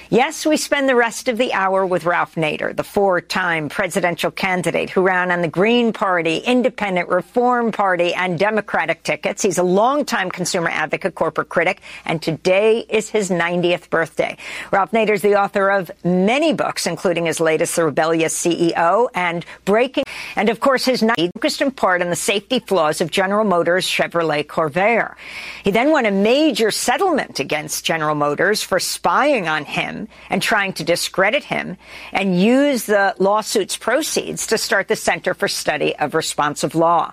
Yes, 0.09 0.45
we 0.45 0.55
spend 0.55 0.87
the 0.87 0.95
rest 0.95 1.27
of 1.27 1.37
the 1.37 1.51
hour 1.51 1.85
with 1.85 2.05
Ralph 2.05 2.35
Nader, 2.35 2.73
the 2.73 2.85
four-time 2.85 3.67
presidential 3.67 4.31
candidate 4.31 4.89
who 4.89 5.01
ran 5.01 5.29
on 5.29 5.41
the 5.41 5.49
Green 5.49 5.91
Party, 5.91 6.37
Independent 6.37 7.09
Reform 7.09 7.73
Party, 7.73 8.13
and 8.13 8.39
Democratic 8.39 9.03
tickets. 9.03 9.43
He's 9.43 9.57
a 9.57 9.63
longtime 9.63 10.31
consumer 10.31 10.69
advocate, 10.69 11.13
corporate 11.13 11.49
critic, 11.49 11.81
and 12.05 12.21
today 12.21 12.85
is 12.87 13.09
his 13.09 13.29
90th 13.29 13.89
birthday. 13.89 14.37
Ralph 14.71 14.91
Nader 14.91 15.11
is 15.11 15.21
the 15.21 15.35
author 15.35 15.69
of 15.69 15.91
many 16.05 16.53
books, 16.53 16.87
including 16.87 17.25
his 17.25 17.41
latest, 17.41 17.75
The 17.75 17.83
Rebellious 17.83 18.41
CEO, 18.41 19.09
and 19.13 19.45
Breaking, 19.65 20.05
and 20.37 20.47
of 20.47 20.61
course 20.61 20.85
his 20.85 21.03
90 21.03 21.31
focused 21.35 21.61
in 21.61 21.71
part 21.71 22.01
on 22.01 22.09
the 22.09 22.15
safety 22.15 22.59
flaws 22.59 23.01
of 23.01 23.11
General 23.11 23.48
Motors 23.49 23.85
Chevrolet 23.85 24.45
Corvair. 24.45 25.15
He 25.63 25.71
then 25.71 25.91
won 25.91 26.05
a 26.05 26.11
major 26.11 26.71
settlement 26.71 27.39
against 27.39 27.83
General 27.83 28.15
Motors 28.15 28.63
for 28.63 28.79
spying 28.79 29.47
on 29.47 29.65
him 29.65 30.07
and 30.29 30.41
trying 30.41 30.73
to 30.73 30.83
discredit 30.83 31.43
him 31.43 31.77
and 32.13 32.39
use 32.39 32.85
the 32.85 33.15
lawsuit's 33.19 33.75
proceeds 33.75 34.47
to 34.47 34.57
start 34.57 34.87
the 34.87 34.95
Center 34.95 35.33
for 35.33 35.47
Study 35.47 35.95
of 35.97 36.13
Responsive 36.13 36.75
Law. 36.75 37.11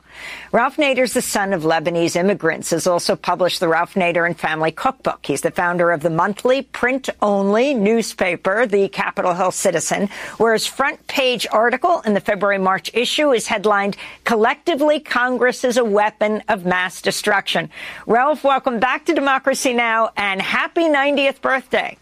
Ralph 0.53 0.77
Nader 0.77 1.05
is 1.05 1.15
the 1.15 1.23
son 1.23 1.53
of 1.53 1.63
Lebanese 1.63 2.17
immigrants, 2.17 2.71
has 2.71 2.87
also 2.87 3.17
published 3.17 3.61
the 3.61 3.69
Ralph 3.69 3.95
Nader 3.95 4.27
and 4.27 4.39
Family 4.39 4.71
Cookbook. 4.71 5.25
He's 5.27 5.41
the 5.41 5.51
founder 5.51 5.91
of 5.91 6.03
the 6.03 6.11
monthly 6.11 6.63
print-only 6.63 7.75
newspaper, 7.75 8.67
the 8.67 8.89
Capitol 8.89 9.35
Hill 9.35 9.51
Citizen, 9.51 10.09
where 10.37 10.53
his 10.53 10.67
front 10.67 11.07
page 11.07 11.47
article 11.51 12.03
in 12.05 12.15
the 12.15 12.21
February-March 12.21 12.91
issue 12.95 13.33
is 13.33 13.47
headlined, 13.47 13.97
Collectively, 14.27 14.99
Congress 14.99 15.63
is 15.63 15.77
a 15.77 15.85
Weapon 15.85 16.26
of 16.49 16.65
Mass 16.65 17.01
Destruction. 17.01 17.71
Ralph, 18.07 18.45
welcome 18.45 18.79
back 18.79 19.05
to 19.07 19.15
Democracy 19.15 19.73
Now! 19.73 20.11
and 20.17 20.43
happy 20.43 20.85
90th 20.85 21.41
birthday. 21.41 21.97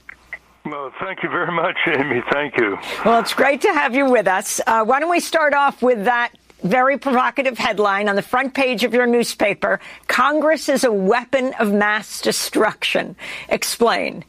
Well, 0.64 0.91
thank 0.99 1.22
you 1.22 1.29
very 1.29 1.53
much, 1.53 1.77
Amy. 1.87 2.22
Thank 2.33 2.57
you. 2.57 2.79
Well, 3.05 3.20
it's 3.20 3.35
great 3.35 3.61
to 3.62 3.72
have 3.72 3.95
you 3.95 4.11
with 4.11 4.27
us. 4.27 4.61
Uh, 4.66 4.85
why 4.85 4.99
don't 4.99 5.11
we 5.11 5.20
start 5.20 5.53
off 5.53 5.83
with 5.83 6.05
that 6.07 6.33
very 6.62 6.97
provocative 6.97 7.59
headline 7.59 8.09
on 8.09 8.16
the 8.16 8.22
front 8.22 8.55
page 8.55 8.85
of 8.85 8.95
your 8.95 9.07
newspaper 9.07 9.79
Congress 10.09 10.70
is 10.70 10.83
a 10.83 10.91
weapon 10.91 11.53
of 11.59 11.70
mass 11.72 12.22
destruction. 12.22 13.14
Explain. 13.51 14.25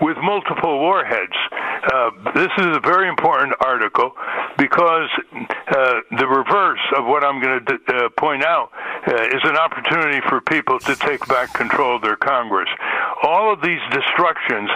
With 0.00 0.16
multiple 0.22 0.78
warheads. 0.78 1.36
Uh, 1.92 2.10
this 2.34 2.50
is 2.58 2.76
a 2.76 2.80
very 2.80 3.08
important 3.08 3.54
article 3.60 4.12
because 4.56 5.08
uh, 5.32 6.00
the 6.18 6.26
reverse 6.26 6.80
of 6.96 7.06
what 7.06 7.24
I'm 7.24 7.40
going 7.40 7.64
to 7.64 7.74
uh, 7.74 8.08
point 8.10 8.44
out 8.44 8.70
uh, 9.06 9.14
is 9.14 9.42
an 9.44 9.56
opportunity 9.56 10.20
for 10.28 10.40
people 10.40 10.78
to 10.80 10.94
take 10.96 11.26
back 11.28 11.52
control 11.52 11.96
of 11.96 12.02
their 12.02 12.16
Congress. 12.16 12.68
All 13.22 13.52
of 13.52 13.60
these 13.62 13.80
destructions 13.92 14.70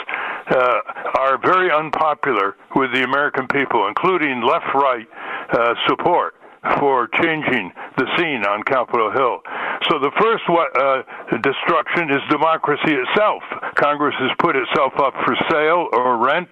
uh, 0.50 0.80
are 1.18 1.38
very 1.38 1.70
unpopular 1.70 2.56
with 2.74 2.92
the 2.92 3.04
American 3.04 3.46
people, 3.48 3.86
including 3.88 4.42
left 4.42 4.74
right 4.74 5.06
uh, 5.52 5.74
support 5.88 6.34
for 6.78 7.08
changing 7.20 7.72
the 7.98 8.06
scene 8.16 8.44
on 8.46 8.62
Capitol 8.62 9.10
Hill. 9.10 9.42
So 9.90 9.98
the 9.98 10.12
first 10.14 10.44
uh, 10.46 11.02
destruction 11.42 12.10
is 12.10 12.22
democracy 12.30 12.94
itself. 12.94 13.42
Congress 13.74 14.14
has 14.18 14.30
put 14.38 14.54
itself 14.54 14.92
up 14.98 15.14
for 15.24 15.34
sale 15.50 15.88
or 15.92 16.18
rent 16.18 16.48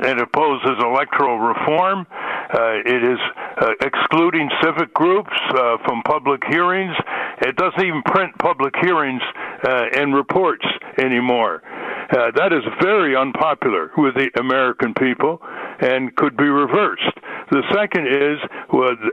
and 0.00 0.20
opposes 0.20 0.82
electoral 0.82 1.38
reform. 1.38 2.06
Uh, 2.10 2.82
it 2.84 3.02
is 3.04 3.18
uh, 3.60 3.70
excluding 3.80 4.50
civic 4.62 4.92
groups 4.94 5.32
uh, 5.54 5.78
from 5.86 6.02
public 6.02 6.42
hearings. 6.48 6.94
It 7.42 7.56
doesn't 7.56 7.80
even 7.80 8.02
print 8.02 8.36
public 8.38 8.74
hearings 8.82 9.22
uh, 9.64 9.84
and 9.94 10.14
reports 10.14 10.66
anymore. 10.98 11.62
Uh, 12.10 12.30
that 12.34 12.52
is 12.52 12.62
very 12.80 13.16
unpopular 13.16 13.90
with 13.96 14.14
the 14.14 14.30
American 14.38 14.94
people 14.94 15.40
and 15.80 16.14
could 16.16 16.36
be 16.36 16.48
reversed. 16.48 17.16
The 17.50 17.62
second 17.74 18.06
is, 18.06 18.38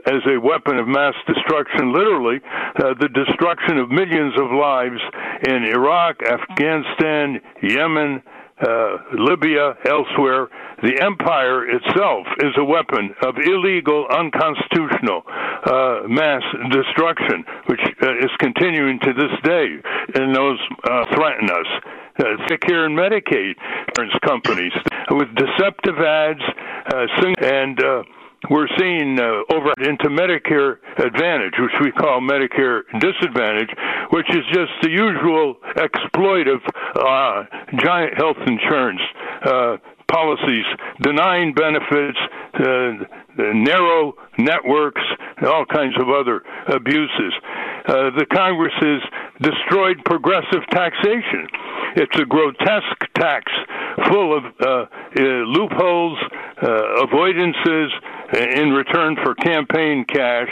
as 0.06 0.22
a 0.26 0.40
weapon 0.40 0.78
of 0.78 0.88
mass 0.88 1.14
destruction, 1.26 1.92
literally, 1.92 2.40
uh, 2.78 2.94
the 2.98 3.08
destruction 3.08 3.78
of 3.78 3.90
millions 3.90 4.34
of 4.40 4.50
lives 4.50 5.00
in 5.46 5.64
Iraq, 5.64 6.22
Afghanistan, 6.22 7.40
Yemen, 7.62 8.22
uh, 8.60 8.96
Libya, 9.12 9.74
elsewhere. 9.84 10.48
The 10.82 11.00
empire 11.00 11.68
itself 11.68 12.26
is 12.40 12.52
a 12.56 12.64
weapon 12.64 13.14
of 13.22 13.36
illegal, 13.36 14.06
unconstitutional 14.08 15.22
uh, 15.28 16.08
mass 16.08 16.42
destruction, 16.70 17.44
which 17.66 17.80
uh, 18.02 18.16
is 18.18 18.30
continuing 18.38 18.98
to 19.00 19.12
this 19.12 19.32
day, 19.44 19.76
and 20.14 20.34
those 20.34 20.58
uh, 20.88 21.04
threaten 21.14 21.50
us. 21.50 21.99
Uh, 22.20 22.36
Medicare 22.50 22.84
and 22.84 22.96
Medicaid 22.98 23.54
insurance 23.88 24.12
companies 24.22 24.72
with 25.10 25.28
deceptive 25.34 25.96
ads 25.98 26.42
uh, 26.92 27.06
and 27.40 27.82
uh, 27.82 28.02
we're 28.50 28.68
seeing 28.78 29.18
uh, 29.18 29.54
over 29.54 29.72
into 29.80 30.08
Medicare 30.08 30.76
Advantage, 30.98 31.54
which 31.58 31.72
we 31.80 31.92
call 31.92 32.20
Medicare 32.20 32.82
Disadvantage, 33.00 33.70
which 34.10 34.28
is 34.30 34.44
just 34.52 34.72
the 34.82 34.90
usual 34.90 35.56
exploitive 35.76 36.60
uh, 36.96 37.44
giant 37.78 38.16
health 38.18 38.38
insurance 38.46 39.00
uh, 39.44 39.76
policies, 40.10 40.66
denying 41.00 41.54
benefits, 41.54 42.18
uh, 42.54 42.92
narrow 43.38 44.14
networks, 44.38 45.02
all 45.42 45.64
kinds 45.64 45.94
of 46.00 46.08
other 46.08 46.42
abuses. 46.66 47.32
Uh, 47.86 48.10
the 48.18 48.26
Congress 48.32 48.74
has 48.80 49.00
destroyed 49.40 49.96
progressive 50.04 50.60
taxation. 50.70 51.48
It's 51.96 52.16
a 52.18 52.24
grotesque 52.24 53.02
tax 53.14 53.50
full 54.08 54.36
of 54.36 54.44
uh, 54.44 54.66
uh, 54.66 55.22
loopholes, 55.46 56.18
uh, 56.62 57.06
avoidances 57.06 57.88
in 58.32 58.70
return 58.70 59.16
for 59.24 59.34
campaign 59.34 60.04
cash, 60.04 60.50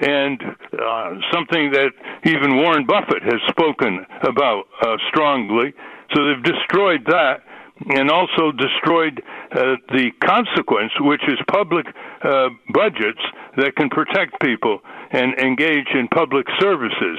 and 0.00 0.42
uh, 0.42 1.14
something 1.32 1.70
that 1.72 1.92
even 2.24 2.56
Warren 2.56 2.84
Buffett 2.84 3.22
has 3.22 3.40
spoken 3.48 4.04
about 4.22 4.64
strongly. 5.08 5.72
So 6.14 6.26
they've 6.26 6.42
destroyed 6.42 7.04
that 7.06 7.42
and 7.84 8.10
also 8.10 8.52
destroyed 8.52 9.22
uh, 9.52 9.76
the 9.92 10.10
consequence, 10.24 10.92
which 11.00 11.22
is 11.28 11.38
public 11.50 11.86
uh, 12.22 12.48
budgets 12.72 13.20
that 13.56 13.76
can 13.76 13.90
protect 13.90 14.40
people 14.40 14.80
and 15.12 15.34
engage 15.38 15.88
in 15.94 16.08
public 16.08 16.46
services. 16.58 17.18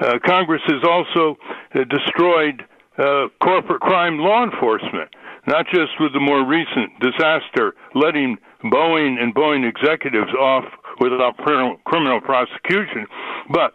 Uh, 0.00 0.18
Congress 0.24 0.62
has 0.66 0.82
also 0.88 1.36
uh, 1.74 1.84
destroyed 1.84 2.64
uh, 2.98 3.28
corporate 3.42 3.80
crime 3.80 4.18
law 4.18 4.42
enforcement, 4.42 5.10
not 5.46 5.66
just 5.66 5.92
with 6.00 6.12
the 6.12 6.20
more 6.20 6.46
recent 6.46 6.90
disaster 7.00 7.74
letting 7.94 8.36
Boeing 8.64 9.20
and 9.20 9.34
Boeing 9.34 9.68
executives 9.68 10.32
off 10.38 10.64
without 11.00 11.36
criminal 11.38 12.20
prosecution. 12.20 13.06
But 13.52 13.72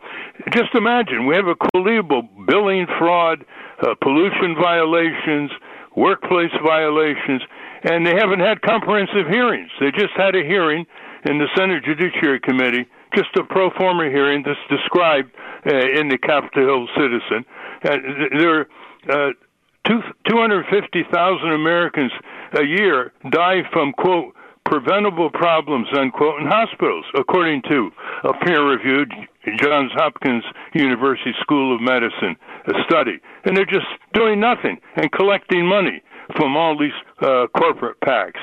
just 0.54 0.76
imagine 0.76 1.26
we 1.26 1.36
have 1.36 1.48
a 1.48 1.56
collegial 1.56 2.22
billing 2.46 2.86
fraud, 3.00 3.46
uh, 3.82 3.96
pollution 4.02 4.56
violations, 4.62 5.52
workplace 5.96 6.52
violations, 6.64 7.42
and 7.84 8.06
they 8.06 8.16
haven't 8.16 8.40
had 8.40 8.62
comprehensive 8.62 9.28
hearings. 9.30 9.70
They 9.80 9.92
just 9.92 10.14
had 10.16 10.36
a 10.36 10.44
hearing 10.44 10.86
in 11.26 11.38
the 11.38 11.48
Senate 11.56 11.84
Judiciary 11.84 12.40
Committee, 12.40 12.86
just 13.16 13.30
a 13.38 13.44
pro 13.44 13.70
forma 13.72 14.10
hearing 14.10 14.44
that's 14.46 14.60
described 14.70 15.32
uh, 15.66 15.76
in 15.76 16.10
the 16.10 16.18
Capitol 16.18 16.64
Hill 16.66 16.88
Citizen. 16.96 17.46
Uh, 17.84 17.98
there 18.38 18.68
uh, 19.10 19.32
250,000 19.86 21.52
Americans 21.52 22.12
a 22.60 22.64
year 22.64 23.14
die 23.30 23.62
from, 23.72 23.94
quote, 23.94 24.34
preventable 24.66 25.30
problems, 25.30 25.88
unquote, 25.96 26.42
in 26.42 26.48
hospitals, 26.48 27.06
according 27.16 27.62
to 27.70 27.92
a 28.24 28.34
peer 28.46 28.68
reviewed 28.68 29.14
Johns 29.58 29.92
Hopkins 29.94 30.44
University 30.74 31.34
School 31.42 31.76
of 31.76 31.82
Medicine 31.82 32.36
study. 32.88 33.20
And 33.46 33.56
they're 33.56 33.66
just 33.66 33.88
doing 34.14 34.40
nothing 34.40 34.80
and 34.96 35.12
collecting 35.12 35.66
money 35.66 36.02
from 36.36 36.58
all 36.58 36.78
these 36.78 36.96
uh, 37.22 37.48
corporate 37.58 38.00
PACs. 38.02 38.40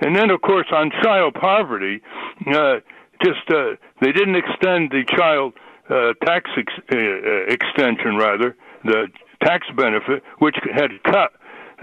And 0.00 0.14
then, 0.14 0.30
of 0.30 0.40
course, 0.40 0.66
on 0.72 0.90
child 1.02 1.34
poverty, 1.34 2.00
uh, 2.46 2.76
just 3.22 3.50
uh, 3.50 3.76
they 4.00 4.12
didn't 4.12 4.36
extend 4.36 4.90
the 4.90 5.02
child 5.16 5.54
uh, 5.90 6.12
tax 6.24 6.50
ex- 6.56 6.72
uh, 6.92 6.96
uh, 6.96 7.52
extension, 7.52 8.16
rather, 8.16 8.56
the 8.84 9.08
tax 9.42 9.66
benefit, 9.76 10.22
which 10.38 10.56
had 10.72 10.90
cut 11.04 11.32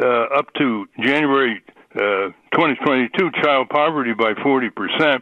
uh, 0.02 0.38
up 0.38 0.54
to 0.58 0.86
January 1.02 1.62
uh, 1.96 2.30
2022 2.54 3.32
child 3.42 3.70
poverty 3.70 4.14
by 4.14 4.34
40%, 4.34 5.22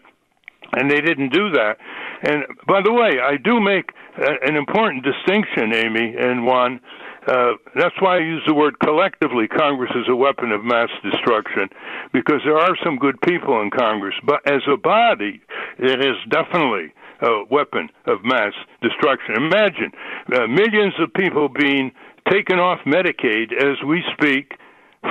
and 0.73 0.89
they 0.89 1.01
didn't 1.01 1.31
do 1.31 1.51
that. 1.51 1.77
And 2.23 2.45
by 2.67 2.81
the 2.83 2.91
way, 2.91 3.19
I 3.21 3.37
do 3.37 3.59
make 3.59 3.91
a, 3.91 4.02
an 4.17 4.55
important 4.55 5.03
distinction, 5.03 5.73
Amy 5.73 6.15
and 6.17 6.45
Juan. 6.45 6.79
Uh, 7.27 7.53
that's 7.75 7.95
why 7.99 8.17
I 8.17 8.19
use 8.19 8.43
the 8.45 8.53
word 8.53 8.77
collectively. 8.79 9.47
Congress 9.47 9.91
is 9.95 10.05
a 10.09 10.15
weapon 10.15 10.51
of 10.51 10.63
mass 10.63 10.89
destruction 11.03 11.69
because 12.11 12.41
there 12.43 12.57
are 12.57 12.75
some 12.83 12.97
good 12.97 13.19
people 13.21 13.61
in 13.61 13.71
Congress, 13.71 14.15
but 14.25 14.41
as 14.45 14.61
a 14.67 14.75
body, 14.75 15.41
it 15.79 15.99
is 15.99 16.17
definitely 16.29 16.91
a 17.21 17.43
weapon 17.49 17.89
of 18.07 18.23
mass 18.25 18.53
destruction. 18.81 19.35
Imagine 19.35 19.91
uh, 20.33 20.47
millions 20.47 20.93
of 20.99 21.13
people 21.13 21.47
being 21.47 21.91
taken 22.29 22.59
off 22.59 22.79
Medicaid 22.85 23.53
as 23.53 23.81
we 23.87 24.03
speak, 24.13 24.53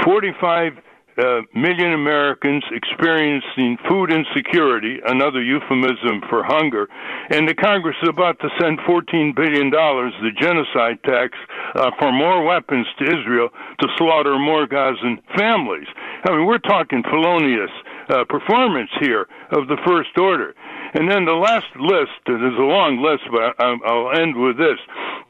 45 0.04 0.72
uh, 1.18 1.42
million 1.54 1.92
Americans 1.92 2.64
experiencing 2.72 3.76
food 3.88 4.12
insecurity, 4.12 4.98
another 5.06 5.42
euphemism 5.42 6.22
for 6.28 6.42
hunger, 6.42 6.88
and 7.30 7.48
the 7.48 7.54
Congress 7.54 7.96
is 8.02 8.08
about 8.08 8.38
to 8.40 8.48
send 8.60 8.78
$14 8.80 9.34
billion, 9.34 9.70
the 9.70 10.30
genocide 10.40 10.98
tax, 11.04 11.36
uh, 11.74 11.90
for 11.98 12.12
more 12.12 12.44
weapons 12.44 12.86
to 12.98 13.04
Israel 13.04 13.48
to 13.80 13.88
slaughter 13.98 14.38
more 14.38 14.66
Gazan 14.66 15.18
families. 15.36 15.88
I 16.24 16.30
mean, 16.36 16.46
we're 16.46 16.58
talking 16.58 17.02
felonious 17.02 17.70
uh, 18.08 18.24
performance 18.28 18.90
here 19.00 19.26
of 19.50 19.68
the 19.68 19.78
first 19.86 20.16
order. 20.18 20.54
And 20.94 21.10
then 21.10 21.24
the 21.24 21.32
last 21.32 21.72
list, 21.80 22.20
and 22.26 22.42
there's 22.42 22.58
a 22.58 22.68
long 22.68 23.00
list, 23.00 23.24
but 23.32 23.56
I'll 23.58 24.12
end 24.12 24.36
with 24.36 24.58
this. 24.58 24.76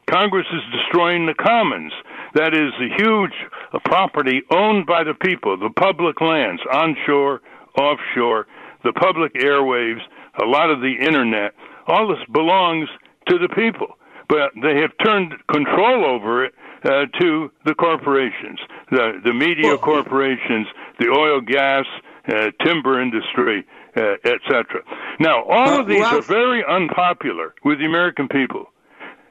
Congress 0.09 0.47
is 0.51 0.61
destroying 0.75 1.25
the 1.25 1.33
commons. 1.33 1.93
That 2.33 2.53
is 2.53 2.73
a 2.79 3.01
huge 3.01 3.33
property 3.85 4.41
owned 4.51 4.85
by 4.85 5.03
the 5.03 5.13
people, 5.13 5.57
the 5.57 5.69
public 5.69 6.19
lands, 6.21 6.61
onshore, 6.71 7.41
offshore, 7.77 8.47
the 8.83 8.93
public 8.93 9.33
airwaves, 9.35 10.01
a 10.41 10.45
lot 10.45 10.69
of 10.69 10.81
the 10.81 10.95
internet. 10.99 11.53
All 11.87 12.07
this 12.07 12.25
belongs 12.31 12.89
to 13.27 13.37
the 13.37 13.49
people, 13.49 13.97
but 14.29 14.51
they 14.61 14.81
have 14.81 14.91
turned 15.03 15.33
control 15.51 16.05
over 16.05 16.45
it 16.45 16.53
uh, 16.83 17.05
to 17.19 17.51
the 17.65 17.75
corporations, 17.75 18.59
the 18.91 19.21
the 19.23 19.33
media 19.33 19.67
well, 19.67 19.77
corporations, 19.77 20.67
the 20.99 21.09
oil, 21.09 21.39
gas, 21.39 21.85
uh, 22.27 22.51
timber 22.65 23.01
industry, 23.01 23.65
uh, 23.95 24.15
etc. 24.25 24.81
Now, 25.19 25.43
all 25.43 25.79
of 25.79 25.87
these 25.87 26.01
Ralph, 26.01 26.29
are 26.29 26.33
very 26.33 26.63
unpopular 26.65 27.53
with 27.63 27.79
the 27.79 27.85
American 27.85 28.27
people. 28.27 28.72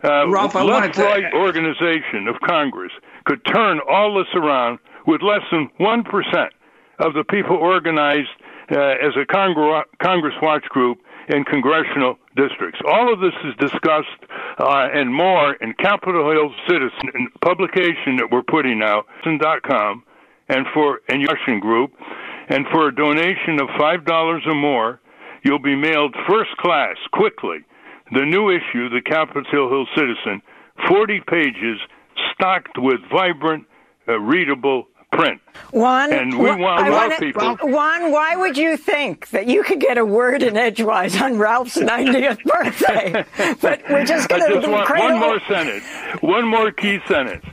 Uh, 0.05 0.29
Ralph, 0.29 0.55
left 0.55 0.97
right 0.99 1.33
organization 1.33 2.27
of 2.27 2.41
Congress 2.41 2.93
could 3.25 3.45
turn 3.45 3.81
all 3.89 4.19
this 4.19 4.35
around 4.35 4.79
with 5.07 5.23
less 5.23 5.43
than 5.53 5.69
1% 5.79 6.49
of 6.99 7.15
the 7.15 7.25
people 7.25 7.57
organized 7.57 8.31
uh, 8.73 8.79
as 8.79 9.15
a 9.17 9.25
Congress, 9.27 9.85
Congress 10.03 10.35
Watch 10.43 10.65
group 10.65 10.99
in 11.29 11.45
congressional 11.45 12.19
districts. 12.35 12.81
All 12.85 13.13
of 13.13 13.21
this 13.21 13.35
is 13.45 13.55
discussed 13.61 14.09
uh, 14.59 14.89
and 14.93 15.15
more 15.15 15.55
in 15.55 15.73
Capitol 15.75 16.31
Hill 16.31 16.53
Citizen 16.69 17.29
publication 17.41 18.17
that 18.17 18.29
we're 18.31 18.43
putting 18.43 18.83
out, 18.83 19.07
.com, 19.63 20.03
and 20.49 20.67
for 20.75 21.01
and 21.09 21.27
Russian 21.27 21.61
Group, 21.61 21.93
and 22.49 22.67
for 22.73 22.89
a 22.89 22.95
donation 22.95 23.61
of 23.61 23.69
five 23.79 24.05
dollars 24.05 24.43
or 24.47 24.55
more, 24.55 25.01
you'll 25.45 25.61
be 25.61 25.77
mailed 25.77 26.15
first 26.29 26.51
class 26.59 26.97
quickly 27.13 27.59
the 28.13 28.25
new 28.25 28.51
issue, 28.51 28.89
the 28.89 29.03
Capitol 29.05 29.69
Hill 29.69 29.87
Citizen, 29.95 30.43
40 30.89 31.21
pages 31.27 31.79
stocked 32.33 32.79
with 32.79 33.01
vibrant, 33.11 33.67
uh, 34.09 34.19
readable 34.19 34.89
print. 35.13 35.41
Juan, 35.73 36.13
and 36.13 36.39
we 36.39 36.51
want 36.51 37.19
people. 37.19 37.57
Juan, 37.63 38.11
why 38.11 38.35
would 38.35 38.57
you 38.57 38.77
think 38.77 39.29
that 39.31 39.47
you 39.47 39.63
could 39.63 39.81
get 39.81 39.99
a 39.99 40.05
word 40.05 40.43
in 40.43 40.57
edgewise 40.57 41.21
on 41.21 41.39
Ralph's 41.39 41.77
90th 41.77 42.43
birthday? 42.45 43.25
but 43.61 43.83
we're 43.89 44.05
just 44.05 44.29
going 44.29 44.63
to 44.63 44.69
want 44.69 44.91
one 44.91 45.19
more 45.19 45.41
sentence, 45.49 45.85
one 46.23 46.47
more 46.47 46.71
key 46.73 46.99
sentence. 47.07 47.45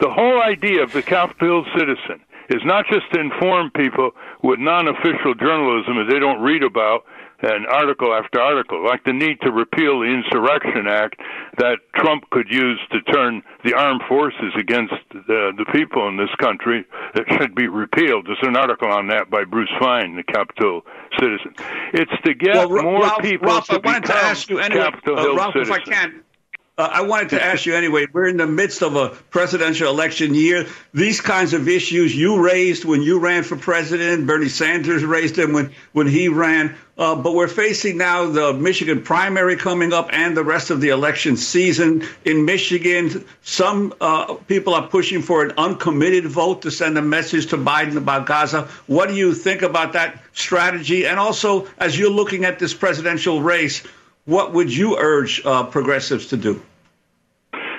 The 0.00 0.10
whole 0.10 0.42
idea 0.42 0.82
of 0.82 0.92
the 0.92 1.02
Capitol 1.02 1.64
Hill 1.64 1.72
Citizen 1.78 2.20
is 2.50 2.62
not 2.64 2.86
just 2.90 3.10
to 3.12 3.20
inform 3.20 3.70
people 3.72 4.12
with 4.42 4.58
non-official 4.58 5.34
journalism 5.34 5.96
that 5.96 6.08
they 6.10 6.18
don't 6.18 6.40
read 6.40 6.62
about 6.62 7.04
and 7.40 7.66
article 7.68 8.12
after 8.12 8.40
article, 8.40 8.84
like 8.84 9.04
the 9.04 9.12
need 9.12 9.40
to 9.42 9.52
repeal 9.52 10.00
the 10.00 10.06
Insurrection 10.06 10.86
Act 10.88 11.20
that 11.58 11.78
Trump 11.94 12.28
could 12.30 12.46
use 12.50 12.80
to 12.90 13.00
turn 13.12 13.42
the 13.64 13.74
armed 13.74 14.02
forces 14.08 14.52
against 14.58 14.94
the, 15.12 15.52
the 15.56 15.64
people 15.72 16.08
in 16.08 16.16
this 16.16 16.34
country 16.40 16.84
that 17.14 17.24
should 17.38 17.54
be 17.54 17.68
repealed. 17.68 18.26
There's 18.26 18.38
an 18.42 18.56
article 18.56 18.88
on 18.88 19.08
that 19.08 19.30
by 19.30 19.44
Bruce 19.44 19.70
Fein, 19.80 20.16
the 20.16 20.24
Capitol 20.24 20.82
Citizen. 21.18 21.54
It's 21.94 22.12
to 22.24 22.34
get 22.34 22.54
well, 22.54 22.82
more 22.82 23.02
Ralph, 23.02 23.22
people 23.22 23.48
Ralph, 23.48 23.66
to 23.66 23.74
I 23.74 23.78
wanted 23.78 24.02
become 24.02 24.16
to 24.16 24.24
ask 24.24 24.50
you 24.50 24.58
anyway, 24.58 24.82
Capitol 24.82 25.18
uh, 25.18 25.22
Hill 25.22 25.36
Ralph, 25.36 25.54
citizens. 25.54 25.78
if 25.78 25.88
I 25.88 25.90
can, 25.90 26.22
uh, 26.78 26.88
I 26.92 27.02
wanted 27.02 27.30
to 27.30 27.44
ask 27.44 27.66
you 27.66 27.74
anyway. 27.74 28.06
We're 28.12 28.28
in 28.28 28.36
the 28.36 28.46
midst 28.46 28.82
of 28.82 28.94
a 28.94 29.08
presidential 29.08 29.90
election 29.90 30.32
year. 30.32 30.66
These 30.94 31.20
kinds 31.20 31.52
of 31.52 31.68
issues 31.68 32.14
you 32.14 32.40
raised 32.40 32.84
when 32.84 33.02
you 33.02 33.18
ran 33.18 33.42
for 33.42 33.56
president. 33.56 34.28
Bernie 34.28 34.48
Sanders 34.48 35.04
raised 35.04 35.34
them 35.34 35.52
when 35.52 35.72
when 35.92 36.06
he 36.06 36.28
ran. 36.28 36.76
Uh, 36.96 37.16
but 37.16 37.34
we're 37.34 37.48
facing 37.48 37.96
now 37.96 38.26
the 38.26 38.52
Michigan 38.52 39.02
primary 39.02 39.56
coming 39.56 39.92
up 39.92 40.08
and 40.12 40.36
the 40.36 40.44
rest 40.44 40.70
of 40.70 40.80
the 40.80 40.90
election 40.90 41.36
season 41.36 42.04
in 42.24 42.44
Michigan. 42.44 43.24
Some 43.42 43.92
uh, 44.00 44.34
people 44.34 44.74
are 44.74 44.86
pushing 44.86 45.20
for 45.20 45.44
an 45.44 45.52
uncommitted 45.58 46.26
vote 46.26 46.62
to 46.62 46.70
send 46.70 46.96
a 46.96 47.02
message 47.02 47.46
to 47.48 47.56
Biden 47.56 47.96
about 47.96 48.26
Gaza. 48.26 48.68
What 48.86 49.08
do 49.08 49.16
you 49.16 49.34
think 49.34 49.62
about 49.62 49.94
that 49.94 50.22
strategy? 50.32 51.06
And 51.06 51.18
also, 51.18 51.66
as 51.78 51.98
you're 51.98 52.10
looking 52.10 52.44
at 52.44 52.60
this 52.60 52.74
presidential 52.74 53.42
race, 53.42 53.82
what 54.24 54.52
would 54.52 54.74
you 54.74 54.96
urge 54.96 55.40
uh, 55.44 55.64
progressives 55.64 56.26
to 56.28 56.36
do? 56.36 56.62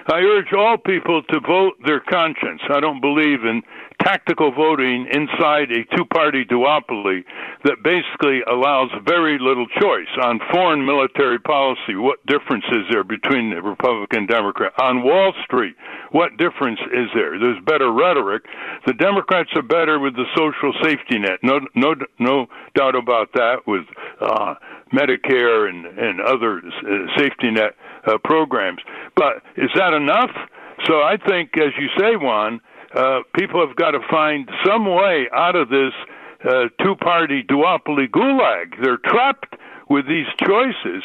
I 0.09 0.21
urge 0.21 0.51
all 0.57 0.77
people 0.77 1.21
to 1.21 1.39
vote 1.39 1.73
their 1.85 1.99
conscience. 1.99 2.61
I 2.69 2.79
don't 2.79 2.99
believe 2.99 3.45
in 3.45 3.61
tactical 4.01 4.51
voting 4.51 5.05
inside 5.11 5.69
a 5.71 5.85
two 5.95 6.05
party 6.05 6.45
duopoly 6.45 7.23
that 7.63 7.83
basically 7.83 8.41
allows 8.49 8.89
very 9.05 9.37
little 9.37 9.67
choice 9.79 10.09
on 10.23 10.39
foreign 10.51 10.85
military 10.85 11.37
policy. 11.37 11.95
What 11.95 12.25
difference 12.25 12.63
is 12.71 12.85
there 12.89 13.03
between 13.03 13.51
the 13.51 13.61
Republican 13.61 14.19
and 14.19 14.27
Democrat? 14.27 14.73
On 14.81 15.03
Wall 15.03 15.33
Street, 15.43 15.75
what 16.11 16.37
difference 16.37 16.79
is 16.91 17.07
there? 17.13 17.37
There's 17.37 17.61
better 17.65 17.91
rhetoric. 17.91 18.45
The 18.87 18.93
Democrats 18.93 19.49
are 19.55 19.61
better 19.61 19.99
with 19.99 20.15
the 20.15 20.25
social 20.35 20.73
safety 20.81 21.19
net. 21.19 21.39
No, 21.43 21.59
no, 21.75 21.93
no 22.17 22.47
doubt 22.73 22.95
about 22.95 23.33
that 23.33 23.67
with 23.67 23.85
uh, 24.21 24.55
Medicare 24.91 25.69
and, 25.69 25.85
and 25.85 26.21
other 26.21 26.59
uh, 26.59 27.17
safety 27.17 27.51
net 27.51 27.75
uh, 28.05 28.17
programs. 28.23 28.79
But 29.15 29.43
is 29.55 29.69
that 29.75 29.93
enough? 29.93 30.31
So 30.85 31.01
I 31.01 31.17
think, 31.27 31.57
as 31.57 31.73
you 31.79 31.87
say, 31.97 32.15
Juan, 32.15 32.61
uh, 32.95 33.19
people 33.35 33.65
have 33.65 33.75
got 33.75 33.91
to 33.91 33.99
find 34.09 34.49
some 34.65 34.85
way 34.85 35.27
out 35.33 35.55
of 35.55 35.69
this 35.69 35.93
uh, 36.43 36.65
two 36.83 36.95
party 36.95 37.43
duopoly 37.43 38.09
gulag. 38.09 38.81
They're 38.81 38.97
trapped 38.97 39.55
with 39.89 40.07
these 40.07 40.27
choices. 40.43 41.03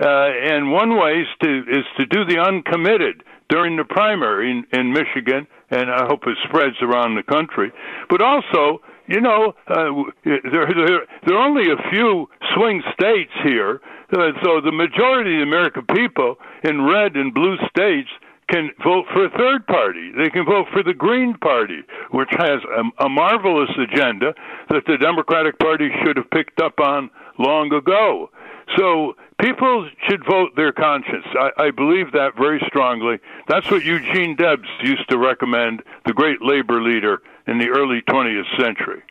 Uh, 0.00 0.30
and 0.50 0.72
one 0.72 0.96
way 0.96 1.20
is 1.20 1.28
to, 1.42 1.58
is 1.70 1.84
to 1.98 2.06
do 2.06 2.24
the 2.24 2.38
uncommitted 2.40 3.22
during 3.50 3.76
the 3.76 3.84
primary 3.84 4.50
in, 4.50 4.64
in 4.72 4.92
Michigan, 4.92 5.46
and 5.70 5.90
I 5.90 6.06
hope 6.06 6.20
it 6.26 6.38
spreads 6.48 6.76
around 6.80 7.16
the 7.16 7.22
country. 7.22 7.70
But 8.08 8.22
also, 8.22 8.80
you 9.10 9.20
know, 9.20 9.54
uh, 9.66 9.90
there, 10.24 10.40
there, 10.44 11.00
there 11.26 11.36
are 11.36 11.46
only 11.46 11.64
a 11.70 11.90
few 11.90 12.28
swing 12.54 12.80
states 12.94 13.32
here, 13.42 13.80
uh, 14.12 14.30
so 14.44 14.60
the 14.60 14.70
majority 14.70 15.34
of 15.34 15.38
the 15.40 15.42
American 15.42 15.84
people 15.94 16.36
in 16.62 16.82
red 16.82 17.16
and 17.16 17.34
blue 17.34 17.56
states 17.68 18.08
can 18.48 18.70
vote 18.84 19.06
for 19.12 19.26
a 19.26 19.30
third 19.30 19.66
party. 19.66 20.12
They 20.16 20.30
can 20.30 20.44
vote 20.44 20.66
for 20.72 20.84
the 20.84 20.94
Green 20.94 21.34
Party, 21.38 21.82
which 22.12 22.30
has 22.30 22.60
a, 22.76 23.04
a 23.04 23.08
marvelous 23.08 23.70
agenda 23.78 24.32
that 24.68 24.82
the 24.86 24.96
Democratic 24.96 25.58
Party 25.58 25.90
should 26.04 26.16
have 26.16 26.30
picked 26.30 26.60
up 26.60 26.78
on 26.78 27.10
long 27.38 27.72
ago. 27.72 28.30
So 28.76 29.14
people 29.40 29.88
should 30.08 30.24
vote 30.24 30.50
their 30.54 30.72
conscience. 30.72 31.26
I, 31.34 31.50
I 31.58 31.70
believe 31.70 32.12
that 32.12 32.36
very 32.38 32.62
strongly. 32.66 33.18
That's 33.48 33.68
what 33.70 33.84
Eugene 33.84 34.36
Debs 34.36 34.68
used 34.82 35.08
to 35.10 35.18
recommend, 35.18 35.82
the 36.06 36.12
great 36.12 36.42
labor 36.42 36.80
leader 36.80 37.22
in 37.50 37.58
the 37.58 37.68
early 37.68 38.00
20th 38.02 38.46
century. 38.58 39.02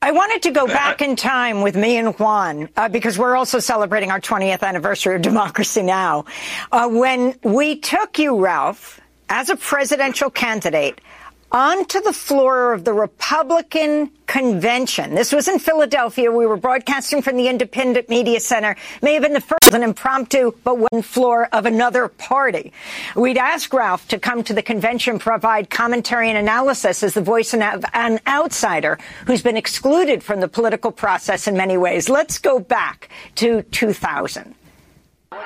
I 0.00 0.12
wanted 0.12 0.42
to 0.42 0.52
go 0.52 0.68
back 0.68 1.02
in 1.02 1.16
time 1.16 1.60
with 1.60 1.74
me 1.74 1.96
and 1.96 2.16
Juan 2.16 2.68
uh, 2.76 2.88
because 2.88 3.18
we're 3.18 3.34
also 3.34 3.58
celebrating 3.58 4.12
our 4.12 4.20
20th 4.20 4.62
anniversary 4.62 5.16
of 5.16 5.22
Democracy 5.22 5.82
Now! 5.82 6.24
Uh, 6.70 6.88
when 6.88 7.34
we 7.42 7.80
took 7.80 8.16
you, 8.16 8.38
Ralph, 8.38 9.00
as 9.28 9.50
a 9.50 9.56
presidential 9.56 10.30
candidate 10.30 11.00
onto 11.50 12.00
the 12.00 12.12
floor 12.12 12.72
of 12.72 12.84
the 12.84 12.92
Republican 12.92 14.10
convention. 14.26 15.14
This 15.14 15.32
was 15.32 15.48
in 15.48 15.58
Philadelphia. 15.58 16.30
We 16.30 16.46
were 16.46 16.58
broadcasting 16.58 17.22
from 17.22 17.36
the 17.36 17.48
Independent 17.48 18.08
Media 18.08 18.40
Center. 18.40 18.76
May 19.00 19.14
have 19.14 19.22
been 19.22 19.32
the 19.32 19.40
first 19.40 19.72
an 19.72 19.82
impromptu, 19.82 20.52
but 20.64 20.78
one 20.78 21.02
floor 21.02 21.48
of 21.52 21.66
another 21.66 22.08
party. 22.08 22.72
We'd 23.16 23.38
ask 23.38 23.72
Ralph 23.72 24.06
to 24.08 24.18
come 24.18 24.42
to 24.44 24.52
the 24.52 24.62
convention, 24.62 25.18
provide 25.18 25.70
commentary 25.70 26.28
and 26.28 26.38
analysis 26.38 27.02
as 27.02 27.14
the 27.14 27.22
voice 27.22 27.54
of 27.54 27.60
an 27.60 28.20
outsider 28.26 28.98
who's 29.26 29.42
been 29.42 29.56
excluded 29.56 30.22
from 30.22 30.40
the 30.40 30.48
political 30.48 30.92
process 30.92 31.46
in 31.48 31.56
many 31.56 31.76
ways. 31.76 32.08
Let's 32.08 32.38
go 32.38 32.58
back 32.58 33.08
to 33.36 33.62
2000. 33.62 34.54
Well, 35.30 35.40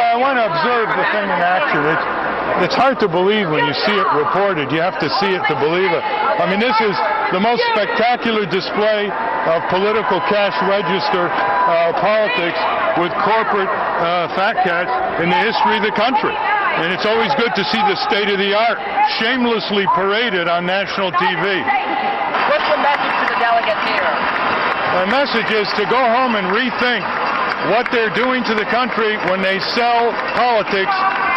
I 0.00 0.16
want 0.16 0.36
to 0.38 0.46
observe 0.46 0.88
the 0.88 1.04
thing 1.12 1.24
in 1.24 1.40
action. 1.40 1.84
It's 1.86 2.21
it's 2.60 2.76
hard 2.76 3.00
to 3.00 3.08
believe 3.08 3.48
when 3.48 3.64
you 3.64 3.72
see 3.72 3.96
it 3.96 4.08
reported. 4.12 4.68
You 4.68 4.84
have 4.84 5.00
to 5.00 5.08
see 5.22 5.32
it 5.32 5.42
to 5.48 5.56
believe 5.56 5.88
it. 5.88 6.04
I 6.04 6.44
mean, 6.44 6.60
this 6.60 6.76
is 6.84 6.94
the 7.32 7.40
most 7.40 7.64
spectacular 7.72 8.44
display 8.44 9.08
of 9.48 9.64
political 9.72 10.20
cash 10.28 10.54
register 10.68 11.32
uh, 11.32 11.96
politics 11.96 12.60
with 13.00 13.10
corporate 13.24 13.70
uh, 13.70 14.28
fat 14.36 14.60
cats 14.62 14.92
in 15.22 15.32
the 15.32 15.40
history 15.40 15.80
of 15.80 15.84
the 15.86 15.96
country. 15.96 16.34
And 16.82 16.92
it's 16.92 17.08
always 17.08 17.32
good 17.40 17.52
to 17.56 17.64
see 17.68 17.80
the 17.88 17.96
state 18.08 18.28
of 18.28 18.36
the 18.36 18.52
art 18.52 18.80
shamelessly 19.20 19.86
paraded 19.96 20.48
on 20.48 20.64
national 20.64 21.12
TV. 21.16 21.44
What's 22.48 22.68
the 22.68 22.80
message 22.80 23.14
to 23.22 23.26
the 23.32 23.38
delegates 23.40 23.84
here? 23.86 24.12
My 24.92 25.06
message 25.08 25.50
is 25.52 25.68
to 25.80 25.84
go 25.88 26.00
home 26.00 26.36
and 26.36 26.52
rethink 26.52 27.04
what 27.72 27.88
they're 27.92 28.12
doing 28.12 28.42
to 28.44 28.54
the 28.54 28.66
country 28.68 29.16
when 29.30 29.40
they 29.40 29.60
sell 29.72 30.12
politics 30.36 30.92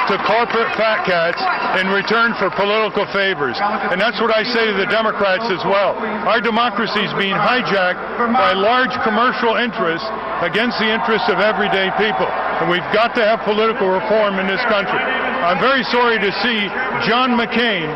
to 0.09 0.15
corporate 0.21 0.69
fat 0.77 1.05
cats 1.05 1.41
in 1.81 1.89
return 1.89 2.37
for 2.37 2.53
political 2.53 3.05
favors. 3.09 3.57
And 3.61 3.97
that's 3.97 4.21
what 4.21 4.29
I 4.29 4.45
say 4.45 4.69
to 4.69 4.75
the 4.77 4.89
Democrats 4.89 5.49
as 5.49 5.61
well. 5.65 5.97
Our 6.29 6.41
democracy 6.41 7.01
is 7.01 7.13
being 7.17 7.33
hijacked 7.33 7.99
by 8.33 8.53
large 8.53 8.93
commercial 9.01 9.57
interests 9.57 10.05
against 10.45 10.77
the 10.77 10.89
interests 10.89 11.29
of 11.29 11.41
everyday 11.41 11.89
people. 11.97 12.29
And 12.29 12.69
we've 12.69 12.85
got 12.93 13.17
to 13.17 13.23
have 13.25 13.41
political 13.43 13.89
reform 13.89 14.37
in 14.37 14.45
this 14.45 14.61
country. 14.69 15.01
I'm 15.01 15.59
very 15.59 15.83
sorry 15.89 16.21
to 16.21 16.31
see 16.45 16.69
John 17.05 17.33
McCain, 17.33 17.89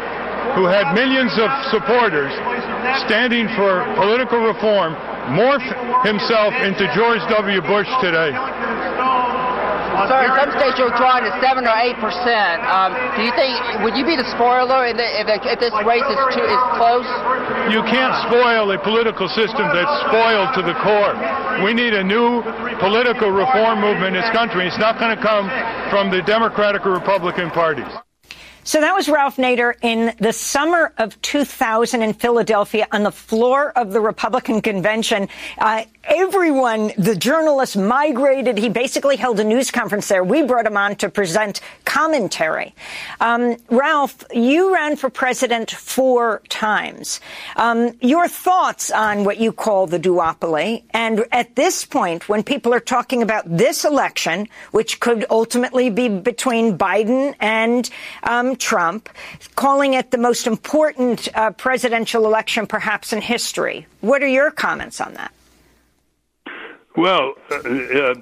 who 0.57 0.65
had 0.65 0.93
millions 0.97 1.33
of 1.37 1.49
supporters, 1.69 2.33
standing 3.05 3.45
for 3.53 3.85
political 3.95 4.41
reform, 4.41 4.97
morph 5.37 5.65
himself 6.05 6.53
into 6.65 6.89
George 6.97 7.21
W. 7.29 7.61
Bush 7.61 7.89
today. 8.01 8.33
Sir, 10.07 10.29
in 10.29 10.31
some 10.37 10.51
states 10.55 10.79
you're 10.79 10.95
drawing 10.95 11.27
at 11.27 11.35
seven 11.43 11.67
or 11.67 11.75
eight 11.75 11.99
percent. 11.99 12.63
Um, 12.63 12.95
do 13.17 13.25
you 13.25 13.33
think 13.35 13.51
would 13.83 13.99
you 13.99 14.05
be 14.05 14.15
the 14.15 14.27
spoiler 14.31 14.87
if, 14.87 14.95
if, 14.95 15.27
if 15.43 15.59
this 15.59 15.75
race 15.83 16.07
is 16.07 16.21
too 16.31 16.45
is 16.45 16.63
close? 16.79 17.07
You 17.73 17.83
can't 17.83 18.15
spoil 18.29 18.71
a 18.71 18.79
political 18.79 19.27
system 19.27 19.67
that's 19.75 19.95
spoiled 20.07 20.55
to 20.55 20.61
the 20.63 20.75
core. 20.79 21.15
We 21.63 21.75
need 21.75 21.93
a 21.93 22.03
new 22.03 22.39
political 22.79 23.31
reform 23.31 23.81
movement 23.81 24.15
in 24.15 24.21
this 24.23 24.31
country. 24.31 24.67
It's 24.67 24.79
not 24.79 24.99
going 24.99 25.15
to 25.15 25.21
come 25.21 25.51
from 25.89 26.09
the 26.09 26.21
Democratic 26.23 26.85
or 26.85 26.91
Republican 26.91 27.51
parties. 27.51 27.91
So 28.63 28.81
that 28.81 28.93
was 28.93 29.07
Ralph 29.07 29.37
Nader 29.37 29.73
in 29.81 30.13
the 30.19 30.33
summer 30.33 30.93
of 30.97 31.19
2000 31.21 32.01
in 32.01 32.13
Philadelphia 32.13 32.87
on 32.91 33.03
the 33.03 33.11
floor 33.11 33.71
of 33.77 33.91
the 33.91 34.01
Republican 34.01 34.61
convention. 34.61 35.29
Uh, 35.57 35.85
everyone, 36.03 36.91
the 36.97 37.15
journalists 37.15 37.75
migrated. 37.75 38.57
He 38.57 38.69
basically 38.69 39.15
held 39.15 39.39
a 39.39 39.43
news 39.43 39.71
conference 39.71 40.07
there. 40.07 40.23
We 40.23 40.43
brought 40.43 40.65
him 40.65 40.75
on 40.75 40.95
to 40.97 41.09
present 41.09 41.61
commentary. 41.85 42.75
Um, 43.21 43.57
Ralph, 43.69 44.23
you 44.31 44.73
ran 44.73 44.95
for 44.95 45.09
president 45.09 45.71
four 45.71 46.41
times. 46.49 47.21
Um, 47.55 47.97
your 48.01 48.27
thoughts 48.27 48.91
on 48.91 49.23
what 49.23 49.39
you 49.39 49.51
call 49.51 49.87
the 49.87 49.99
duopoly, 49.99 50.83
and 50.91 51.25
at 51.31 51.55
this 51.55 51.85
point, 51.85 52.27
when 52.27 52.43
people 52.43 52.73
are 52.73 52.79
talking 52.79 53.23
about 53.23 53.45
this 53.45 53.85
election, 53.85 54.47
which 54.71 54.99
could 54.99 55.25
ultimately 55.29 55.89
be 55.89 56.09
between 56.09 56.77
Biden 56.77 57.35
and 57.39 57.89
um, 58.23 58.48
Trump, 58.55 59.09
calling 59.55 59.93
it 59.93 60.11
the 60.11 60.17
most 60.17 60.47
important 60.47 61.27
uh, 61.35 61.51
presidential 61.51 62.25
election 62.25 62.67
perhaps 62.67 63.13
in 63.13 63.21
history. 63.21 63.85
What 64.01 64.23
are 64.23 64.27
your 64.27 64.51
comments 64.51 65.01
on 65.01 65.13
that? 65.15 65.33
Well, 66.95 67.35
uh, 67.51 67.55
uh, 67.55 68.13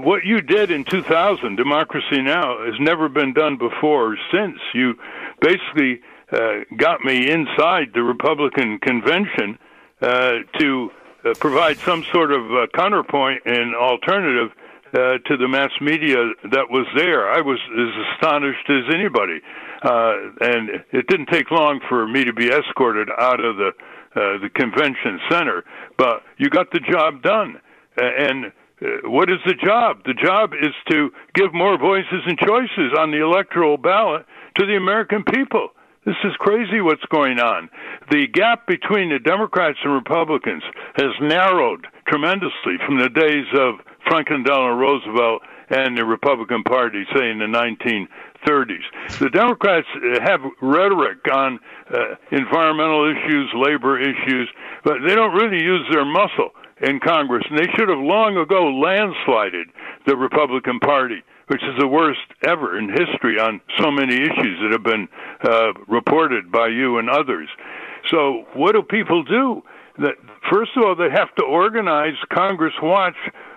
what 0.00 0.24
you 0.24 0.40
did 0.40 0.70
in 0.70 0.84
2000, 0.84 1.56
Democracy 1.56 2.22
Now!, 2.22 2.64
has 2.64 2.78
never 2.78 3.08
been 3.08 3.32
done 3.32 3.56
before 3.56 4.16
since. 4.30 4.58
You 4.74 4.94
basically 5.40 6.00
uh, 6.30 6.60
got 6.76 7.02
me 7.02 7.30
inside 7.30 7.88
the 7.94 8.02
Republican 8.02 8.78
convention 8.78 9.58
uh, 10.00 10.38
to 10.58 10.90
uh, 11.24 11.34
provide 11.40 11.78
some 11.78 12.04
sort 12.12 12.32
of 12.32 12.42
uh, 12.52 12.66
counterpoint 12.74 13.42
and 13.46 13.74
alternative 13.74 14.52
uh, 14.94 15.18
to 15.26 15.36
the 15.36 15.48
mass 15.48 15.70
media 15.80 16.16
that 16.50 16.70
was 16.70 16.86
there. 16.96 17.28
I 17.28 17.40
was 17.40 17.58
as 17.72 17.92
astonished 18.14 18.68
as 18.68 18.94
anybody, 18.94 19.40
uh, 19.82 20.14
and 20.40 20.70
it 20.92 21.06
didn't 21.08 21.26
take 21.30 21.50
long 21.50 21.80
for 21.88 22.06
me 22.06 22.24
to 22.24 22.32
be 22.32 22.48
escorted 22.48 23.08
out 23.18 23.44
of 23.44 23.56
the 23.56 23.72
uh, 24.16 24.38
the 24.40 24.48
convention 24.54 25.20
center. 25.30 25.64
But 25.98 26.22
you 26.38 26.48
got 26.48 26.70
the 26.72 26.80
job 26.80 27.22
done, 27.22 27.60
and. 27.96 28.46
Uh, 28.46 28.52
what 29.08 29.30
is 29.30 29.38
the 29.46 29.54
job? 29.54 30.04
The 30.04 30.12
job 30.12 30.52
is 30.52 30.74
to 30.90 31.08
give 31.34 31.54
more 31.54 31.78
voices 31.78 32.20
and 32.26 32.36
choices 32.38 32.92
on 32.98 33.10
the 33.10 33.24
electoral 33.24 33.78
ballot 33.78 34.26
to 34.58 34.66
the 34.66 34.76
American 34.76 35.24
people. 35.24 35.70
This 36.06 36.14
is 36.22 36.36
crazy 36.38 36.80
what's 36.80 37.04
going 37.10 37.40
on. 37.40 37.68
The 38.12 38.28
gap 38.28 38.68
between 38.68 39.10
the 39.10 39.18
Democrats 39.18 39.78
and 39.82 39.92
Republicans 39.92 40.62
has 40.94 41.10
narrowed 41.20 41.88
tremendously 42.06 42.78
from 42.86 43.00
the 43.00 43.08
days 43.08 43.46
of 43.58 43.82
Franklin 44.08 44.42
Delano 44.42 44.74
Roosevelt 44.74 45.42
and 45.68 45.98
the 45.98 46.04
Republican 46.04 46.62
Party, 46.62 47.04
say 47.14 47.30
in 47.30 47.38
the 47.38 47.50
1930s. 47.50 49.18
The 49.18 49.30
Democrats 49.30 49.86
have 50.22 50.40
rhetoric 50.62 51.18
on 51.32 51.58
uh, 51.90 52.14
environmental 52.30 53.10
issues, 53.10 53.50
labor 53.54 54.00
issues, 54.00 54.48
but 54.84 54.98
they 55.06 55.14
don't 55.14 55.34
really 55.34 55.62
use 55.62 55.84
their 55.90 56.04
muscle 56.04 56.50
in 56.82 57.00
Congress. 57.00 57.44
And 57.50 57.58
they 57.58 57.70
should 57.76 57.88
have 57.88 57.98
long 57.98 58.36
ago 58.36 58.70
landslided 58.70 59.64
the 60.06 60.16
Republican 60.16 60.78
Party, 60.78 61.22
which 61.48 61.62
is 61.62 61.78
the 61.78 61.88
worst 61.88 62.20
ever 62.46 62.78
in 62.78 62.88
history 62.88 63.40
on 63.40 63.60
so 63.80 63.90
many 63.90 64.14
issues 64.14 64.58
that 64.62 64.72
have 64.72 64.84
been 64.84 65.08
uh, 65.42 65.72
reported 65.88 66.52
by 66.52 66.68
you 66.68 66.98
and 66.98 67.10
others. 67.10 67.48
So, 68.10 68.44
what 68.54 68.72
do 68.72 68.82
people 68.82 69.24
do? 69.24 69.62
That 69.98 70.14
first 70.52 70.72
of 70.76 70.84
all, 70.84 70.94
they 70.94 71.10
have 71.10 71.34
to 71.36 71.44
organize 71.44 72.14
Congress 72.32 72.74
Watch 72.82 73.16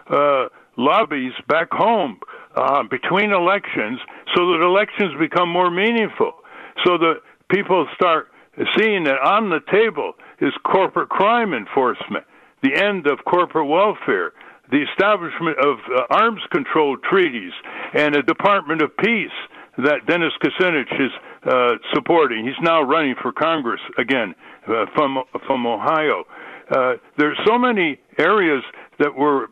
uh, 0.09 0.49
lobbies 0.77 1.33
back 1.47 1.69
home 1.71 2.19
uh, 2.55 2.83
between 2.83 3.31
elections 3.31 3.99
so 4.35 4.51
that 4.51 4.61
elections 4.63 5.13
become 5.19 5.49
more 5.49 5.69
meaningful. 5.69 6.33
So 6.85 6.97
that 6.97 7.15
people 7.49 7.87
start 7.95 8.29
seeing 8.77 9.03
that 9.03 9.19
on 9.21 9.49
the 9.49 9.59
table 9.71 10.13
is 10.41 10.53
corporate 10.63 11.09
crime 11.09 11.53
enforcement, 11.53 12.25
the 12.63 12.75
end 12.75 13.07
of 13.07 13.19
corporate 13.25 13.67
welfare, 13.67 14.33
the 14.71 14.83
establishment 14.91 15.57
of 15.59 15.77
uh, 15.93 16.03
arms 16.09 16.41
control 16.51 16.97
treaties, 16.97 17.53
and 17.93 18.15
a 18.15 18.21
Department 18.21 18.81
of 18.81 18.95
Peace 18.97 19.31
that 19.77 20.05
Dennis 20.07 20.33
Kucinich 20.43 20.93
is 20.99 21.11
uh, 21.45 21.75
supporting. 21.93 22.45
He's 22.45 22.61
now 22.61 22.81
running 22.81 23.15
for 23.21 23.31
Congress 23.31 23.79
again 23.97 24.35
uh, 24.67 24.85
from 24.93 25.23
from 25.47 25.65
Ohio. 25.65 26.25
Uh, 26.69 26.93
there's 27.17 27.37
so 27.47 27.57
many 27.57 27.99
areas 28.19 28.63
that 28.99 29.15
were 29.15 29.49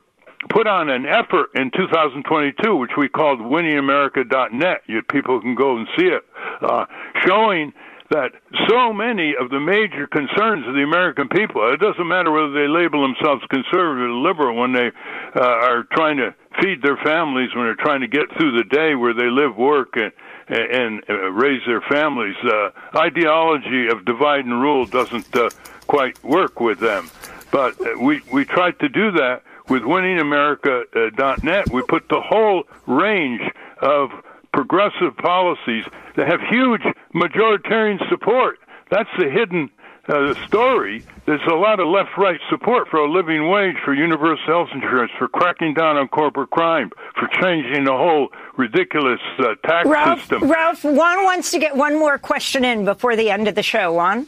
put 0.50 0.68
on 0.68 0.90
an 0.90 1.06
effort 1.06 1.50
in 1.56 1.72
2022, 1.72 2.76
which 2.76 2.92
we 2.98 3.10
called 3.10 3.40
winningamerica.net. 3.40 4.82
You 4.88 5.02
people 5.02 5.42
can 5.42 5.56
go 5.56 5.78
and 5.78 5.88
see 5.98 6.06
it, 6.06 6.24
uh, 6.62 6.86
showing 7.26 7.74
that 8.10 8.32
so 8.70 8.94
many 8.94 9.36
of 9.36 9.50
the 9.50 9.60
major 9.60 10.08
concerns 10.08 10.66
of 10.68 10.74
the 10.74 10.84
American 10.84 11.28
people, 11.28 11.74
it 11.74 11.80
doesn't 11.80 12.08
matter 12.08 12.32
whether 12.32 12.54
they 12.54 12.68
label 12.68 13.02
themselves 13.02 13.44
conservative 13.50 14.10
or 14.10 14.14
liberal 14.14 14.56
when 14.56 14.72
they 14.72 14.92
uh, 15.36 15.44
are 15.44 15.84
trying 15.92 16.18
to 16.18 16.34
feed 16.62 16.82
their 16.82 16.98
families, 16.98 17.50
when 17.54 17.66
they're 17.66 17.76
trying 17.76 18.02
to 18.02 18.08
get 18.08 18.32
through 18.38 18.56
the 18.58 18.64
day 18.64 18.96
where 18.96 19.14
they 19.14 19.30
live, 19.30 19.58
work, 19.58 19.96
and, 19.98 20.12
and 20.48 21.04
raise 21.36 21.62
their 21.68 21.82
families. 21.82 22.36
Uh, 22.44 22.70
ideology 22.96 23.88
of 23.90 24.06
divide 24.06 24.46
and 24.46 24.62
rule 24.62 24.86
doesn't 24.86 25.36
uh, 25.36 25.50
quite 25.88 26.22
work 26.24 26.62
with 26.62 26.80
them. 26.80 27.10
But 27.52 27.80
uh, 27.82 28.00
we, 28.00 28.22
we 28.32 28.46
tried 28.46 28.80
to 28.80 28.90
do 28.90 29.12
that 29.12 29.44
with 29.70 29.84
winningamerica.net, 29.84 31.72
we 31.72 31.82
put 31.84 32.10
the 32.10 32.22
whole 32.22 32.64
range 32.86 33.42
of 33.82 34.10
progressive 34.54 35.16
policies 35.18 35.86
that 36.16 36.28
have 36.28 36.40
huge 36.50 36.82
majoritarian 37.14 37.98
support. 38.10 38.60
That's 38.90 39.10
the 39.18 39.30
hidden 39.30 39.70
uh, 40.08 40.34
story. 40.46 41.06
There's 41.26 41.46
a 41.52 41.56
lot 41.56 41.80
of 41.80 41.88
left-right 41.88 42.40
support 42.50 42.88
for 42.88 42.98
a 42.98 43.12
living 43.12 43.50
wage, 43.50 43.76
for 43.84 43.94
universal 43.94 44.46
health 44.46 44.70
insurance, 44.74 45.12
for 45.20 45.28
cracking 45.28 45.74
down 45.74 45.98
on 45.98 46.08
corporate 46.08 46.50
crime, 46.50 46.92
for 47.16 47.28
changing 47.42 47.84
the 47.84 47.92
whole 47.92 48.30
ridiculous 48.56 49.20
uh, 49.40 49.56
tax 49.66 49.88
Ralph, 49.88 50.20
system. 50.20 50.50
Ralph, 50.50 50.84
Juan 50.84 51.24
wants 51.24 51.52
to 51.52 51.60
get 51.60 51.76
one 51.76 52.00
more 52.00 52.18
question 52.18 52.64
in 52.64 52.86
before 52.86 53.16
the 53.16 53.30
end 53.30 53.48
of 53.48 53.56
the 53.56 53.64
show. 53.64 53.94
Juan? 53.94 54.28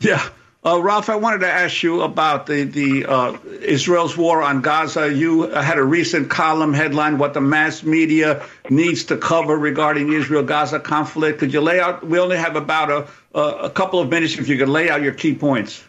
Yeah. 0.00 0.28
Uh, 0.64 0.80
Ralph, 0.80 1.10
I 1.10 1.16
wanted 1.16 1.40
to 1.40 1.50
ask 1.50 1.82
you 1.82 2.02
about 2.02 2.46
the 2.46 2.62
the 2.62 3.04
uh, 3.06 3.36
Israel's 3.62 4.16
war 4.16 4.44
on 4.44 4.60
Gaza. 4.60 5.12
You 5.12 5.48
had 5.50 5.76
a 5.76 5.82
recent 5.82 6.30
column 6.30 6.72
headline: 6.72 7.18
"What 7.18 7.34
the 7.34 7.40
mass 7.40 7.82
media 7.82 8.44
needs 8.70 9.06
to 9.06 9.16
cover 9.16 9.56
regarding 9.56 10.12
Israel-Gaza 10.12 10.78
conflict." 10.78 11.40
Could 11.40 11.52
you 11.52 11.60
lay 11.60 11.80
out? 11.80 12.06
We 12.06 12.20
only 12.20 12.36
have 12.36 12.54
about 12.54 12.90
a 12.92 13.08
a 13.36 13.70
couple 13.70 13.98
of 13.98 14.08
minutes. 14.08 14.38
If 14.38 14.46
you 14.46 14.56
could 14.56 14.68
lay 14.68 14.88
out 14.88 15.02
your 15.02 15.14
key 15.14 15.34
points. 15.34 15.82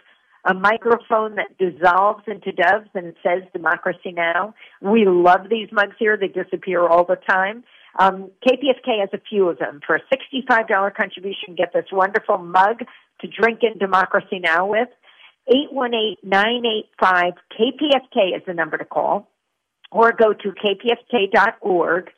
a 0.44 0.54
microphone 0.54 1.36
that 1.36 1.56
dissolves 1.58 2.24
into 2.26 2.52
doves 2.52 2.88
and 2.94 3.14
says 3.22 3.42
Democracy 3.54 4.12
Now! 4.12 4.54
We 4.82 5.06
love 5.06 5.48
these 5.50 5.68
mugs 5.72 5.96
here. 5.98 6.18
They 6.18 6.28
disappear 6.28 6.86
all 6.86 7.04
the 7.04 7.16
time. 7.16 7.64
Um, 7.98 8.30
KPFK 8.46 9.00
has 9.00 9.08
a 9.12 9.18
few 9.28 9.48
of 9.48 9.58
them. 9.58 9.80
For 9.86 9.96
a 9.96 10.02
$65 10.14 10.94
contribution, 10.94 11.56
get 11.56 11.72
this 11.72 11.86
wonderful 11.92 12.38
mug 12.38 12.84
to 13.20 13.26
drink 13.26 13.60
in 13.62 13.78
Democracy 13.78 14.38
Now! 14.38 14.66
with. 14.66 14.88
818-985-KPFK 15.48 18.36
is 18.36 18.42
the 18.46 18.52
number 18.52 18.76
to 18.76 18.84
call, 18.84 19.30
or 19.90 20.12
go 20.12 20.34
to 20.34 20.52
kpfk.org. 20.52 22.10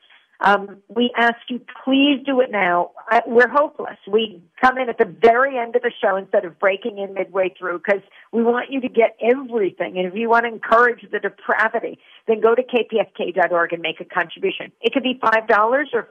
Um, 0.43 0.79
we 0.89 1.13
ask 1.17 1.37
you, 1.49 1.61
please 1.85 2.23
do 2.25 2.41
it 2.41 2.51
now. 2.51 2.93
I, 3.09 3.23
we're 3.27 3.49
hopeless. 3.49 3.99
We 4.11 4.43
come 4.61 4.79
in 4.79 4.89
at 4.89 4.99
the 4.99 5.05
very 5.05 5.59
end 5.59 5.77
of 5.77 5.83
the 5.83 5.93
show 6.03 6.17
instead 6.17 6.45
of 6.45 6.59
breaking 6.59 6.99
in 6.99 7.13
midway 7.13 7.55
through 7.59 7.79
because 7.85 8.03
we 8.33 8.43
want 8.43 8.71
you 8.71 8.81
to 8.81 8.89
get 8.89 9.17
everything. 9.21 9.99
And 9.99 10.07
if 10.07 10.15
you 10.15 10.31
want 10.31 10.45
to 10.45 10.49
encourage 10.49 11.05
the 11.11 11.19
depravity, 11.19 11.99
then 12.27 12.41
go 12.41 12.55
to 12.55 12.63
kpfk.org 12.63 13.73
and 13.73 13.83
make 13.83 14.01
a 14.01 14.05
contribution. 14.05 14.73
It 14.81 14.93
could 14.95 15.03
be 15.03 15.21
$5 15.23 15.87
or 15.93 16.09